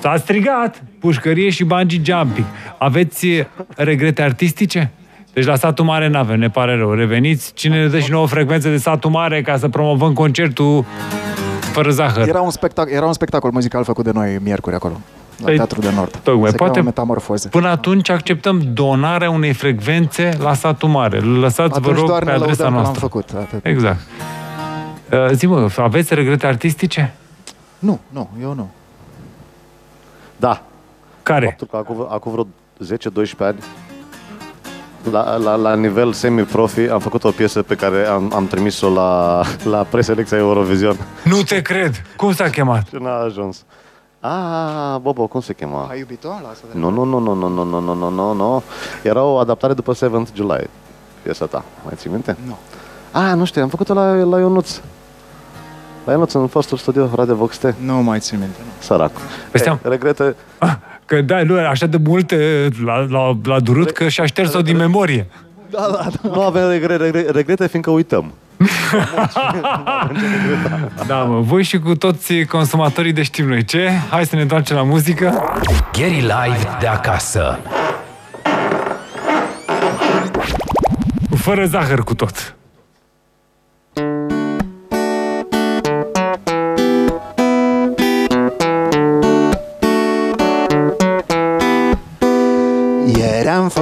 s-a 0.01 0.17
strigat, 0.17 0.83
pușcărie 1.01 1.51
și 1.51 1.65
bungee 1.65 2.01
jumping. 2.05 2.47
Aveți 2.79 3.27
eh, 3.27 3.47
regrete 3.77 4.23
artistice? 4.23 4.91
Deci 5.33 5.45
la 5.45 5.57
satul 5.57 5.85
mare 5.85 6.09
n-avem, 6.09 6.39
ne 6.39 6.51
pare 6.51 6.77
rău. 6.77 6.93
Reveniți, 6.93 7.53
cine 7.55 7.83
ne 7.83 7.89
dă 7.89 7.99
și 7.99 8.11
nouă 8.11 8.27
frecvențe 8.27 8.71
de 8.71 8.77
satul 8.77 9.11
mare 9.11 9.43
ca 9.43 9.57
să 9.57 9.69
promovăm 9.69 10.13
concertul 10.13 10.85
fără 11.61 11.91
zahăr. 11.91 12.29
Era 12.29 12.41
un, 12.41 12.51
spectac- 12.51 12.93
era 12.93 13.07
un 13.07 13.13
spectacol 13.13 13.51
muzical 13.51 13.85
făcut 13.85 14.05
de 14.05 14.11
noi 14.15 14.39
miercuri 14.43 14.75
acolo, 14.75 15.01
la 15.41 15.47
Păi, 15.47 15.57
Teatrul 15.57 15.83
de 15.83 15.91
Nord. 15.95 16.17
tocmai, 16.17 16.51
Se 16.51 16.57
poate- 16.57 16.73
cheamă 16.73 16.85
Metamorfoze. 16.85 17.49
Până 17.49 17.69
atunci 17.69 18.09
acceptăm 18.09 18.61
donarea 18.73 19.31
unei 19.31 19.53
frecvențe 19.53 20.31
la 20.43 20.55
satul 20.55 20.89
mare. 20.89 21.19
Lăsați, 21.19 21.71
vă 21.71 21.77
Atunci 21.77 21.97
rog, 21.97 22.07
doar 22.07 22.19
pe 22.25 22.31
ne 22.31 22.37
adresa 22.37 22.47
lăudăm 22.63 22.67
că 22.67 22.73
l-am 22.73 22.73
noastră. 22.83 23.01
făcut. 23.01 23.31
Atât. 23.37 23.67
Exact. 23.67 24.01
Uh, 25.13 25.29
zi-mă, 25.33 25.69
aveți 25.77 26.15
regrete 26.15 26.47
artistice? 26.47 27.15
Nu, 27.79 28.01
nu, 28.09 28.31
eu 28.43 28.55
nu. 28.55 28.71
Da. 30.37 30.63
Care? 31.23 31.47
Faptul 31.47 31.67
că 31.71 31.77
acum, 31.77 32.07
acum 32.11 32.33
vreo 32.33 32.47
10-12 33.25 33.37
ani, 33.39 33.59
la, 35.11 35.37
la, 35.37 35.55
la 35.55 35.75
nivel 35.75 36.13
semi-profi, 36.13 36.81
am 36.81 36.99
făcut 36.99 37.25
o 37.25 37.31
piesă 37.31 37.63
pe 37.63 37.75
care 37.75 38.07
am, 38.07 38.33
am 38.35 38.47
trimis-o 38.47 38.89
la, 38.91 39.43
la 39.65 39.77
preselecția 39.83 40.37
Eurovision 40.37 40.97
Nu 41.25 41.43
te 41.43 41.63
cred! 41.63 42.03
Cum 42.17 42.33
s-a 42.33 42.49
chemat? 42.49 42.87
și 42.89 42.95
n-a 43.01 43.21
ajuns. 43.23 43.65
Ah, 44.21 44.97
Bobo, 45.01 45.27
cum 45.27 45.41
se 45.41 45.53
chema? 45.53 45.87
Ai 45.91 45.99
iubit-o 45.99 46.29
la 46.29 46.49
asta 46.49 46.67
de 46.73 46.79
Nu, 46.79 46.91
nu, 46.91 47.05
nu, 47.05 47.19
nu, 47.19 47.35
nu, 47.35 47.49
nu, 47.49 47.65
nu, 47.65 47.81
nu, 47.81 47.95
nu, 47.95 48.11
nu, 48.11 48.33
nu. 48.33 48.63
Era 49.03 49.23
o 49.23 49.37
adaptare 49.37 49.73
după 49.73 49.95
7th 49.95 50.35
July, 50.35 50.69
piesa 51.23 51.47
ta. 51.47 51.65
Mai 51.85 51.95
ții 51.97 52.11
minte? 52.11 52.37
Nu. 52.47 52.57
Ah, 53.11 53.33
nu 53.37 53.45
știu, 53.45 53.63
am 53.63 53.69
făcut-o 53.69 53.95
la, 53.95 54.13
la 54.15 54.39
Ionuț. 54.39 54.81
La 56.05 56.13
Ionuț, 56.13 56.33
în 56.33 56.47
fostul 56.47 56.79
studio 56.79 57.11
Radio 57.15 57.35
Vox 57.35 57.59
T. 57.59 57.75
Nu 57.85 57.95
mai 57.95 58.19
țin 58.21 58.39
minte. 58.39 58.57
Nu. 58.59 58.71
Sărac. 58.79 59.11
Păi 59.51 59.61
steam. 59.61 59.79
Ei, 59.85 59.91
regrete, 59.91 60.37
Ah, 60.59 60.77
că 61.05 61.21
da, 61.21 61.43
nu, 61.43 61.59
așa 61.59 61.87
de 61.87 61.97
multe 62.05 62.69
la, 62.85 62.99
la, 62.99 63.39
la 63.45 63.61
durut 63.61 63.91
că 63.91 64.09
și-a 64.09 64.27
șters-o 64.27 64.61
din 64.63 64.77
memorie. 64.77 65.27
nu 66.23 66.41
avem 66.43 66.69
regre, 66.69 66.97
regre, 66.97 67.21
regrete, 67.31 67.67
fiindcă 67.67 67.91
uităm. 67.91 68.33
Da, 71.07 71.17
mă, 71.17 71.41
voi 71.41 71.63
și 71.63 71.79
cu 71.79 71.95
toți 71.95 72.45
consumatorii 72.45 73.13
de 73.13 73.23
știm 73.23 73.49
noi 73.49 73.65
ce. 73.65 73.91
Hai 74.11 74.27
să 74.27 74.35
ne 74.35 74.43
întoarcem 74.43 74.77
la 74.77 74.83
muzică. 74.83 75.43
Gary 75.93 76.21
Live 76.21 76.77
de 76.81 76.87
acasă. 76.87 77.59
Fără 81.37 81.65
zahăr 81.65 82.05
cu 82.05 82.15
tot. 82.15 82.55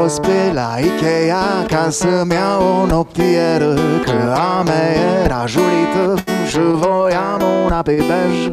Ieri 0.08 0.20
am 0.20 0.24
fost 0.24 0.34
pe 0.34 0.52
la 0.52 0.76
Ikea 0.78 1.66
ca 1.66 1.90
să-mi 1.90 2.32
iau 2.32 2.82
o 2.82 2.86
noptieră 2.86 3.74
Că 4.04 4.34
a 4.34 4.62
mea 4.62 5.24
era 5.24 5.44
jurită 5.46 6.22
și 6.46 6.58
voiam 6.58 7.42
una 7.64 7.82
pe 7.82 7.92
bej. 7.92 8.52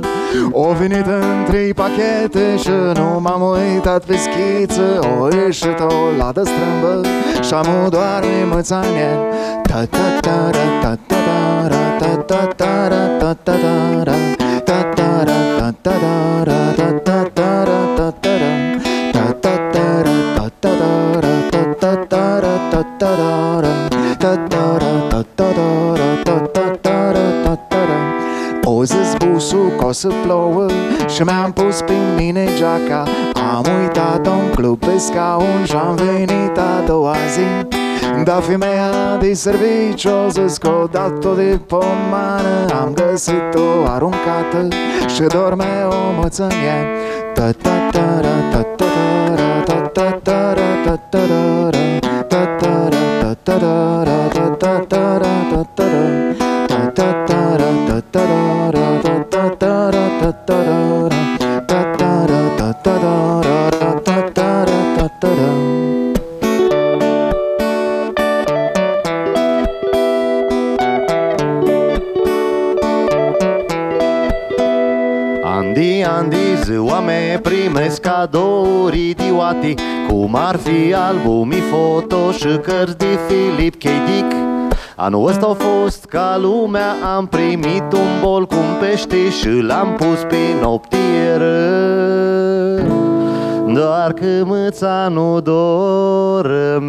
O 0.52 0.74
venit 0.74 1.06
în 1.06 1.44
trei 1.46 1.74
pachete 1.74 2.58
și 2.58 2.70
nu 2.94 3.20
m-am 3.22 3.42
uitat 3.42 4.04
pe 4.04 4.16
schiță 4.16 5.00
O 5.22 5.28
ieșit 5.36 5.80
o 5.80 6.18
ladă 6.18 6.44
strâmbă 6.44 7.08
și-am 7.42 7.88
doar 7.90 8.24
mățanie 8.50 9.18
ta 9.62 9.86
ta 9.90 10.20
ta 10.20 10.50
ra 10.52 10.80
ta 10.82 10.98
ta 11.08 11.16
ta 11.26 11.68
ra 11.68 11.98
ta 12.00 12.16
ta 12.16 12.48
ta 12.56 12.88
ra 12.88 13.08
ta 13.20 13.34
ta 13.44 13.54
ta 13.54 14.04
ra 14.04 14.45
să 29.96 30.08
plouă 30.24 30.66
Și 31.08 31.24
mi-am 31.24 31.52
pus 31.52 31.82
pe 31.82 31.94
mine 32.18 32.48
geaca. 32.58 33.04
Am 33.56 33.66
uitat-o 33.82 34.32
în 34.32 34.50
club 34.56 34.80
pe 34.80 34.98
scaun 34.98 35.64
Și-am 35.64 35.96
venit 35.96 36.58
a 36.58 36.84
doua 36.86 37.16
zi. 37.34 37.68
Dar 38.24 38.42
femeia 38.42 39.18
de 39.20 39.34
serviciu 39.34 40.10
o 40.26 40.30
zis 40.30 40.58
că 40.58 40.68
o 40.68 40.86
dat-o 40.86 41.34
de 41.34 41.60
pomană 41.68 42.66
Am 42.82 42.94
găsit-o 42.94 43.90
aruncată 43.90 44.68
Și 45.16 45.22
dorme 45.22 45.88
o 45.90 46.22
mățănie. 46.22 46.88
Ta 47.34 47.52
ta 47.62 47.85
Anul 85.06 85.28
ăsta 85.28 85.46
a 85.46 85.54
fost 85.54 86.06
ca 86.06 86.38
lumea 86.42 86.92
Am 87.16 87.26
primit 87.26 87.92
un 87.94 88.20
bol 88.22 88.46
cu 88.46 88.56
un 88.56 88.80
pește 88.80 89.30
Și 89.30 89.62
l-am 89.62 89.96
pus 89.96 90.20
pe 90.28 90.38
noptieră 90.62 91.56
Doar 93.74 94.14
că 94.14 94.44
mâța 94.44 95.08
nu 95.12 95.40
dormea 95.42 96.84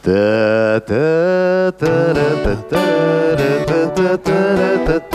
Ta 0.00 0.78
ta 0.78 1.70
ta 1.76 2.12
ra 2.12 2.30
ta 2.44 2.54
ta 2.68 2.78
ra 3.36 3.64
ta 3.64 3.86
ta 3.94 4.16
ta 4.16 4.32
ra 4.54 4.70
ta 4.84 4.98
ta 4.98 5.05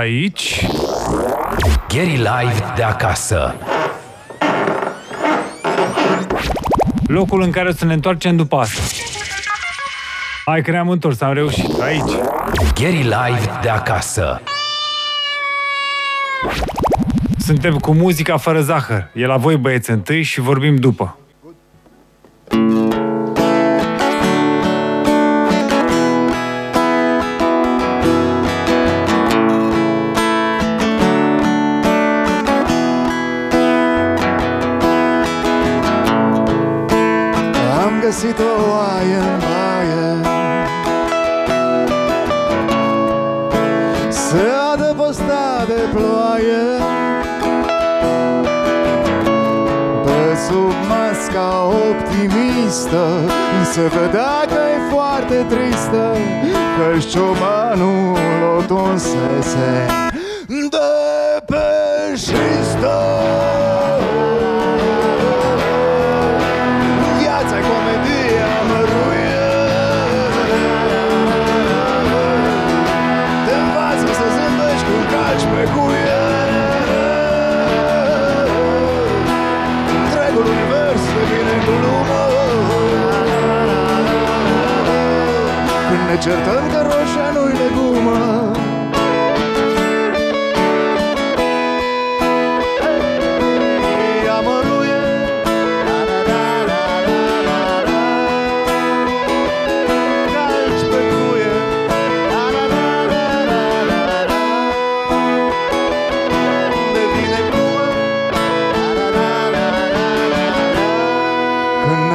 aici. 0.00 0.66
Gary 1.88 2.16
Live 2.16 2.72
de 2.76 2.82
acasă. 2.82 3.54
Locul 7.06 7.42
în 7.42 7.50
care 7.50 7.68
o 7.68 7.72
să 7.72 7.84
ne 7.84 7.92
întoarcem 7.92 8.36
după 8.36 8.56
asta. 8.56 8.80
Hai 10.44 10.62
că 10.62 10.70
ne-am 10.70 10.88
întors, 10.88 11.20
am 11.20 11.32
reușit. 11.32 11.80
Aici. 11.80 12.10
Gary 12.74 13.02
Live 13.02 13.58
de 13.62 13.68
acasă. 13.68 14.42
Suntem 17.38 17.78
cu 17.78 17.92
muzica 17.92 18.36
fără 18.36 18.60
zahăr. 18.60 19.10
E 19.12 19.26
la 19.26 19.36
voi 19.36 19.56
băieți 19.56 19.90
întâi 19.90 20.22
și 20.22 20.40
vorbim 20.40 20.76
după. 20.76 21.19
Foarte 55.30 55.54
tristă 55.54 56.16
Că-și 56.78 57.06
ciobanul 57.06 58.16
o 58.58 58.62
tunsese 58.62 59.86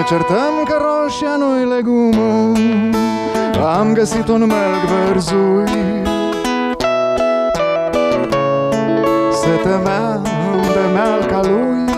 certăm 0.06 0.64
că 0.66 0.78
roșia 0.82 1.36
nu-i 1.36 1.66
legumă. 1.66 2.52
Am 3.78 3.94
găsit 3.94 4.28
un 4.28 4.40
melc 4.40 4.82
verzui 5.06 6.04
Se 9.32 9.50
temea 9.64 10.22
de 10.74 10.94
mealca 10.94 11.40
lui. 11.42 11.94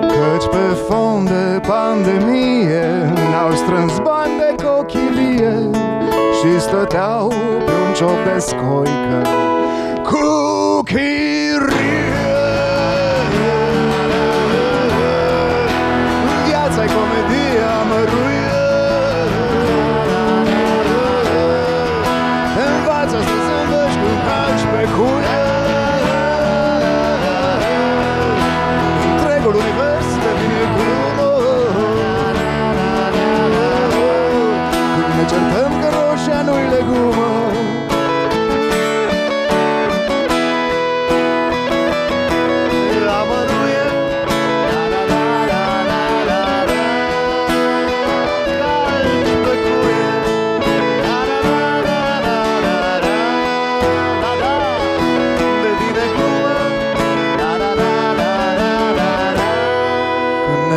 Căci 0.00 0.48
pe 0.50 0.76
fond 0.88 1.28
de 1.28 1.60
pandemie 1.66 3.12
N-au 3.30 3.52
strâns 3.52 3.98
bani 3.98 4.32
de 4.38 4.64
cochilie 4.64 5.70
Și 6.40 6.60
stăteau 6.60 7.28
pe 7.64 7.72
un 7.86 7.94
cioc 7.94 8.32
de 8.32 8.38
scoică 8.38 9.53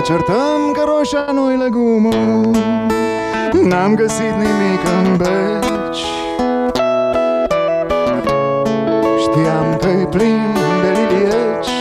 certăm 0.08 0.72
că 0.74 0.84
roșia 0.86 1.26
nu-i 1.34 1.58
legumă. 1.58 2.16
N-am 3.64 3.96
găsit 3.96 4.34
nimic 4.38 4.82
în 4.98 5.18
beci. 5.18 6.04
Știam 9.20 9.78
că-i 9.80 10.08
plin 10.10 10.54
de 10.82 11.00
lilieci. 11.00 11.72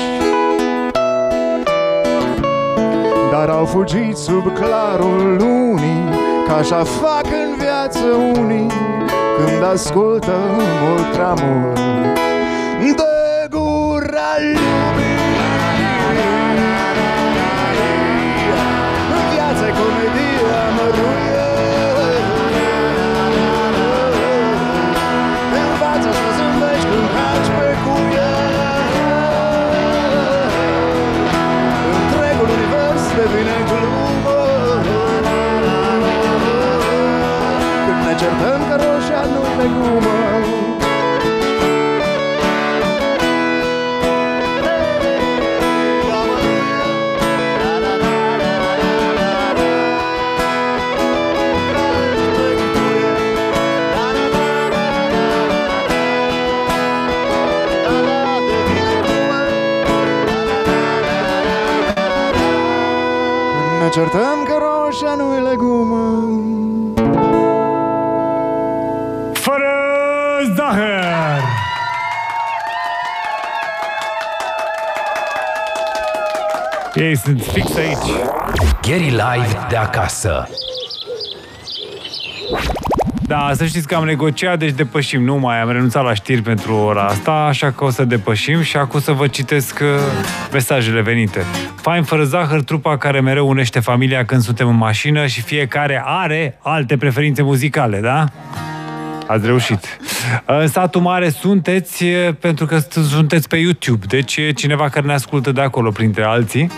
Dar 3.31 3.49
au 3.49 3.65
fugit 3.65 4.17
sub 4.17 4.53
clarul 4.55 5.37
lunii 5.39 6.09
Ca 6.47 6.57
așa 6.57 6.85
fac 6.85 7.25
în 7.25 7.57
viață 7.59 8.05
unii 8.41 8.71
Când 9.37 9.63
ascultă 9.73 10.37
mult 10.83 11.13
prea 11.13 11.35
mult 11.43 12.26
Ei 77.17 77.23
sunt 77.23 77.43
fix 77.43 77.77
aici. 77.77 78.11
Gary 78.83 79.11
Live 79.11 79.67
de 79.69 79.77
acasă. 79.77 80.49
Da, 83.27 83.51
să 83.55 83.65
știți 83.65 83.87
că 83.87 83.95
am 83.95 84.05
negociat, 84.05 84.59
deci 84.59 84.71
depășim. 84.71 85.25
Nu 85.25 85.37
mai 85.37 85.61
am 85.61 85.71
renunțat 85.71 86.05
la 86.05 86.15
știri 86.15 86.43
pentru 86.43 86.75
ora 86.75 87.03
asta, 87.03 87.33
așa 87.33 87.71
că 87.71 87.85
o 87.85 87.91
să 87.91 88.05
depășim 88.05 88.63
și 88.63 88.77
acum 88.77 89.01
să 89.01 89.13
vă 89.13 89.27
citesc 89.27 89.79
uh, 89.83 89.89
mesajele 90.53 91.01
venite. 91.01 91.43
Fain 91.75 92.03
fără 92.03 92.25
zahăr, 92.25 92.63
trupa 92.63 92.97
care 92.97 93.21
mereu 93.21 93.49
unește 93.49 93.81
familia 93.81 94.25
când 94.25 94.43
suntem 94.43 94.69
în 94.69 94.77
mașină 94.77 95.27
și 95.27 95.43
fiecare 95.43 96.03
are 96.05 96.59
alte 96.63 96.97
preferințe 96.97 97.43
muzicale, 97.43 98.01
da? 98.01 98.25
Ați 99.27 99.47
reușit. 99.47 99.99
În 100.45 100.69
satul 100.69 101.01
mare 101.01 101.29
sunteți 101.29 102.05
eh, 102.05 102.35
pentru 102.41 102.67
că 102.67 102.79
sunteți 103.09 103.49
pe 103.49 103.57
YouTube. 103.57 104.07
Deci 104.09 104.37
e 104.37 104.53
cineva 104.53 104.89
care 104.89 105.07
ne 105.07 105.13
ascultă 105.13 105.53
de 105.53 105.61
acolo, 105.61 105.91
printre 105.91 106.25
alții. 106.25 106.71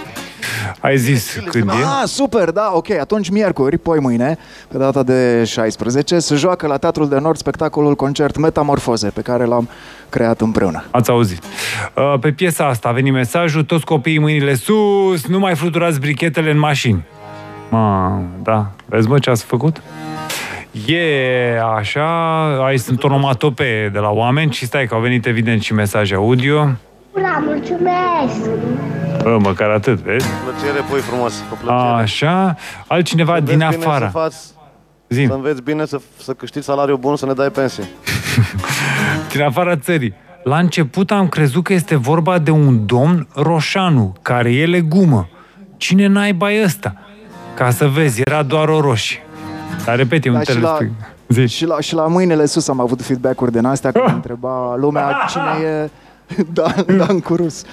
Ai 0.80 0.96
zis 0.96 1.38
când 1.50 1.68
e? 1.68 1.72
Ah, 1.72 2.02
super, 2.06 2.50
da, 2.50 2.70
ok. 2.74 2.90
Atunci 2.90 3.28
miercuri, 3.30 3.78
poi 3.78 3.98
mâine, 3.98 4.38
pe 4.68 4.78
data 4.78 5.02
de 5.02 5.44
16, 5.44 6.18
se 6.18 6.34
joacă 6.34 6.66
la 6.66 6.76
Teatrul 6.76 7.08
de 7.08 7.18
Nord 7.18 7.36
spectacolul 7.36 7.94
concert 7.94 8.36
Metamorfoze, 8.36 9.08
pe 9.08 9.20
care 9.20 9.44
l-am 9.44 9.68
creat 10.08 10.40
împreună. 10.40 10.84
Ați 10.90 11.10
auzit. 11.10 11.42
Uh, 11.94 12.14
Pe 12.20 12.32
piesa 12.32 12.66
asta 12.66 12.88
a 12.88 12.92
venit 12.92 13.12
mesajul, 13.12 13.62
toți 13.62 13.84
copiii 13.84 14.18
mâinile 14.18 14.54
sus, 14.54 15.26
nu 15.26 15.38
mai 15.38 15.54
fluturați 15.54 16.00
brichetele 16.00 16.50
în 16.50 16.58
mașini. 16.58 17.04
Ma, 17.70 18.20
da. 18.42 18.70
Vezi, 18.86 19.08
mă, 19.08 19.18
ce 19.18 19.30
ați 19.30 19.44
făcut? 19.44 19.82
E 20.86 21.60
așa, 21.76 22.64
aici 22.64 22.80
sunt 22.80 23.04
onomatopee 23.04 23.88
de 23.88 23.98
la 23.98 24.10
oameni 24.10 24.52
și 24.52 24.64
stai 24.66 24.86
că 24.86 24.94
au 24.94 25.00
venit 25.00 25.26
evident 25.26 25.62
și 25.62 25.72
mesaje 25.74 26.14
audio. 26.14 26.68
Ura, 27.12 27.42
mulțumesc! 27.44 28.50
Bă, 29.22 29.38
măcar 29.40 29.70
atât, 29.70 29.98
vezi? 29.98 30.26
Plăcere, 30.44 30.80
pui 30.90 31.00
frumos, 31.00 31.42
cu 31.50 31.56
plăcere. 31.62 31.88
Așa, 32.02 32.56
altcineva 32.86 33.34
Să 33.34 33.40
din 33.40 33.52
înveți 33.52 33.76
bine 33.78 33.84
afară. 33.90 34.04
Să, 34.12 34.18
faci, 34.18 34.32
Zim. 35.08 35.26
să 35.28 35.34
înveți 35.34 35.62
bine 35.62 35.84
să, 35.86 36.00
să 36.22 36.32
câștigi 36.32 36.64
salariu 36.64 36.96
bun, 36.96 37.16
să 37.16 37.26
ne 37.26 37.32
dai 37.32 37.50
pensie. 37.50 37.84
din 39.32 39.42
afara 39.42 39.76
țării. 39.76 40.14
La 40.42 40.58
început 40.58 41.10
am 41.10 41.28
crezut 41.28 41.64
că 41.64 41.72
este 41.72 41.96
vorba 41.96 42.38
de 42.38 42.50
un 42.50 42.86
domn 42.86 43.26
roșanu, 43.34 44.14
care 44.22 44.52
e 44.52 44.66
legumă. 44.66 45.28
Cine 45.76 46.06
naiba 46.06 46.52
e 46.52 46.62
ăsta? 46.64 46.94
Ca 47.54 47.70
să 47.70 47.86
vezi, 47.86 48.20
era 48.24 48.42
doar 48.42 48.68
o 48.68 48.80
roșie. 48.80 49.18
Dar 49.84 49.96
repete, 49.96 50.28
un 50.28 50.34
Da, 50.34 50.40
și 50.42 50.60
la- 50.60 50.68
telespect. 50.76 51.14
Zi. 51.28 51.46
Și 51.56 51.66
la, 51.66 51.80
și 51.80 51.94
la 51.94 52.06
mâinile 52.06 52.46
sus 52.46 52.68
am 52.68 52.80
avut 52.80 53.02
feedback-uri 53.02 53.52
din 53.52 53.64
astea 53.64 53.90
când 53.92 54.08
întreba 54.14 54.76
lumea 54.76 55.16
cine 55.28 55.68
e 55.68 55.90
Dan, 56.52 56.84
Dan 56.96 57.20
Curus. 57.20 57.64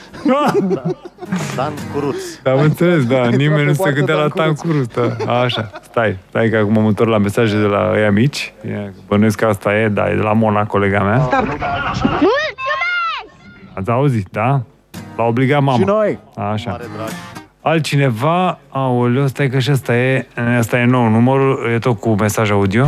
Dan 1.56 1.74
Curuț. 1.94 2.16
Am 2.44 2.60
înțeles, 2.60 3.06
da, 3.06 3.16
Intra 3.16 3.30
nimeni 3.38 3.60
pe 3.60 3.64
nu 3.66 3.72
se 3.74 3.78
poartă 3.78 3.96
gândea 3.98 4.16
la 4.16 4.28
Dan 4.36 4.54
Curuț. 4.54 4.88
tancurus, 4.94 5.26
da. 5.26 5.34
Așa, 5.40 5.70
stai, 5.82 6.18
stai 6.30 6.50
că 6.50 6.58
acum 6.58 6.82
mă 6.82 6.88
întorc 6.88 7.10
la 7.10 7.18
mesaje 7.18 7.60
de 7.60 7.66
la 7.66 7.94
ea 8.00 8.12
mici. 8.12 8.54
Ia, 8.70 8.94
Bănuiesc 9.08 9.38
că 9.40 9.46
asta 9.46 9.76
e, 9.78 9.88
da, 9.88 10.10
e 10.10 10.16
de 10.16 10.22
la 10.22 10.34
Mona, 10.34 10.66
colega 10.66 11.04
mea. 11.04 11.18
Mulțumesc! 11.18 12.04
Ați 13.74 13.90
auzit, 13.90 14.28
da? 14.32 14.62
L-a 15.18 15.24
obligat 15.24 15.62
mama. 15.62 15.78
Și 15.78 15.84
noi. 15.84 16.20
Așa. 16.36 16.70
Mare 16.70 16.86
drag. 16.96 17.10
Altcineva, 17.62 18.60
aoleu, 18.70 19.28
stai 19.28 19.50
că 19.50 19.60
și 19.60 19.72
ăsta 19.72 19.96
e, 19.96 20.28
ăsta 20.58 20.80
e 20.80 20.86
nou 20.86 21.08
numărul, 21.10 21.70
e 21.74 21.80
tot 21.80 22.00
cu 22.00 22.10
mesaj 22.10 22.52
audio. 22.52 22.88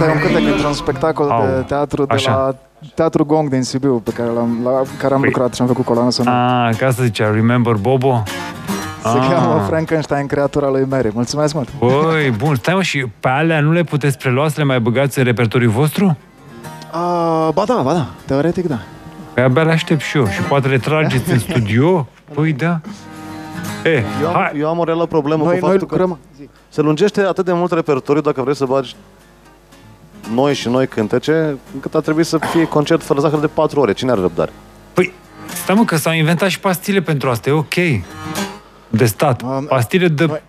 Asta 0.00 0.12
e 0.12 0.16
un 0.16 0.22
cântec 0.22 0.52
într-un 0.54 0.72
spectacol 0.72 1.26
de 1.26 1.32
Au, 1.32 1.62
teatru 1.66 2.04
de 2.04 2.14
așa. 2.14 2.30
la 2.30 2.54
Teatru 2.94 3.24
Gong 3.24 3.48
din 3.48 3.62
Sibiu, 3.62 3.94
pe 3.94 4.10
care, 4.10 4.28
l-am, 4.28 4.60
la 4.64 4.82
care 4.98 5.14
am 5.14 5.22
Păi- 5.22 5.24
lucrat 5.24 5.54
și 5.54 5.60
am 5.60 5.66
făcut 5.66 5.84
coloană 5.84 6.10
sonoră. 6.10 6.36
Ah, 6.36 6.76
ca 6.76 6.90
să 6.90 7.02
zicea, 7.02 7.30
Remember 7.30 7.74
Bobo? 7.74 8.22
Se 9.02 9.18
ah. 9.18 9.26
cheamă 9.30 9.64
Frankenstein, 9.68 10.26
creatura 10.26 10.68
lui 10.68 10.86
Mary. 10.88 11.10
Mulțumesc 11.14 11.54
mult! 11.54 11.68
Băi, 11.78 12.30
bun, 12.30 12.54
stai 12.54 12.74
mă, 12.74 12.82
și 12.82 13.06
pe 13.20 13.28
alea 13.28 13.60
nu 13.60 13.72
le 13.72 13.82
puteți 13.82 14.18
prelua 14.18 14.48
să 14.48 14.54
le 14.56 14.64
mai 14.64 14.80
băgați 14.80 15.18
în 15.18 15.24
repertoriul 15.24 15.70
vostru? 15.70 16.04
Uh, 16.04 17.48
ba 17.54 17.64
da, 17.66 17.80
ba 17.84 17.92
da, 17.92 18.06
teoretic 18.26 18.66
da. 18.66 18.78
Păi 19.34 19.42
abia 19.42 19.62
le 19.62 19.72
aștept 19.72 20.00
și 20.00 20.16
eu 20.16 20.26
și 20.26 20.40
poate 20.42 20.68
le 20.68 20.78
trageți 20.78 21.30
în 21.30 21.38
studio? 21.38 22.06
Păi 22.34 22.52
da. 22.52 22.80
E, 23.84 24.04
Eu 24.22 24.28
am, 24.28 24.34
hai, 24.34 24.52
eu 24.58 24.68
am 24.68 24.78
o 24.78 24.84
reală 24.84 25.06
problemă 25.06 25.44
Noi, 25.44 25.58
cu 25.58 25.66
noi 25.66 25.70
faptul 25.70 25.88
că 25.88 25.96
lucrăm... 25.96 26.18
se 26.68 26.80
lungește 26.80 27.20
atât 27.20 27.44
de 27.44 27.52
mult 27.52 27.72
repertoriu 27.72 28.20
dacă 28.20 28.42
vrei 28.42 28.56
să 28.56 28.64
bagi 28.64 28.96
noi 30.34 30.54
și 30.54 30.68
noi 30.68 30.86
cântece, 30.86 31.56
încât 31.74 31.94
ar 31.94 32.00
trebui 32.00 32.24
să 32.24 32.38
fie 32.52 32.64
concert 32.64 33.02
fără 33.02 33.20
zahăr 33.20 33.38
de 33.40 33.46
4 33.46 33.80
ore. 33.80 33.92
Cine 33.92 34.10
are 34.10 34.20
răbdare? 34.20 34.52
păi, 34.92 35.12
stai 35.54 35.74
mă 35.74 35.84
că 35.84 35.96
s-au 35.96 36.12
inventat 36.12 36.48
și 36.48 36.60
pastile 36.60 37.00
pentru 37.00 37.30
asta, 37.30 37.48
e 37.48 37.52
ok. 37.52 37.74
De 38.88 39.04
stat, 39.04 39.42
Am- 39.42 39.64
pastile 39.68 40.08
de 40.08 40.24
Noi- 40.24 40.42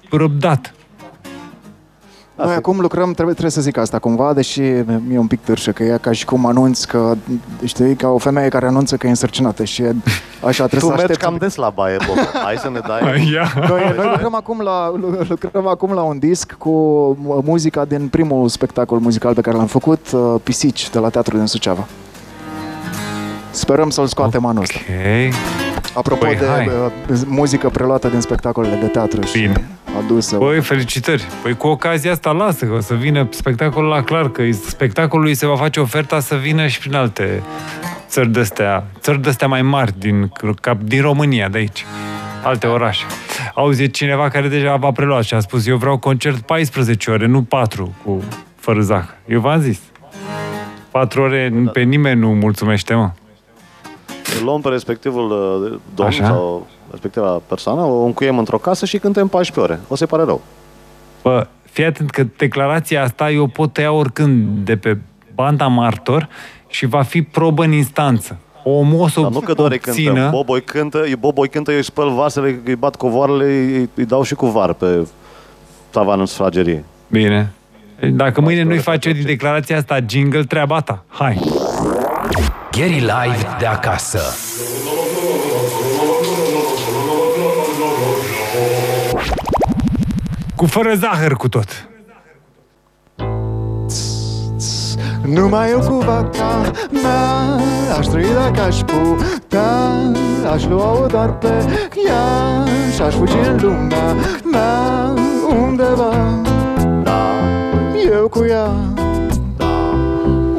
răbdat. 2.42 2.46
Noi 2.46 2.56
acum 2.56 2.80
lucrăm, 2.80 3.12
trebuie, 3.12 3.32
trebuie 3.36 3.52
să 3.52 3.62
zic 3.62 3.78
asta 3.78 4.00
cumva, 4.00 4.34
deși 4.34 4.62
mi-e 5.08 5.18
un 5.18 5.28
pic 5.28 5.40
târșă, 5.44 5.72
că 5.72 5.84
e 5.84 5.98
ca 6.02 6.12
și 6.12 6.26
cum 6.26 6.46
anunț 6.46 6.84
că, 6.84 7.14
știi, 7.64 7.96
ca 7.96 8.08
o 8.08 8.18
femeie 8.18 8.50
care 8.50 8.66
anunță 8.68 8.96
că 8.98 9.08
e 9.08 9.10
însărcinată 9.10 9.64
și 9.64 9.82
e, 9.82 9.96
așa 10.46 10.64
Tu 10.64 10.70
trebuie 10.70 10.80
să 10.80 10.88
mergi 10.88 11.02
aștepți. 11.02 11.20
cam 11.20 11.38
des 11.38 11.56
la 11.56 11.70
baie, 11.70 11.98
Bob. 12.08 12.18
Hai 12.44 12.56
să 12.58 12.70
ne 12.70 12.80
dai... 12.88 13.02
Ia. 13.34 13.54
Noi, 13.68 13.94
noi 13.98 14.08
lucrăm, 14.12 14.36
acum 14.36 14.62
la, 14.62 14.92
lucrăm 15.30 15.68
acum 15.68 15.92
la 15.94 16.02
un 16.02 16.20
disc 16.20 16.56
cu 16.58 16.72
muzica 17.44 17.86
din 17.86 18.08
primul 18.08 18.48
spectacol 18.50 19.00
muzical 19.00 19.34
pe 19.34 19.42
care 19.42 19.58
l-am 19.58 19.66
făcut, 19.66 20.12
uh, 20.12 20.36
Pisici, 20.44 20.90
de 20.90 21.00
la 21.00 21.10
Teatrul 21.10 21.38
din 21.38 21.48
Suceava. 21.48 21.88
Sperăm 23.52 23.90
să-l 23.90 24.08
scoatem 24.08 24.46
anul 24.46 24.62
ăsta. 24.62 24.80
Ok. 25.94 25.98
Apropo 25.98 26.26
Păi, 26.26 26.36
de 26.36 26.46
hai. 26.46 26.68
uh, 26.68 27.22
muzică 27.26 27.70
preluată 27.70 28.08
din 28.08 28.20
spectacolele 28.20 28.76
de 28.76 28.86
teatru 28.88 29.22
și 29.26 29.40
Bine. 29.40 29.68
adusă. 30.04 30.38
Băi, 30.38 30.62
felicitări. 30.62 31.28
Păi 31.44 31.56
cu 31.56 31.68
ocazia 31.68 32.12
asta 32.12 32.32
lasă, 32.32 32.66
că 32.66 32.74
o 32.74 32.80
să 32.80 32.94
vină 32.94 33.28
spectacolul 33.30 33.90
la 33.90 34.04
clar, 34.04 34.30
că 34.30 34.44
spectacolului 34.52 35.34
se 35.36 35.46
va 35.46 35.56
face 35.56 35.80
oferta 35.80 36.20
să 36.20 36.36
vină 36.36 36.68
și 36.68 36.80
prin 36.80 36.96
alte 36.96 37.44
țări 38.08 38.30
de-astea, 38.32 38.84
țări 39.00 39.22
de-astea 39.22 39.48
mai 39.48 39.62
mari 39.62 39.94
din, 40.00 40.32
cap, 40.62 40.82
din 40.82 41.02
România, 41.02 41.48
de 41.50 41.58
aici. 41.58 41.86
Alte 42.44 42.68
orașe. 42.68 43.06
Auzi, 43.54 43.84
e 43.84 43.88
cineva 43.88 44.30
care 44.30 44.48
deja 44.48 44.76
va 44.76 44.92
prelua 44.92 45.22
și 45.22 45.34
a 45.34 45.40
spus, 45.40 45.68
eu 45.68 45.78
vreau 45.78 45.98
concert 45.98 46.40
14 46.42 47.12
ore, 47.12 47.26
nu 47.26 47.42
4 47.42 47.96
cu 48.06 48.24
fără 48.56 48.82
zahăr. 48.82 49.16
Eu 49.28 49.40
v-am 49.40 49.60
zis. 49.60 49.80
4 50.92 51.22
ore 51.22 51.54
pe 51.74 51.82
nimeni 51.82 52.20
nu 52.20 52.30
mulțumește, 52.34 52.94
mă. 52.94 53.12
Îl 54.42 54.48
luăm 54.48 54.62
pe 54.62 54.70
respectivul 54.70 55.32
uh, 55.32 55.80
domn 55.96 56.10
Așa. 56.10 56.26
sau 56.26 56.68
respectiva 56.92 57.42
persoană, 57.48 57.82
o 57.82 58.04
încuiem 58.04 58.38
într-o 58.38 58.58
casă 58.58 58.86
și 58.86 58.98
cântăm 58.98 59.28
14 59.28 59.74
ore. 59.74 59.82
O 59.88 59.96
să-i 59.96 60.08
pare 60.08 60.24
rău. 60.24 60.42
Bă, 61.24 61.48
fii 61.64 61.86
atent 61.86 62.10
că 62.10 62.26
declarația 62.38 63.04
asta 63.04 63.32
eu 63.32 63.48
pot 63.48 63.74
tăia 63.74 63.92
oricând 63.92 64.48
de 64.66 64.78
pe 64.78 64.98
banda 65.36 65.68
martor 65.68 66.28
și 66.68 66.86
va 66.86 67.02
fi 67.02 67.22
probă 67.22 67.64
în 67.64 67.72
instanță. 67.72 68.38
Omul 68.64 69.00
o 69.02 69.08
să 69.08 69.22
Dar 69.22 69.32
nu 69.32 69.40
că 69.40 69.54
doar 69.54 69.72
îi 69.72 69.80
cântă. 69.80 70.00
obțină... 70.02 70.30
Boboi 70.30 70.62
cântă, 70.62 71.04
îi- 71.04 71.16
Boboi 71.20 71.50
cântă, 71.50 71.72
eu 71.72 71.78
îi 71.78 71.84
spăl 71.84 72.10
vasele, 72.10 72.62
îi 72.66 72.76
bat 72.76 72.96
covoarele, 72.96 73.44
îi, 73.46 73.90
îi 73.96 74.06
dau 74.06 74.24
și 74.24 74.36
cu 74.36 74.46
var 74.46 74.74
pe 74.74 75.08
tavan 75.90 76.20
în 76.20 76.26
sufragerie. 76.26 76.84
Bine. 77.08 77.52
Dacă 78.12 78.42
mâine 78.42 78.64
nu-i 78.64 78.78
face 78.78 79.12
din 79.12 79.26
declarația 79.26 79.78
asta 79.78 80.00
jingle, 80.08 80.44
treaba 80.44 80.80
ta. 80.80 81.04
Hai. 81.08 81.40
Gary 82.72 83.00
Live 83.00 83.56
de 83.60 83.66
acasă. 83.66 84.22
Cu 90.56 90.66
fără 90.66 90.94
zahăr 90.94 91.34
cu 91.34 91.50
tot. 91.50 91.86
Numai 95.26 95.70
eu 95.70 95.80
cu 95.80 95.94
vaca 95.94 96.72
mea 96.92 97.60
Aș 97.98 98.06
trăi 98.06 98.26
dacă 98.34 98.62
aș 98.68 98.78
putea 98.80 99.92
Aș 100.54 100.66
lua-o 100.66 101.06
doar 101.06 101.34
pe 101.34 101.54
ea 102.08 102.66
Și 102.96 103.02
aș 103.02 103.14
fugi 103.14 103.36
în 103.48 103.60
lumea 103.62 104.16
mea 104.52 105.14
Undeva 105.62 106.42
Da, 107.04 107.22
Eu 108.12 108.28
cu 108.28 108.46
ea 108.50 108.70
da, 109.58 109.94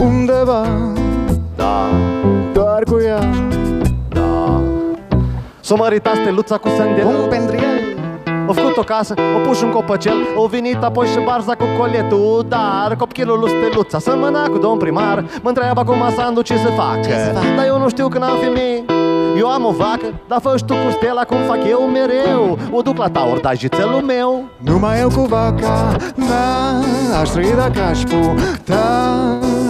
Undeva 0.04 0.66
da, 0.91 0.91
Doar 2.72 2.84
cu 2.84 3.00
ea. 3.04 3.18
Da. 4.08 4.60
S-o 5.60 5.76
mărita 5.76 6.12
steluța 6.14 6.56
cu 6.56 6.68
sânge 6.68 7.02
Bun 7.02 7.26
pentru 7.28 7.54
el. 7.56 7.96
O 8.46 8.52
făcut 8.52 8.76
o 8.76 8.82
casă, 8.82 9.14
o 9.36 9.46
pus 9.46 9.62
un 9.62 9.70
copăcel 9.70 10.14
O 10.36 10.46
venit 10.46 10.82
apoi 10.82 11.06
și 11.06 11.18
barza 11.24 11.54
cu 11.54 11.64
coletul 11.78 12.44
Dar 12.48 12.96
copchilul 12.98 13.38
lui 13.38 13.50
Steluța 13.50 13.98
Sămâna 13.98 14.46
cu 14.46 14.58
domn 14.58 14.78
primar 14.78 15.24
Mă 15.42 15.48
întreabă 15.48 15.80
acum 15.80 15.96
Sandu 16.16 16.42
ce 16.42 16.56
să 16.56 16.68
facă. 16.76 17.02
Să 17.02 17.32
fac? 17.34 17.56
Dar 17.56 17.66
eu 17.66 17.78
nu 17.78 17.88
știu 17.88 18.08
că 18.08 18.18
n-am 18.18 18.36
femei 18.40 18.84
eu 19.36 19.48
am 19.48 19.64
o 19.64 19.70
vacă, 19.70 20.14
dar 20.28 20.40
fă 20.40 20.54
tu 20.66 20.74
cu 20.74 20.90
stela 20.90 21.22
cum 21.24 21.36
fac 21.46 21.58
eu 21.68 21.80
mereu. 21.80 22.58
O 22.70 22.80
duc 22.80 22.96
la 22.96 23.08
taur, 23.08 23.38
da 23.38 23.52
jițelul 23.52 24.02
meu. 24.06 24.44
Numai 24.58 25.00
eu 25.00 25.08
cu 25.08 25.20
vaca 25.20 25.96
mea 26.16 27.20
Aș 27.20 27.28
trăi 27.28 27.54
dacă 27.56 27.80
aș 27.90 28.00
putea. 28.02 28.84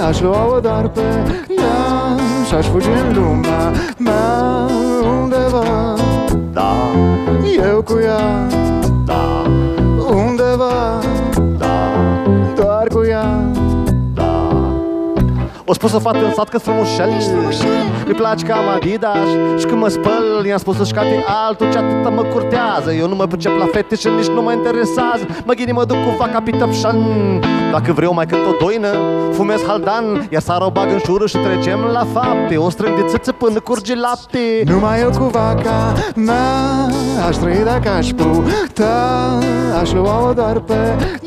Aș 0.09 0.21
lua-o 0.21 0.61
doar 0.61 0.89
pe 0.89 1.01
ea 1.49 2.17
Și 2.49 2.55
aș 2.55 2.67
fugi 2.67 2.89
în 2.89 3.15
lumea 3.15 3.73
mea 3.99 4.67
Undeva. 5.21 5.95
Da, 6.53 6.73
Eu 7.69 7.83
cu 7.83 7.99
ea 8.05 8.47
da, 9.05 9.05
Undeva 9.05 9.05
da, 9.05 9.07
Doar 9.07 9.07
cu 9.07 9.07
ea 9.07 9.07
da 9.07 9.42
O 15.65 15.73
spus 15.73 15.93
o 15.93 15.99
fată 15.99 16.25
în 16.25 16.33
sat 16.33 16.49
că 16.49 16.59
frumușel 16.59 17.11
Îi 18.07 18.15
place 18.15 18.45
cam 18.47 18.69
Adidas. 18.75 19.29
Și 19.59 19.67
când 19.67 19.81
mă 19.81 19.89
spăl 19.89 20.45
i-am 20.47 20.59
spus 20.59 20.77
să-și 20.77 20.93
cate 20.93 21.25
altul 21.47 21.71
Ce 21.73 21.79
atâta 21.79 22.09
mă 22.09 22.23
curtează. 22.23 22.93
Eu 22.93 23.09
nu 23.09 23.15
mă 23.15 23.27
pricep 23.27 23.59
la 23.59 23.67
fete 23.73 23.95
și 23.95 24.09
nici 24.17 24.27
nu 24.27 24.43
mă 24.43 24.53
interesează. 24.53 25.27
Mă 25.45 25.53
ghini 25.53 25.73
mă 25.73 25.85
duc 25.85 25.97
cu 25.97 26.15
vaca 26.19 26.41
pe 26.41 26.51
tăpșan 26.51 26.99
Dacă 27.73 27.93
vreau 27.93 28.15
mai 28.15 28.27
cânt 28.27 28.41
o 28.47 28.65
doină 28.65 28.89
Fumez 29.33 29.63
haldan 29.67 30.27
Ia 30.31 30.41
sară 30.41 30.65
o 30.65 30.71
bag 30.71 30.91
în 30.91 30.99
șură 30.99 31.27
și 31.27 31.37
trecem 31.37 31.81
la 31.93 32.07
fapte. 32.13 32.57
O 32.57 32.71
strâng 32.71 32.97
de 32.97 33.05
țâță 33.07 33.33
până 33.33 33.61
curge 33.61 33.95
lapte. 33.95 34.63
Numai 34.65 35.01
eu 35.01 35.11
cu 35.11 35.25
vaca 35.25 35.93
mea 36.15 36.89
Aș 37.29 37.37
trăi 37.37 37.63
dacă 37.65 37.89
aș 37.89 38.09
putea. 38.09 38.97
Aș 39.81 39.93
lua-o 39.93 40.33
doar 40.33 40.61
pe 40.61 40.75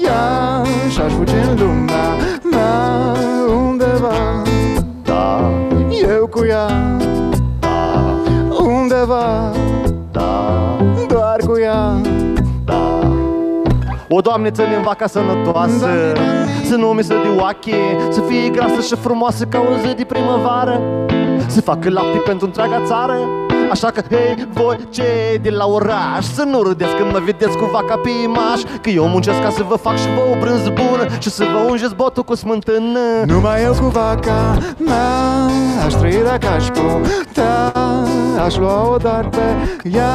ea 0.05 0.61
Și-aș 0.89 1.11
fugi 1.11 1.33
în 1.33 1.57
lumea 1.59 2.34
mea 2.55 3.13
Undeva. 3.67 4.41
Da, 5.03 5.51
Eu 6.09 6.27
cu 6.27 6.45
ea. 6.45 6.67
Undeva. 8.59 9.51
Da, 10.11 10.51
Doar 11.07 11.39
cu 11.47 11.59
ea. 11.59 11.95
Da 12.65 12.99
O, 14.09 14.21
Doamne, 14.21 14.51
ține 14.51 14.75
în 14.75 14.81
vaca 14.83 15.07
sănătoasă. 15.07 15.87
Să 16.63 16.75
nu 16.75 16.87
mi 16.87 17.03
se 17.03 17.13
de 17.13 17.41
oache 17.41 17.75
Să 18.09 18.21
fie 18.21 18.49
grasă 18.49 18.81
și 18.81 18.95
frumoasă 18.95 19.45
ca 19.45 19.59
o 19.59 19.87
zi 19.87 19.95
de 19.95 20.03
primăvară. 20.03 20.81
Să 21.47 21.61
facă 21.61 21.89
lapte 21.89 22.17
pentru 22.17 22.45
întreaga 22.45 22.81
țară 22.85 23.17
Așa 23.75 23.91
că, 23.91 24.01
hei, 24.09 24.47
voi 24.53 24.87
cei 24.89 25.37
de 25.41 25.49
la 25.49 25.65
oraș 25.65 26.25
Să 26.33 26.43
nu 26.43 26.61
râdeți 26.61 26.95
când 26.95 27.11
mă 27.11 27.21
vedeți 27.25 27.57
cu 27.57 27.65
vaca 27.71 27.97
pe 27.97 28.09
imaș 28.23 28.61
Că 28.81 28.89
eu 28.89 29.07
muncesc 29.07 29.41
ca 29.41 29.49
să 29.49 29.63
vă 29.67 29.75
fac 29.75 29.97
și 29.97 30.05
vă 30.05 30.21
o 30.35 30.39
brânză 30.39 30.73
bună 30.75 31.07
Și 31.19 31.29
să 31.29 31.43
vă 31.53 31.69
ungeți 31.69 31.95
botul 31.95 32.23
cu 32.23 32.35
smântână 32.35 32.99
Numai 33.25 33.63
eu 33.63 33.73
cu 33.73 33.85
vaca 33.85 34.57
mea 34.77 35.07
Aș 35.85 35.93
trăi 35.93 36.23
dacă 36.23 36.47
aș 36.47 36.65
putea. 36.67 37.71
Aș 38.45 38.57
lua-o 38.57 38.97
doar 38.97 39.29
pe 39.29 39.43
ea 39.89 40.11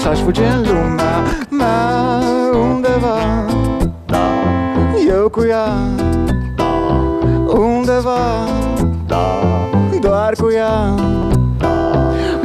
Și-aș 0.00 0.18
fugi 0.18 0.40
în 0.40 0.62
lumea 0.66 1.22
mea 1.50 2.20
Undeva. 2.52 3.46
Da, 4.06 4.26
Eu 5.08 5.28
cu 5.28 5.44
ea 5.48 5.66
Undeva. 7.46 8.18
Da, 9.06 9.40
Doar 10.00 10.32
cu 10.38 10.50
ea 10.54 10.94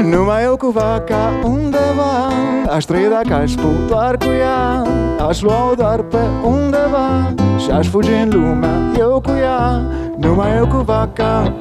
Numai 0.09 0.43
eu 0.43 0.57
cu 0.57 0.69
vaca 0.69 1.39
undeva 1.43 2.27
Aș 2.69 2.83
trăi 2.83 3.07
dacă 3.09 3.41
aș 3.41 3.51
putea 3.51 3.85
doar 3.87 4.17
cu 4.17 4.29
ea 4.39 4.83
Aș 5.27 5.41
lua-o 5.41 5.73
doar 5.73 6.01
pe 6.01 6.17
undeva 6.43 7.33
Și 7.63 7.71
aș 7.71 7.87
fugi 7.87 8.11
în 8.11 8.29
lumea 8.29 8.91
Eu 8.97 9.21
cu 9.25 9.31
ea 9.31 9.81
Numai 10.17 10.55
eu 10.55 10.67
cu 10.67 10.77
vaca 10.77 11.53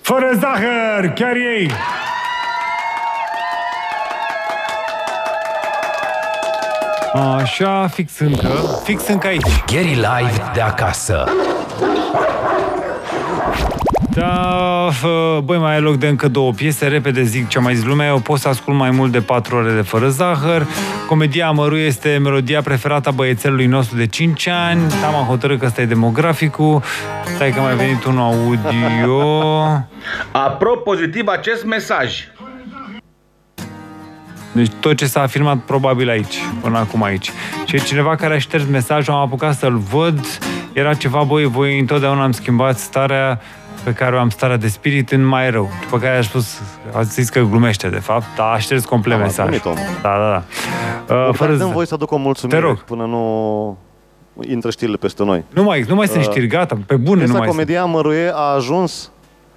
Fără 0.00 0.30
zahăr, 0.40 1.12
chiar 1.14 1.34
ei! 1.34 1.70
Așa, 7.36 7.86
fix 7.86 8.18
încă, 8.18 8.48
fix 8.82 9.06
încă 9.06 9.26
aici. 9.26 9.64
Gary 9.66 9.94
Live 9.94 10.50
de 10.54 10.60
acasă. 10.60 11.24
Da, 14.14 14.88
fă, 14.92 15.40
băi, 15.44 15.58
mai 15.58 15.76
e 15.76 15.78
loc 15.78 15.96
de 15.96 16.06
încă 16.06 16.28
două 16.28 16.52
piese, 16.52 16.86
repede 16.86 17.22
zic 17.22 17.48
ce 17.48 17.58
a 17.58 17.60
mai 17.60 17.74
zis 17.74 17.84
lumea, 17.84 18.06
eu 18.06 18.18
pot 18.18 18.38
să 18.38 18.48
ascult 18.48 18.76
mai 18.76 18.90
mult 18.90 19.12
de 19.12 19.20
patru 19.20 19.56
ore 19.56 19.72
de 19.72 19.80
fără 19.80 20.08
zahăr. 20.08 20.66
Comedia 21.08 21.46
Amăru 21.46 21.76
este 21.76 22.18
melodia 22.22 22.62
preferată 22.62 23.08
a 23.08 23.12
băiețelului 23.12 23.66
nostru 23.66 23.96
de 23.96 24.06
5 24.06 24.46
ani, 24.46 24.80
am 25.04 25.24
hotărât 25.26 25.58
că 25.58 25.66
ăsta 25.66 25.80
e 25.80 25.84
demograficul, 25.84 26.82
stai 27.34 27.50
că 27.50 27.58
a 27.60 27.62
mai 27.62 27.76
venit 27.76 28.04
unul 28.04 28.22
audio. 28.22 29.22
Apro 30.32 30.76
pozitiv 30.76 31.26
acest 31.26 31.64
mesaj. 31.64 32.12
Deci 34.52 34.70
tot 34.80 34.96
ce 34.96 35.06
s-a 35.06 35.20
afirmat 35.20 35.58
probabil 35.58 36.08
aici, 36.08 36.36
până 36.60 36.78
acum 36.78 37.02
aici. 37.02 37.30
Și 37.64 37.76
e 37.76 37.78
cineva 37.78 38.14
care 38.14 38.34
a 38.34 38.38
șters 38.38 38.64
mesajul, 38.70 39.14
am 39.14 39.20
apucat 39.20 39.54
să-l 39.54 39.76
văd, 39.76 40.38
era 40.72 40.94
ceva, 40.94 41.22
băi, 41.22 41.44
voi 41.44 41.78
întotdeauna 41.78 42.22
am 42.22 42.32
schimbat 42.32 42.78
starea 42.78 43.40
pe 43.84 43.92
care 43.92 44.16
o 44.16 44.18
am 44.18 44.28
starea 44.30 44.56
de 44.56 44.68
spirit 44.68 45.10
în 45.12 45.24
mai 45.24 45.50
rău. 45.50 45.68
După 45.82 45.98
care 45.98 46.16
a 46.16 46.22
spus, 46.22 46.60
a 46.92 47.02
zis 47.02 47.28
că 47.28 47.40
glumește 47.40 47.88
de 47.88 47.98
fapt, 47.98 48.24
dar 48.36 48.52
a 48.52 48.58
șters 48.58 48.84
complet 48.84 49.16
Da, 49.16 49.22
a 49.22 49.26
mesajul. 49.26 49.60
glumit 49.60 49.64
omul. 49.80 49.98
Da, 50.02 50.08
da, 50.08 50.30
da. 50.30 50.42
Uh, 51.14 51.20
Fără 51.22 51.32
fără 51.32 51.54
dăm 51.56 51.70
z- 51.70 51.72
voi 51.72 51.86
să 51.86 51.94
aduc 51.94 52.10
o 52.10 52.16
mulțumire 52.16 52.58
Te 52.58 52.64
rog. 52.66 52.78
până 52.82 53.04
nu 53.06 53.76
intră 54.48 54.70
știrile 54.70 54.96
peste 54.96 55.24
noi. 55.24 55.44
nu 55.48 55.62
mai, 55.62 55.84
nu 55.88 55.94
mai 55.94 56.06
sunt 56.08 56.22
știri, 56.24 56.46
gata, 56.46 56.76
pe 56.86 56.96
bune 56.96 57.10
nu 57.14 57.18
Piesa 57.20 57.32
mai 57.32 57.40
sunt. 57.46 57.50
Comedia 57.50 57.84
Măruie 57.84 58.30
a 58.34 58.54
ajuns, 58.54 59.10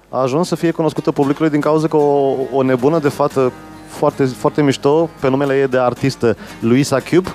a 0.08 0.20
ajuns 0.20 0.48
să 0.48 0.54
fie 0.56 0.70
cunoscută 0.70 1.12
publicului 1.12 1.50
din 1.50 1.60
cauza 1.60 1.88
că 1.88 1.96
o, 1.96 2.34
o 2.52 2.62
nebună 2.62 2.98
de 2.98 3.08
fată 3.08 3.52
foarte, 3.88 4.24
foarte 4.24 4.62
mișto, 4.62 5.10
pe 5.20 5.28
numele 5.30 5.58
ei 5.58 5.66
de 5.68 5.78
artistă 5.78 6.36
Luisa 6.60 6.98
Cube, 7.10 7.34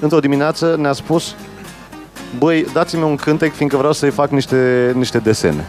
într-o 0.00 0.18
dimineață 0.20 0.76
ne-a 0.78 0.92
spus 0.92 1.34
Băi, 2.38 2.66
dați-mi 2.72 3.02
un 3.02 3.16
cântec, 3.16 3.54
fiindcă 3.54 3.76
vreau 3.76 3.92
să-i 3.92 4.10
fac 4.10 4.30
niște, 4.30 4.92
niște 4.94 5.18
desene. 5.18 5.64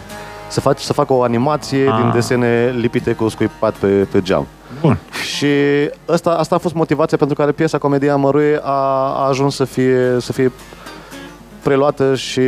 Să 0.52 0.60
fac, 0.60 0.80
să 0.80 0.94
fac 0.94 1.10
o 1.12 1.24
animație 1.24 1.88
Ah. 1.90 1.96
din 2.02 2.12
desene 2.14 2.74
lipite 2.78 3.14
cu 3.14 3.28
scuipat 3.30 3.74
pe, 3.74 3.88
pe 3.88 4.22
geam. 4.22 4.48
Bun. 4.82 4.98
Și 5.36 5.46
asta, 6.06 6.30
asta 6.30 6.56
a 6.56 6.58
fost 6.58 6.74
motivația 6.74 7.18
pentru 7.18 7.36
care 7.36 7.52
piesa 7.52 7.78
Comedia 7.78 8.16
Măruie 8.16 8.60
a, 8.64 8.72
a 9.16 9.28
ajuns 9.28 9.56
să 9.56 9.64
fie, 9.66 10.18
să 10.20 10.34
fie 10.34 10.52
preluată 11.64 12.16
și 12.16 12.42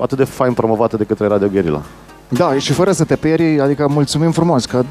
atât 0.00 0.16
de 0.18 0.24
fain 0.24 0.52
promovată 0.52 0.96
de 0.96 1.04
către 1.04 1.26
Radio 1.26 1.48
Guerilla. 1.48 1.82
Da, 2.28 2.54
și 2.58 2.72
fără 2.72 2.92
să 2.92 3.04
te 3.04 3.16
peri, 3.16 3.60
adică 3.60 3.86
mulțumim 3.88 4.30
frumos 4.30 4.64
că 4.64 4.82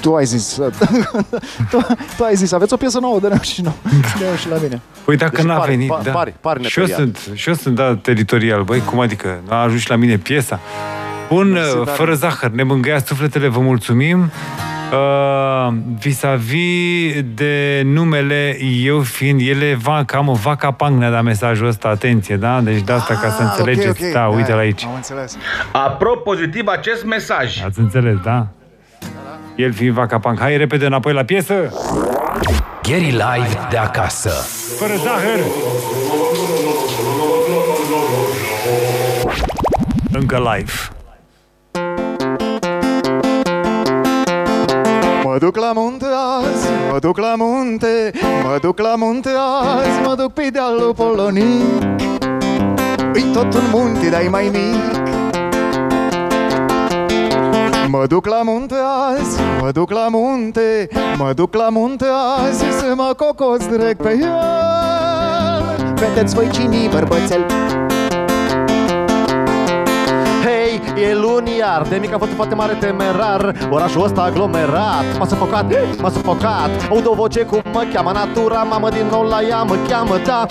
tu 0.00 0.14
ai 0.14 0.24
zis, 0.24 0.54
tu, 1.70 1.86
tu 2.16 2.24
ai 2.24 2.34
zis, 2.34 2.52
aveți 2.52 2.72
o 2.72 2.76
piesă 2.76 2.98
nouă, 3.00 3.18
dă 3.20 3.38
și 3.40 3.62
nouă, 3.62 3.74
dă 4.18 4.36
și 4.36 4.48
la 4.48 4.56
mine. 4.62 4.80
Păi 5.04 5.16
dacă 5.16 5.36
Deci 5.36 5.44
n-a 5.44 5.56
pari, 5.56 5.70
venit, 5.70 5.90
pa- 5.98 6.02
da. 6.02 6.10
pari, 6.10 6.34
pari 6.40 6.64
și 6.64 6.78
eu 6.78 6.84
neperiat. 6.86 7.16
sunt, 7.16 7.36
și 7.36 7.48
eu 7.48 7.54
sunt, 7.54 7.74
da, 7.74 7.96
teritorial, 7.96 8.62
băi, 8.62 8.80
cum 8.80 9.00
adică, 9.00 9.40
n-a 9.48 9.62
ajuns 9.62 9.80
și 9.80 9.90
la 9.90 9.96
mine 9.96 10.16
piesa. 10.16 10.60
Bun, 11.34 11.50
Mersi, 11.50 11.76
uh, 11.76 11.84
dar- 11.84 11.94
fără 11.94 12.14
zahăr, 12.14 12.50
ne 12.50 12.62
mângâiați 12.62 13.06
sufletele, 13.06 13.48
vă 13.48 13.60
mulțumim. 13.60 14.30
Uh, 14.92 15.74
vis-a-vis 15.98 17.14
de 17.34 17.82
numele 17.84 18.58
eu 18.82 19.00
fiind 19.00 19.40
ele 19.40 19.74
va, 19.82 20.02
cam 20.06 20.32
vaca 20.42 20.70
pang 20.70 20.98
ne-a 20.98 21.10
dat 21.10 21.22
mesajul 21.22 21.66
ăsta, 21.66 21.88
atenție, 21.88 22.36
da? 22.36 22.60
Deci 22.60 22.80
de 22.80 22.92
asta 22.92 23.14
ca 23.14 23.28
să 23.28 23.42
Ah, 23.42 23.48
înțelegeți, 23.50 23.88
ok, 24.02 24.06
ok. 24.06 24.12
da, 24.12 24.26
uite 24.26 24.48
Da, 24.48 24.54
la 24.54 24.60
aici. 24.60 24.84
Am 24.84 24.94
înțeles. 24.94 25.36
Apro 25.72 26.10
pozitiv 26.16 26.66
acest 26.66 27.04
mesaj. 27.04 27.62
Ați 27.64 27.78
înțeles, 27.78 28.16
da? 28.24 28.46
El 29.56 29.72
fiind 29.72 29.94
vaca 29.94 30.18
pang. 30.18 30.38
Hai 30.40 30.56
repede 30.56 30.86
înapoi 30.86 31.12
la 31.12 31.24
piesă! 31.24 31.54
Gary 32.82 33.10
Live 33.10 33.58
de 33.70 33.76
acasă. 33.76 34.30
Fără 34.78 34.92
zahăr! 35.04 35.40
Încă 40.12 40.36
live. 40.54 40.72
Mă 45.34 45.40
duc 45.40 45.56
la 45.56 45.72
munte 45.74 46.04
azi, 46.04 46.66
mă 46.92 46.98
duc 46.98 47.18
la 47.18 47.34
munte, 47.36 48.12
mă 48.44 48.58
duc 48.60 48.78
la 48.78 48.94
munte 48.96 49.28
azi, 49.28 50.00
mă 50.06 50.14
duc 50.14 50.32
pe 50.32 50.48
dealul 50.52 50.94
Polonii. 50.96 51.62
Îi 53.12 53.22
tot 53.32 53.54
un 53.54 53.62
munte, 53.72 54.08
dar 54.08 54.26
mai 54.30 54.50
mic. 54.52 55.02
Mă 57.88 58.04
duc 58.06 58.26
la 58.26 58.40
munte 58.42 58.74
azi, 59.10 59.40
mă 59.60 59.70
duc 59.70 59.90
la 59.90 60.06
munte, 60.10 60.88
mă 61.18 61.32
duc 61.32 61.54
la 61.54 61.68
munte 61.68 62.06
azi 62.38 62.58
să 62.58 62.92
mă 62.96 63.14
cocos 63.16 63.66
direct 63.66 64.02
pe 64.02 64.18
el. 64.20 64.32
Vedeți 65.94 66.34
voi 66.34 66.48
cine 66.48 66.88
bărbățel 66.92 67.46
e 70.96 71.14
luni 71.14 71.56
iar, 71.58 71.86
de 71.88 71.96
mic 71.96 72.12
am 72.12 72.18
fost 72.18 72.32
foarte 72.32 72.54
mare 72.54 72.72
temerar. 72.72 73.54
Orașul 73.70 74.04
ăsta 74.04 74.22
aglomerat 74.22 75.04
M-a 75.18 75.26
sufocat, 75.26 75.64
m-a 76.00 76.10
sufocat. 76.10 76.70
Aud 76.90 77.06
o 77.06 77.14
voce 77.14 77.40
cum 77.40 77.62
mă 77.72 77.84
cheamă 77.92 78.10
natura 78.12 78.62
Mamă 78.62 78.88
din 78.88 79.06
nou 79.10 79.22
la 79.22 79.40
ea 79.48 79.62
mă 79.62 79.76
cheamă, 79.88 80.16
da. 80.26 80.46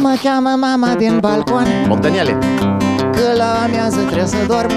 Mă 0.00 0.16
cheamă 0.22 0.48
mama 0.60 0.94
din 0.94 1.18
balcon. 1.20 1.66
Bogdaniele 1.88 2.38
Că 3.12 3.36
la 3.36 3.62
amiază 3.64 4.00
trebuie 4.00 4.26
să 4.26 4.36
dorm. 4.46 4.70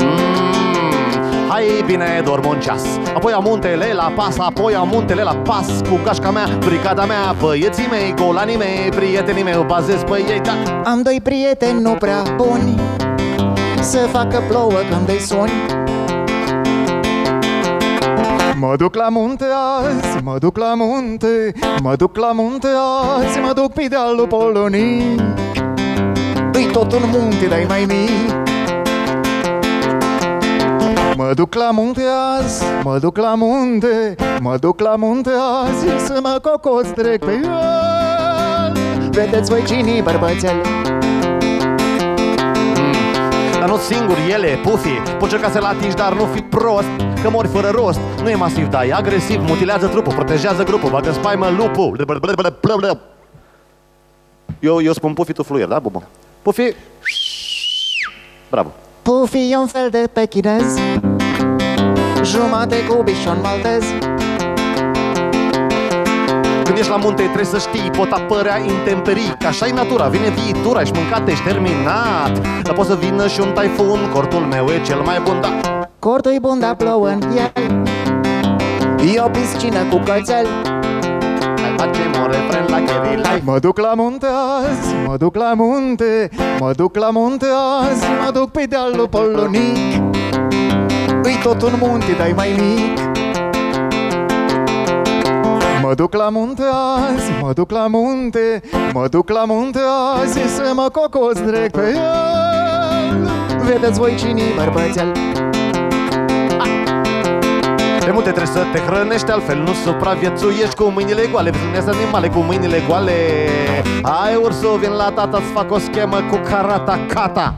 Mm, 0.00 1.48
Hai 1.48 1.64
bine, 1.86 2.22
dorm 2.24 2.46
un 2.48 2.60
ceas. 2.60 2.82
Apoi 3.14 3.32
am 3.32 3.42
muntele 3.46 3.92
la 3.94 4.12
pas 4.16 4.38
Apoi 4.38 4.74
am 4.74 4.88
muntele 4.92 5.22
la 5.22 5.34
pas. 5.34 5.66
Cu 5.88 6.00
gașca 6.04 6.30
mea, 6.30 6.48
brigada 6.58 7.04
mea 7.04 7.34
Băieții 7.40 7.86
mei, 7.90 8.14
golanii 8.14 8.56
mei 8.56 8.88
Prietenii 8.96 9.42
mei, 9.42 9.64
bazez 9.66 10.02
pe 10.02 10.24
ei, 10.28 10.40
da. 10.40 10.52
Am 10.90 11.02
doi 11.02 11.20
prieteni 11.22 11.80
nu 11.80 11.90
prea 11.90 12.22
buni 12.36 12.93
Să 13.84 13.98
facă 13.98 14.42
plouă 14.48 14.72
când 14.90 15.08
îi 15.08 15.20
suni 15.20 15.52
Mă 18.58 18.74
duc 18.76 18.94
la 18.94 19.08
munte 19.08 19.44
azi, 19.82 20.22
mă 20.22 20.36
duc 20.38 20.58
la 20.58 20.74
munte, 20.76 21.52
mă 21.82 21.94
duc 21.96 22.16
la 22.16 22.32
munte 22.32 22.68
azi, 23.18 23.38
mă 23.38 23.52
duc 23.54 23.72
pe 23.72 23.86
dealul 23.88 24.26
Polonii. 24.26 25.14
Îi 26.52 26.68
tot 26.72 26.92
un 26.92 27.02
munte, 27.12 27.46
dar 27.46 27.64
mai 27.68 27.84
mic. 27.84 28.34
Mă 31.16 31.30
duc 31.34 31.54
la 31.54 31.70
munte 31.70 32.02
azi, 32.38 32.64
mă 32.82 32.98
duc 32.98 33.16
la 33.16 33.34
munte 33.34 34.14
Mă 34.40 34.56
duc 34.60 34.80
la 34.80 34.94
munte 34.98 35.30
azi 35.64 36.04
Să 36.06 36.18
mă 36.22 36.38
cocos 36.42 36.86
trec 36.94 37.24
pe 37.24 37.32
el. 37.32 38.72
Vedeți 39.10 39.50
voi 39.50 39.62
cine 39.62 40.00
bărbățel 40.02 40.60
Dar 43.64 43.72
nu 43.72 43.78
singur 43.78 44.16
ele, 44.28 44.58
pufi 44.62 44.88
Poți 44.88 45.32
încerca 45.32 45.50
să-l 45.50 45.64
atingi, 45.64 45.94
dar 45.94 46.14
nu 46.14 46.24
fi 46.24 46.40
prost 46.40 46.88
Că 47.22 47.30
mori 47.30 47.48
fără 47.48 47.68
rost. 47.68 48.00
Nu 48.22 48.28
e 48.28 48.34
masiv, 48.34 48.68
dar 48.68 48.84
e 48.84 48.92
agresiv 48.92 49.40
Mutilează 49.40 49.86
trupul, 49.86 50.14
protejează 50.14 50.64
grupul 50.64 50.90
Bagă 50.90 51.08
în 51.08 51.14
spaimă 51.14 51.48
lupul. 51.48 51.96
Eu, 54.60 54.82
eu 54.82 54.92
spun 54.92 55.12
pufi, 55.12 55.32
tu 55.32 55.42
fluier, 55.42 55.68
da, 55.68 55.78
bubă? 55.78 56.02
Pufi 56.42 56.74
Bravo. 58.50 58.72
Pufi 59.02 59.50
e 59.50 59.56
un 59.56 59.66
fel 59.66 59.88
de 59.90 60.08
pechinez. 60.12 60.78
Jumate 62.22 62.86
cu 62.86 63.02
bișon 63.02 63.38
maltez 63.42 63.84
Când 66.74 66.86
ești 66.86 66.98
la 66.98 67.04
munte 67.04 67.22
trebuie 67.22 67.44
să 67.44 67.58
știi 67.58 67.90
Pot 67.90 68.10
apărea 68.12 68.58
intemperii 68.58 69.34
Că 69.38 69.46
așa 69.46 69.66
e 69.66 69.72
natura, 69.72 70.06
vine 70.06 70.28
viitura 70.28 70.80
Ești 70.80 70.98
mâncat, 70.98 71.28
ești 71.28 71.44
terminat. 71.44 72.32
Dar 72.62 72.74
poate 72.74 72.90
să 72.90 72.96
vină 72.96 73.28
și 73.28 73.40
un 73.40 73.52
taifun 73.52 74.10
Cortul 74.12 74.40
meu 74.40 74.66
e 74.66 74.82
cel 74.82 75.00
mai 75.00 75.20
bun, 75.24 75.40
da. 75.40 75.60
Cortul-i 75.98 76.38
bun, 76.40 76.58
dar 76.58 76.74
plouă 76.74 77.08
în 77.08 77.20
el. 77.36 77.52
E 79.14 79.20
o 79.20 79.28
piscină 79.28 79.78
cu 79.90 79.96
cățel. 80.04 80.46
Hai 81.62 81.74
facem 81.76 82.10
un 82.22 82.26
refren 82.26 82.66
la 82.68 82.80
Gary 82.80 83.16
Life 83.16 83.42
Mă 83.44 83.58
duc 83.58 83.78
la 83.78 83.92
munte 83.96 84.26
azi, 84.26 84.94
mă 85.06 85.16
duc 85.16 85.34
la 85.36 85.52
munte 85.56 86.30
Mă 86.60 86.72
duc 86.76 86.96
la 86.96 87.10
munte 87.10 87.46
azi, 87.82 88.04
mă 88.24 88.30
duc 88.32 88.50
pe 88.50 88.64
dealul 88.68 89.08
polonic. 89.08 90.02
Îi 91.22 91.38
tot 91.42 91.62
un 91.62 91.72
munte, 91.80 92.12
dar 92.18 92.32
mai 92.36 92.54
mic 92.58 93.13
Mă 95.86 95.94
duc 95.94 96.14
la 96.14 96.28
munte 96.28 96.62
azi, 96.62 97.30
mă 97.42 97.52
duc 97.52 97.70
la 97.70 97.86
munte 97.86 98.62
Mă 98.92 99.06
duc 99.08 99.30
la 99.30 99.44
munte 99.46 99.78
azi 100.20 100.38
Să 100.54 100.72
mă 100.74 100.88
cocos 100.92 101.40
direct 101.40 101.72
pe 101.72 101.80
el. 101.80 103.30
Vedeți 103.64 103.98
voi 103.98 104.14
cine 104.14 104.42
bărbățel 104.56 105.12
De 108.00 108.10
multe 108.10 108.30
trebuie 108.30 108.54
să 108.54 108.62
te 108.72 108.78
hrănești 108.78 109.30
Altfel 109.30 109.58
nu 109.58 109.72
supraviețuiești. 109.84 110.74
Cu 110.74 110.84
mâinile 110.84 111.26
goale 111.32 111.52
Vezi 111.72 111.88
animale 111.88 112.28
cu 112.28 112.38
mâinile 112.38 112.82
goale. 112.88 113.12
Hai 114.02 114.34
ursul, 114.42 114.78
vin 114.78 114.90
la 114.90 115.10
tata 115.10 115.36
Îți 115.36 115.52
fac 115.52 115.70
o 115.70 115.78
schemă 115.78 116.16
cu 116.30 116.36
karata 116.36 116.98
kata 117.08 117.54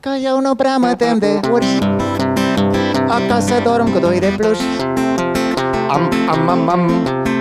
Că 0.00 0.10
eu 0.24 0.40
nu 0.40 0.54
prea 0.54 0.76
mă 0.76 0.94
tem 0.96 1.18
de 1.18 1.40
urși 1.52 1.78
Acasă 3.08 3.54
dorm 3.64 3.92
cu 3.92 3.98
doi 3.98 4.18
de 4.18 4.34
pluși 4.36 4.93
Am, 5.94 6.10
am, 6.28 6.48
am, 6.48 6.68
am 6.68 6.90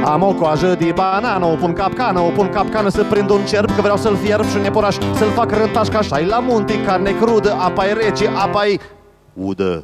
am 0.06 0.24
o 0.24 0.34
coajă 0.34 0.76
de 0.80 0.92
banană, 0.96 1.46
o 1.46 1.56
pun 1.56 1.74
capcană, 1.74 2.20
o 2.20 2.30
pun 2.30 2.50
capcană 2.50 2.90
să 2.90 3.04
prind 3.04 3.30
un 3.30 3.46
cerb 3.46 3.76
Că 3.76 3.82
vreau 3.82 3.98
să-l 3.98 4.18
fierb 4.24 4.46
și 4.50 4.58
un 4.58 4.64
iepuraș, 4.64 4.96
să-l 5.16 5.30
fac 5.30 5.52
rântaș 5.52 5.88
Că 5.88 5.98
așa 5.98 6.20
la 6.20 6.40
munte, 6.40 6.82
carne 6.82 7.12
crudă, 7.12 7.58
apa 7.60 7.86
e 7.86 7.94
rece, 7.94 8.32
apa 8.36 8.68
e 8.68 8.80
udă. 9.34 9.84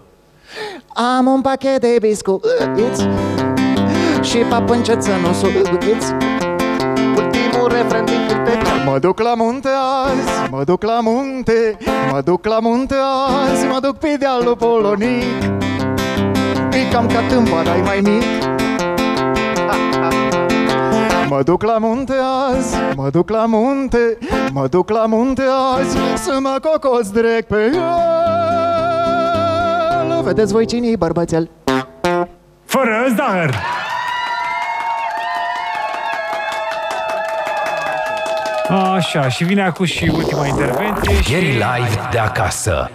Am 1.17 1.26
un 1.26 1.41
pachet 1.41 1.82
de 1.82 1.95
biscuiți 2.01 3.07
Și 4.22 4.38
papâncet 4.38 5.03
să 5.03 5.11
nu 5.22 5.34
subiți 5.34 6.13
Ultimul 7.15 7.67
refren 7.67 8.05
din 8.05 8.20
cântec 8.28 8.61
Mă 8.86 8.99
duc 8.99 9.20
la 9.20 9.34
munte 9.36 9.70
azi, 10.05 10.49
mă 10.51 10.63
duc 10.63 10.84
la 10.84 10.99
munte 11.01 11.78
Mă 12.11 12.22
duc 12.22 12.45
la 12.45 12.59
munte 12.61 12.95
azi, 13.45 13.65
mă 13.65 13.78
duc 13.82 13.97
pe 13.97 14.15
dealul 14.20 14.55
polonic. 14.55 15.43
E 16.72 16.91
cam 16.91 17.07
ca 17.07 17.22
tâmpa, 17.30 17.63
dar 17.63 17.82
mai 17.86 17.99
mic 18.03 18.59
Mă 21.30 21.41
duc 21.43 21.63
la 21.63 21.77
munte 21.77 22.13
azi, 22.49 22.75
mă 22.95 23.09
duc 23.09 23.30
la 23.30 23.45
munte 23.45 24.17
Mă 24.51 24.67
duc 24.67 24.89
la 24.89 25.05
munte 25.05 25.43
azi 25.77 25.97
Să 26.23 26.38
mă 26.41 26.59
cocos 26.61 27.09
direct 27.11 27.47
pe 27.47 27.55
el 27.55 27.82
Vedeți 30.23 30.53
voi 30.53 30.65
cine 30.65 30.95
bărbățel 30.95 31.49
Fără 32.65 33.05
zahăr! 33.15 33.55
Așa, 38.95 39.30
și 39.30 39.43
vine 39.43 39.61
acum 39.61 39.86
și 39.86 40.11
ultima 40.15 40.47
intervenție 40.47 41.21
și... 41.21 41.32
Gary 41.32 41.51
Live 41.51 42.07
de 42.11 42.17
acasă. 42.17 42.91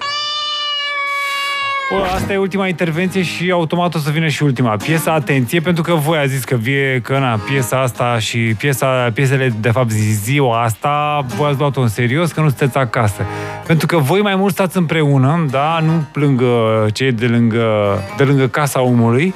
Bă, 1.95 2.01
asta 2.15 2.33
e 2.33 2.37
ultima 2.37 2.67
intervenție 2.67 3.23
și 3.23 3.51
automat 3.51 3.95
o 3.95 3.99
să 3.99 4.11
vină 4.11 4.29
și 4.29 4.43
ultima 4.43 4.77
piesă. 4.77 5.11
Atenție, 5.11 5.61
pentru 5.61 5.83
că 5.83 5.95
voi 5.95 6.19
a 6.19 6.27
zis 6.27 6.45
că 6.45 6.57
vie 6.57 7.01
că 7.03 7.19
na, 7.19 7.41
piesa 7.49 7.81
asta 7.81 8.19
și 8.19 8.39
piesa, 8.39 9.11
piesele, 9.15 9.55
de 9.61 9.71
fapt, 9.71 9.91
zi, 9.91 10.13
ziua 10.13 10.63
asta, 10.63 11.25
voi 11.37 11.49
ați 11.49 11.59
luat-o 11.59 11.81
în 11.81 11.89
serios, 11.89 12.33
că 12.33 12.41
nu 12.41 12.49
sunteți 12.49 12.77
acasă. 12.77 13.23
Pentru 13.67 13.87
că 13.87 13.97
voi 13.97 14.21
mai 14.21 14.37
mult 14.37 14.53
stați 14.53 14.77
împreună, 14.77 15.47
da, 15.51 15.81
nu 15.85 16.05
plângă 16.13 16.87
cei 16.93 17.13
de 17.13 17.27
lângă, 17.27 17.99
de 18.17 18.25
lângă 18.25 18.47
casa 18.47 18.83
omului, 18.83 19.35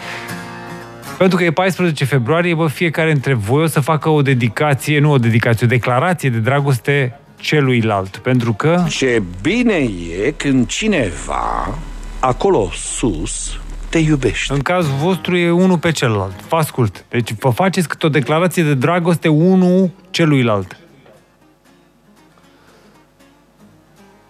pentru 1.18 1.36
că 1.36 1.44
e 1.44 1.50
14 1.50 2.04
februarie, 2.04 2.54
bă, 2.54 2.66
fiecare 2.66 3.12
dintre 3.12 3.34
voi 3.34 3.62
o 3.62 3.66
să 3.66 3.80
facă 3.80 4.08
o 4.08 4.22
dedicație, 4.22 5.00
nu 5.00 5.10
o 5.10 5.18
dedicație, 5.18 5.66
o 5.66 5.68
declarație 5.68 6.30
de 6.30 6.38
dragoste 6.38 7.18
celuilalt. 7.40 8.16
Pentru 8.16 8.52
că... 8.52 8.84
Ce 8.88 9.22
bine 9.42 9.88
e 10.24 10.30
când 10.36 10.66
cineva, 10.66 11.74
acolo 12.20 12.68
sus, 12.72 13.58
te 13.88 13.98
iubește. 13.98 14.52
În 14.52 14.60
cazul 14.60 14.94
vostru 15.02 15.36
e 15.36 15.50
unul 15.50 15.78
pe 15.78 15.90
celălalt. 15.90 16.48
Vă 16.48 16.56
ascult. 16.56 17.04
Deci 17.08 17.34
vă 17.38 17.50
faceți 17.50 17.88
câte 17.88 18.06
o 18.06 18.08
declarație 18.08 18.62
de 18.62 18.74
dragoste 18.74 19.28
unul 19.28 19.90
celuilalt. 20.10 20.76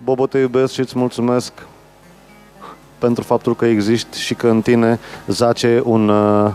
Bobo, 0.02 0.26
te 0.26 0.38
iubesc 0.38 0.72
și 0.72 0.80
îți 0.80 0.98
mulțumesc 0.98 1.52
pentru 2.98 3.22
faptul 3.22 3.56
că 3.56 3.66
existi 3.66 4.20
și 4.20 4.34
că 4.34 4.48
în 4.48 4.60
tine 4.60 4.98
zace 5.26 5.80
un, 5.84 6.08
uh, 6.08 6.52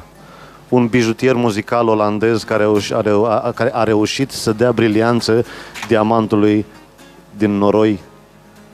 un 0.70 0.88
bijutier 0.88 1.36
muzical 1.36 1.88
olandez 1.88 2.44
care, 2.44 2.64
a, 2.94 3.02
reu- 3.02 3.26
a, 3.26 3.52
care 3.56 3.70
a 3.74 3.84
reușit 3.84 4.32
să 4.32 4.54
dea 4.54 4.72
brilianță 4.72 5.46
diamantului 5.88 6.66
din 7.38 7.52
noroi 7.58 8.00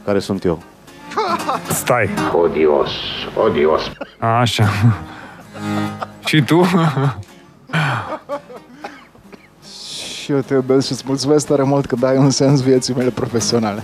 care 0.05 0.19
sunt 0.19 0.43
eu. 0.43 0.63
Stai. 1.69 2.09
Odios, 2.33 2.89
odios. 3.45 3.91
Așa. 4.19 4.67
și 6.25 6.41
tu? 6.41 6.65
Și 10.23 10.31
eu 10.31 10.39
te 10.39 10.53
iubesc 10.53 10.85
și 10.85 10.91
îți 10.91 11.03
mulțumesc 11.07 11.47
tare 11.47 11.63
mult 11.63 11.85
că 11.85 11.95
dai 11.95 12.17
un 12.17 12.29
sens 12.29 12.61
vieții 12.61 12.93
mele 12.93 13.09
profesionale 13.09 13.81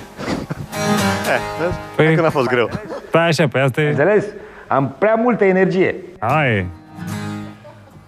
Păi, 1.95 2.15
Că 2.15 2.21
n-a 2.21 2.29
fost 2.29 2.47
greu. 2.47 2.69
stai 3.07 3.27
așa, 3.27 3.47
pe 3.47 3.59
asta 3.59 3.81
e... 3.81 3.89
Înțeles? 3.89 4.25
Am 4.67 4.95
prea 4.97 5.15
multă 5.15 5.43
energie. 5.45 5.95
Hai. 6.19 6.65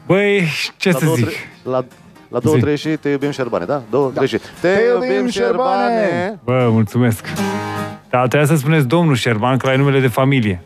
Băi, 0.05 0.47
ce 0.78 0.91
La 0.91 0.97
să 0.97 1.03
două, 1.05 1.15
zic? 1.15 1.26
tre- 1.26 1.36
la, 1.63 1.86
la 2.30 2.39
două, 2.39 2.55
Zi. 2.55 2.61
trei 2.61 2.78
și 2.78 2.88
te 2.89 3.09
iubim 3.09 3.32
șerbane, 3.32 3.65
da? 3.65 3.82
Două, 3.89 4.11
trei 4.15 4.28
și 4.28 4.38
te, 4.38 4.68
Te 4.68 4.80
iubim 4.93 5.11
iubim, 5.11 5.30
șerbane. 5.30 5.93
Șerbane. 6.01 6.39
Bă, 6.43 6.68
mulțumesc. 6.72 7.26
Dar 8.18 8.28
trebuia 8.28 8.47
să 8.49 8.55
spuneți 8.55 8.88
domnul 8.88 9.15
Șerban, 9.15 9.57
că 9.57 9.68
la 9.68 9.76
numele 9.76 9.99
de 9.99 10.07
familie. 10.07 10.61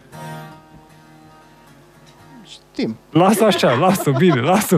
Știm 2.47 2.97
Lasă 3.09 3.45
așa, 3.45 3.71
lasă, 3.71 4.11
bine, 4.17 4.39
lasă. 4.39 4.77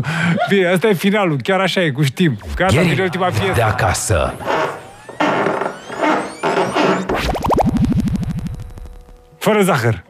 Bine, 0.49 0.67
asta 0.67 0.87
e 0.87 0.93
finalul, 0.93 1.37
chiar 1.43 1.59
așa 1.59 1.81
e, 1.81 1.91
cu 1.91 2.03
știm. 2.03 2.37
Gata, 2.55 2.73
Gary 2.73 2.87
vine 2.87 3.03
ultima 3.03 3.27
Live 3.27 3.39
de 3.39 3.45
piesă. 3.45 3.63
acasă. 3.63 4.33
Fără 9.37 9.61
zahăr. 9.61 10.03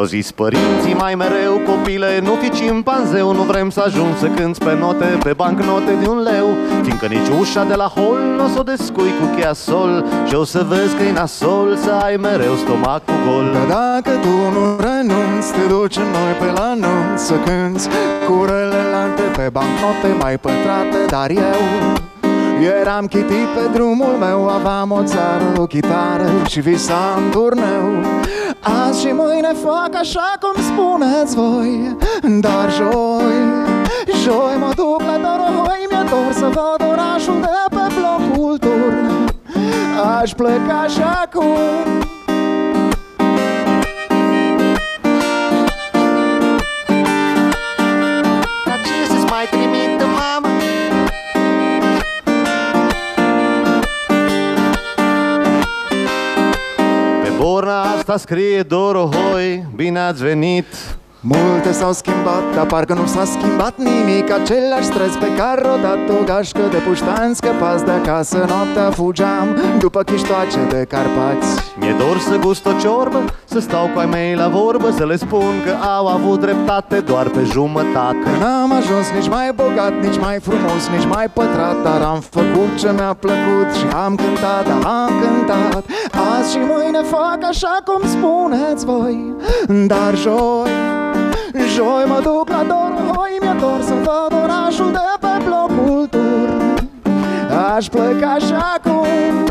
Mi-au 0.00 0.12
Mi-au 0.12 0.22
zis 0.22 0.32
părinții 0.32 0.94
mai 0.94 1.14
mereu 1.14 1.58
Copile, 1.66 2.20
nu 2.20 2.34
fi 2.34 2.50
cimpanzeu 2.50 3.32
Nu 3.32 3.42
vrem 3.42 3.70
să 3.70 3.80
ajung 3.86 4.16
să 4.18 4.26
cânți 4.26 4.60
pe 4.64 4.76
note 4.78 5.04
Pe 5.22 5.32
bancnote 5.32 5.92
de 6.00 6.08
un 6.08 6.22
leu. 6.22 6.46
Fiindcă 6.82 7.06
nici 7.06 7.28
ușa 7.40 7.64
de 7.64 7.74
la 7.74 7.84
hol 7.84 8.18
Nu 8.36 8.44
o 8.44 8.48
să 8.48 8.58
o 8.58 8.62
descui 8.62 9.12
cu 9.20 9.36
cheia 9.36 9.52
sol 9.52 10.04
Și 10.28 10.34
o 10.34 10.44
să 10.44 10.66
vezi 10.68 10.94
că 10.96 11.02
e 11.02 11.12
nasol 11.12 11.76
Să 11.76 11.90
ai 11.90 12.16
mereu 12.16 12.54
stomacul 12.54 13.14
gol. 13.26 13.50
Dar 13.52 13.66
dacă 13.66 14.18
tu 14.18 14.34
nu 14.54 14.76
renunți 14.80 15.52
Te 15.52 15.64
ducem 15.68 16.08
noi 16.16 16.32
pe 16.40 16.60
la 16.60 16.74
nunți 16.74 17.24
Să 17.24 17.34
cânti 17.34 17.88
cu 18.26 18.44
relelante 18.44 19.22
Pe 19.36 19.48
bancnote 19.52 20.08
mai 20.20 20.38
pătrate 20.38 20.96
Dar 21.08 21.30
eu 21.30 22.09
Eram 22.60 23.06
chitit 23.06 23.48
pe 23.54 23.68
drumul 23.72 24.16
meu 24.18 24.48
Aveam 24.48 24.90
o 24.90 25.02
țară, 25.04 25.44
o 25.56 25.66
chitară 25.66 26.28
Și 26.48 26.60
visam 26.60 27.22
turneu. 27.30 28.04
Azi 28.60 29.00
și 29.00 29.12
mâine 29.12 29.52
fac 29.64 29.94
așa 29.94 30.32
cum 30.40 30.62
spuneți 30.62 31.34
voi 31.34 31.96
Dar 32.40 32.72
joi, 32.72 33.38
joi 34.22 34.56
mă 34.58 34.72
duc 34.76 35.00
la 35.00 35.16
Dorohoi 35.24 35.86
Mi-e 35.90 36.04
dor 36.10 36.32
să 36.32 36.44
văd 36.46 36.88
orașul 36.90 37.40
de 37.40 37.76
pe 37.76 37.94
blocul 37.94 38.58
turn 38.58 39.28
Aș 40.20 40.30
pleca 40.30 40.86
și 40.88 41.00
acum. 41.22 41.56
Dar 48.66 48.80
ce 48.84 49.12
să-ți 49.12 49.24
mai 49.30 49.46
trimită 49.50 49.79
Pe 57.60 57.66
borna 57.66 57.82
asta 57.82 58.16
scrie 58.16 58.62
Dorohoi 58.62 59.66
Bine 59.74 59.98
ați 59.98 60.22
venit! 60.22 60.66
Multe 61.20 61.72
s-au 61.72 61.92
schimbat, 61.92 62.42
dar 62.54 62.66
parcă 62.66 62.94
nu 62.94 63.06
s-a 63.06 63.24
schimbat 63.24 63.74
nimic. 63.78 64.30
Același 64.32 64.84
stres 64.84 65.14
pe 65.16 65.34
care 65.36 65.68
o 65.68 65.76
dat 65.86 66.02
o 66.20 66.24
gașcă 66.24 66.60
de 66.70 66.76
puștani 66.76 67.34
Scăpați 67.34 67.84
de 67.84 67.90
acasă, 67.90 68.44
noaptea 68.48 68.90
fugeam 68.90 69.48
După 69.78 70.02
chiștoace 70.02 70.60
de 70.68 70.84
Carpați. 70.88 71.48
Mi-e 71.78 71.94
dor 71.98 72.18
să 72.18 72.36
gust 72.36 72.66
o 72.66 72.72
ciorbă 72.80 73.24
Să 73.44 73.58
stau 73.58 73.86
cu 73.92 73.98
ai 73.98 74.06
mei 74.06 74.34
la 74.34 74.48
vorbă 74.48 74.90
Să 74.90 75.04
le 75.06 75.16
spun 75.16 75.54
că 75.64 75.72
au 75.86 76.06
avut 76.06 76.40
dreptate 76.40 77.00
Doar 77.00 77.26
pe 77.28 77.42
jumătate. 77.52 78.28
N-am 78.40 78.72
ajuns 78.72 79.06
nici 79.16 79.28
mai 79.28 79.52
bogat, 79.54 79.94
nici 80.06 80.18
mai 80.20 80.38
frumos, 80.40 80.82
nici 80.96 81.08
mai 81.14 81.26
pătrat 81.32 81.82
Dar 81.82 82.00
am 82.02 82.20
făcut 82.20 82.70
ce 82.78 82.92
mi-a 82.92 83.14
plăcut 83.24 83.68
și 83.78 83.86
am 84.04 84.14
cântat, 84.14 84.64
dar 84.66 84.82
am 84.84 85.08
cântat 85.20 85.29
Azi 86.36 86.52
și 86.52 86.58
mâine 86.58 87.02
fac 87.02 87.38
așa 87.48 87.78
cum 87.84 88.08
spuneți 88.08 88.84
voi. 88.84 89.34
Dar 89.86 90.16
joi, 90.16 90.70
joi 91.74 92.04
mă 92.06 92.20
duc 92.22 92.48
la 92.48 92.62
Dorohoi 92.62 93.38
Mi-e 93.40 93.56
dor 93.60 93.80
să 93.82 93.94
văd 93.94 94.42
orașul 94.42 94.92
de 94.92 94.98
pe 95.20 95.44
blocul 95.44 96.06
turn 96.10 96.70
Aș 97.76 97.86
pleca 97.86 98.36
și 98.38 98.52
acum. 98.74 99.44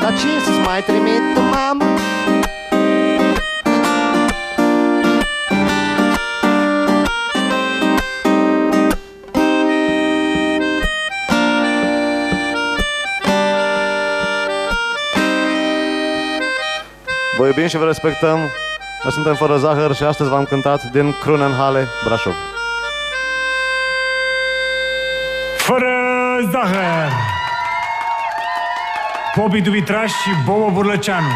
Dar 0.00 0.12
ce 0.12 0.40
să-ți 0.44 0.60
mai 0.66 0.82
trimită 0.82 1.45
Vă 17.38 17.46
iubim 17.46 17.66
și 17.66 17.76
vă 17.76 17.84
respectăm. 17.84 18.38
Noi 19.02 19.12
suntem 19.12 19.34
fără 19.34 19.56
zahăr 19.56 19.94
și 19.94 20.02
astăzi 20.02 20.30
v-am 20.30 20.44
cântat 20.44 20.82
din 20.82 21.12
Krunenhalle, 21.20 21.86
Brașov. 22.04 22.34
Fără 25.56 25.88
zahăr! 26.50 27.12
Popi 29.34 29.60
Dumitraș 29.60 30.10
și 30.10 30.30
Bobo 30.44 30.70
Burlăceanu. 30.70 31.26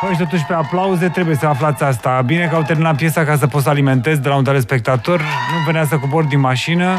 Păi 0.00 0.12
și 0.12 0.18
totuși 0.18 0.44
pe 0.44 0.52
aplauze 0.52 1.08
trebuie 1.08 1.36
să 1.36 1.46
aflați 1.46 1.82
asta. 1.82 2.22
Bine 2.26 2.46
că 2.46 2.54
au 2.54 2.62
terminat 2.62 2.96
piesa 2.96 3.24
ca 3.24 3.36
să 3.36 3.46
pot 3.46 3.62
să 3.62 3.68
alimentez 3.68 4.18
de 4.18 4.28
la 4.28 4.36
un 4.36 4.44
telespectator. 4.44 5.18
Nu 5.18 5.64
venea 5.66 5.84
să 5.86 5.96
cobor 5.96 6.24
din 6.24 6.40
mașină. 6.40 6.98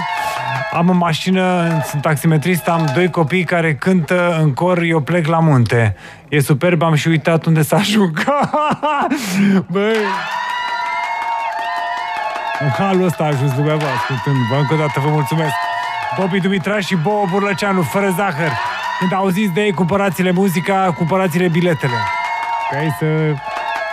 Am 0.73 0.89
o 0.89 0.93
mașină, 0.93 1.67
sunt 1.89 2.01
taximetrist, 2.01 2.67
am 2.67 2.91
doi 2.93 3.09
copii 3.09 3.43
care 3.43 3.75
cântă 3.75 4.37
în 4.41 4.53
cor 4.53 4.81
Eu 4.81 5.01
plec 5.01 5.27
la 5.27 5.39
munte. 5.39 5.95
E 6.29 6.39
superb, 6.39 6.81
am 6.81 6.93
și 6.93 7.07
uitat 7.07 7.45
unde 7.45 7.63
să 7.63 7.75
ajung. 7.75 8.23
Băi! 9.71 9.95
În 12.59 12.69
halul 12.69 13.05
ăsta 13.05 13.23
a 13.23 13.27
ajuns 13.27 13.55
lumea 13.55 13.75
vă 13.75 13.85
ascultând. 13.97 14.35
Vă 14.49 14.55
încă 14.55 14.73
o 14.73 14.77
dată 14.77 14.99
vă 14.99 15.09
mulțumesc. 15.09 15.53
Bobby 16.19 16.39
Dumitraș 16.39 16.85
și 16.85 16.95
Bobo 16.95 17.27
Burlăceanu, 17.31 17.81
fără 17.81 18.13
zahăr. 18.17 18.51
Când 18.99 19.13
auziți 19.13 19.53
de 19.53 19.61
ei, 19.61 19.71
cumpărați-le 19.71 20.31
muzica, 20.31 20.93
cumpărați-le 20.97 21.47
biletele. 21.47 21.97
Ca 22.71 22.81
ei 22.81 22.95
să, 22.99 23.05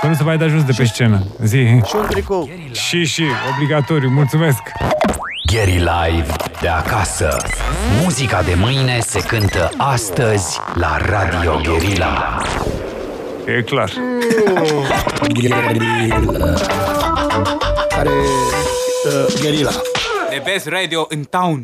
să 0.01 0.07
nu 0.07 0.15
se 0.15 0.23
mai 0.23 0.39
dea 0.39 0.49
jos 0.49 0.65
de 0.65 0.73
pe 0.77 0.85
scenă. 0.85 1.23
Zi. 1.43 1.67
Și 1.67 1.97
un 1.97 2.07
tricou. 2.09 2.49
Și, 2.73 3.05
și, 3.05 3.25
obligatoriu. 3.55 4.09
Mulțumesc. 4.09 4.63
Gary 5.53 5.79
Live 5.79 6.33
de 6.61 6.69
acasă. 6.69 7.37
Muzica 8.03 8.43
de 8.43 8.55
mâine 8.55 9.01
se 9.01 9.21
cântă 9.21 9.71
astăzi 9.77 10.59
la 10.75 10.97
Radio 10.97 11.61
Guerilla. 11.65 12.43
E 13.47 13.63
clar. 13.63 13.91
Care 17.89 18.11
uh, 19.05 19.41
Guerilla 19.41 19.71
The 20.31 20.41
best 20.45 20.67
radio 20.67 21.07
in 21.11 21.25
town. 21.25 21.59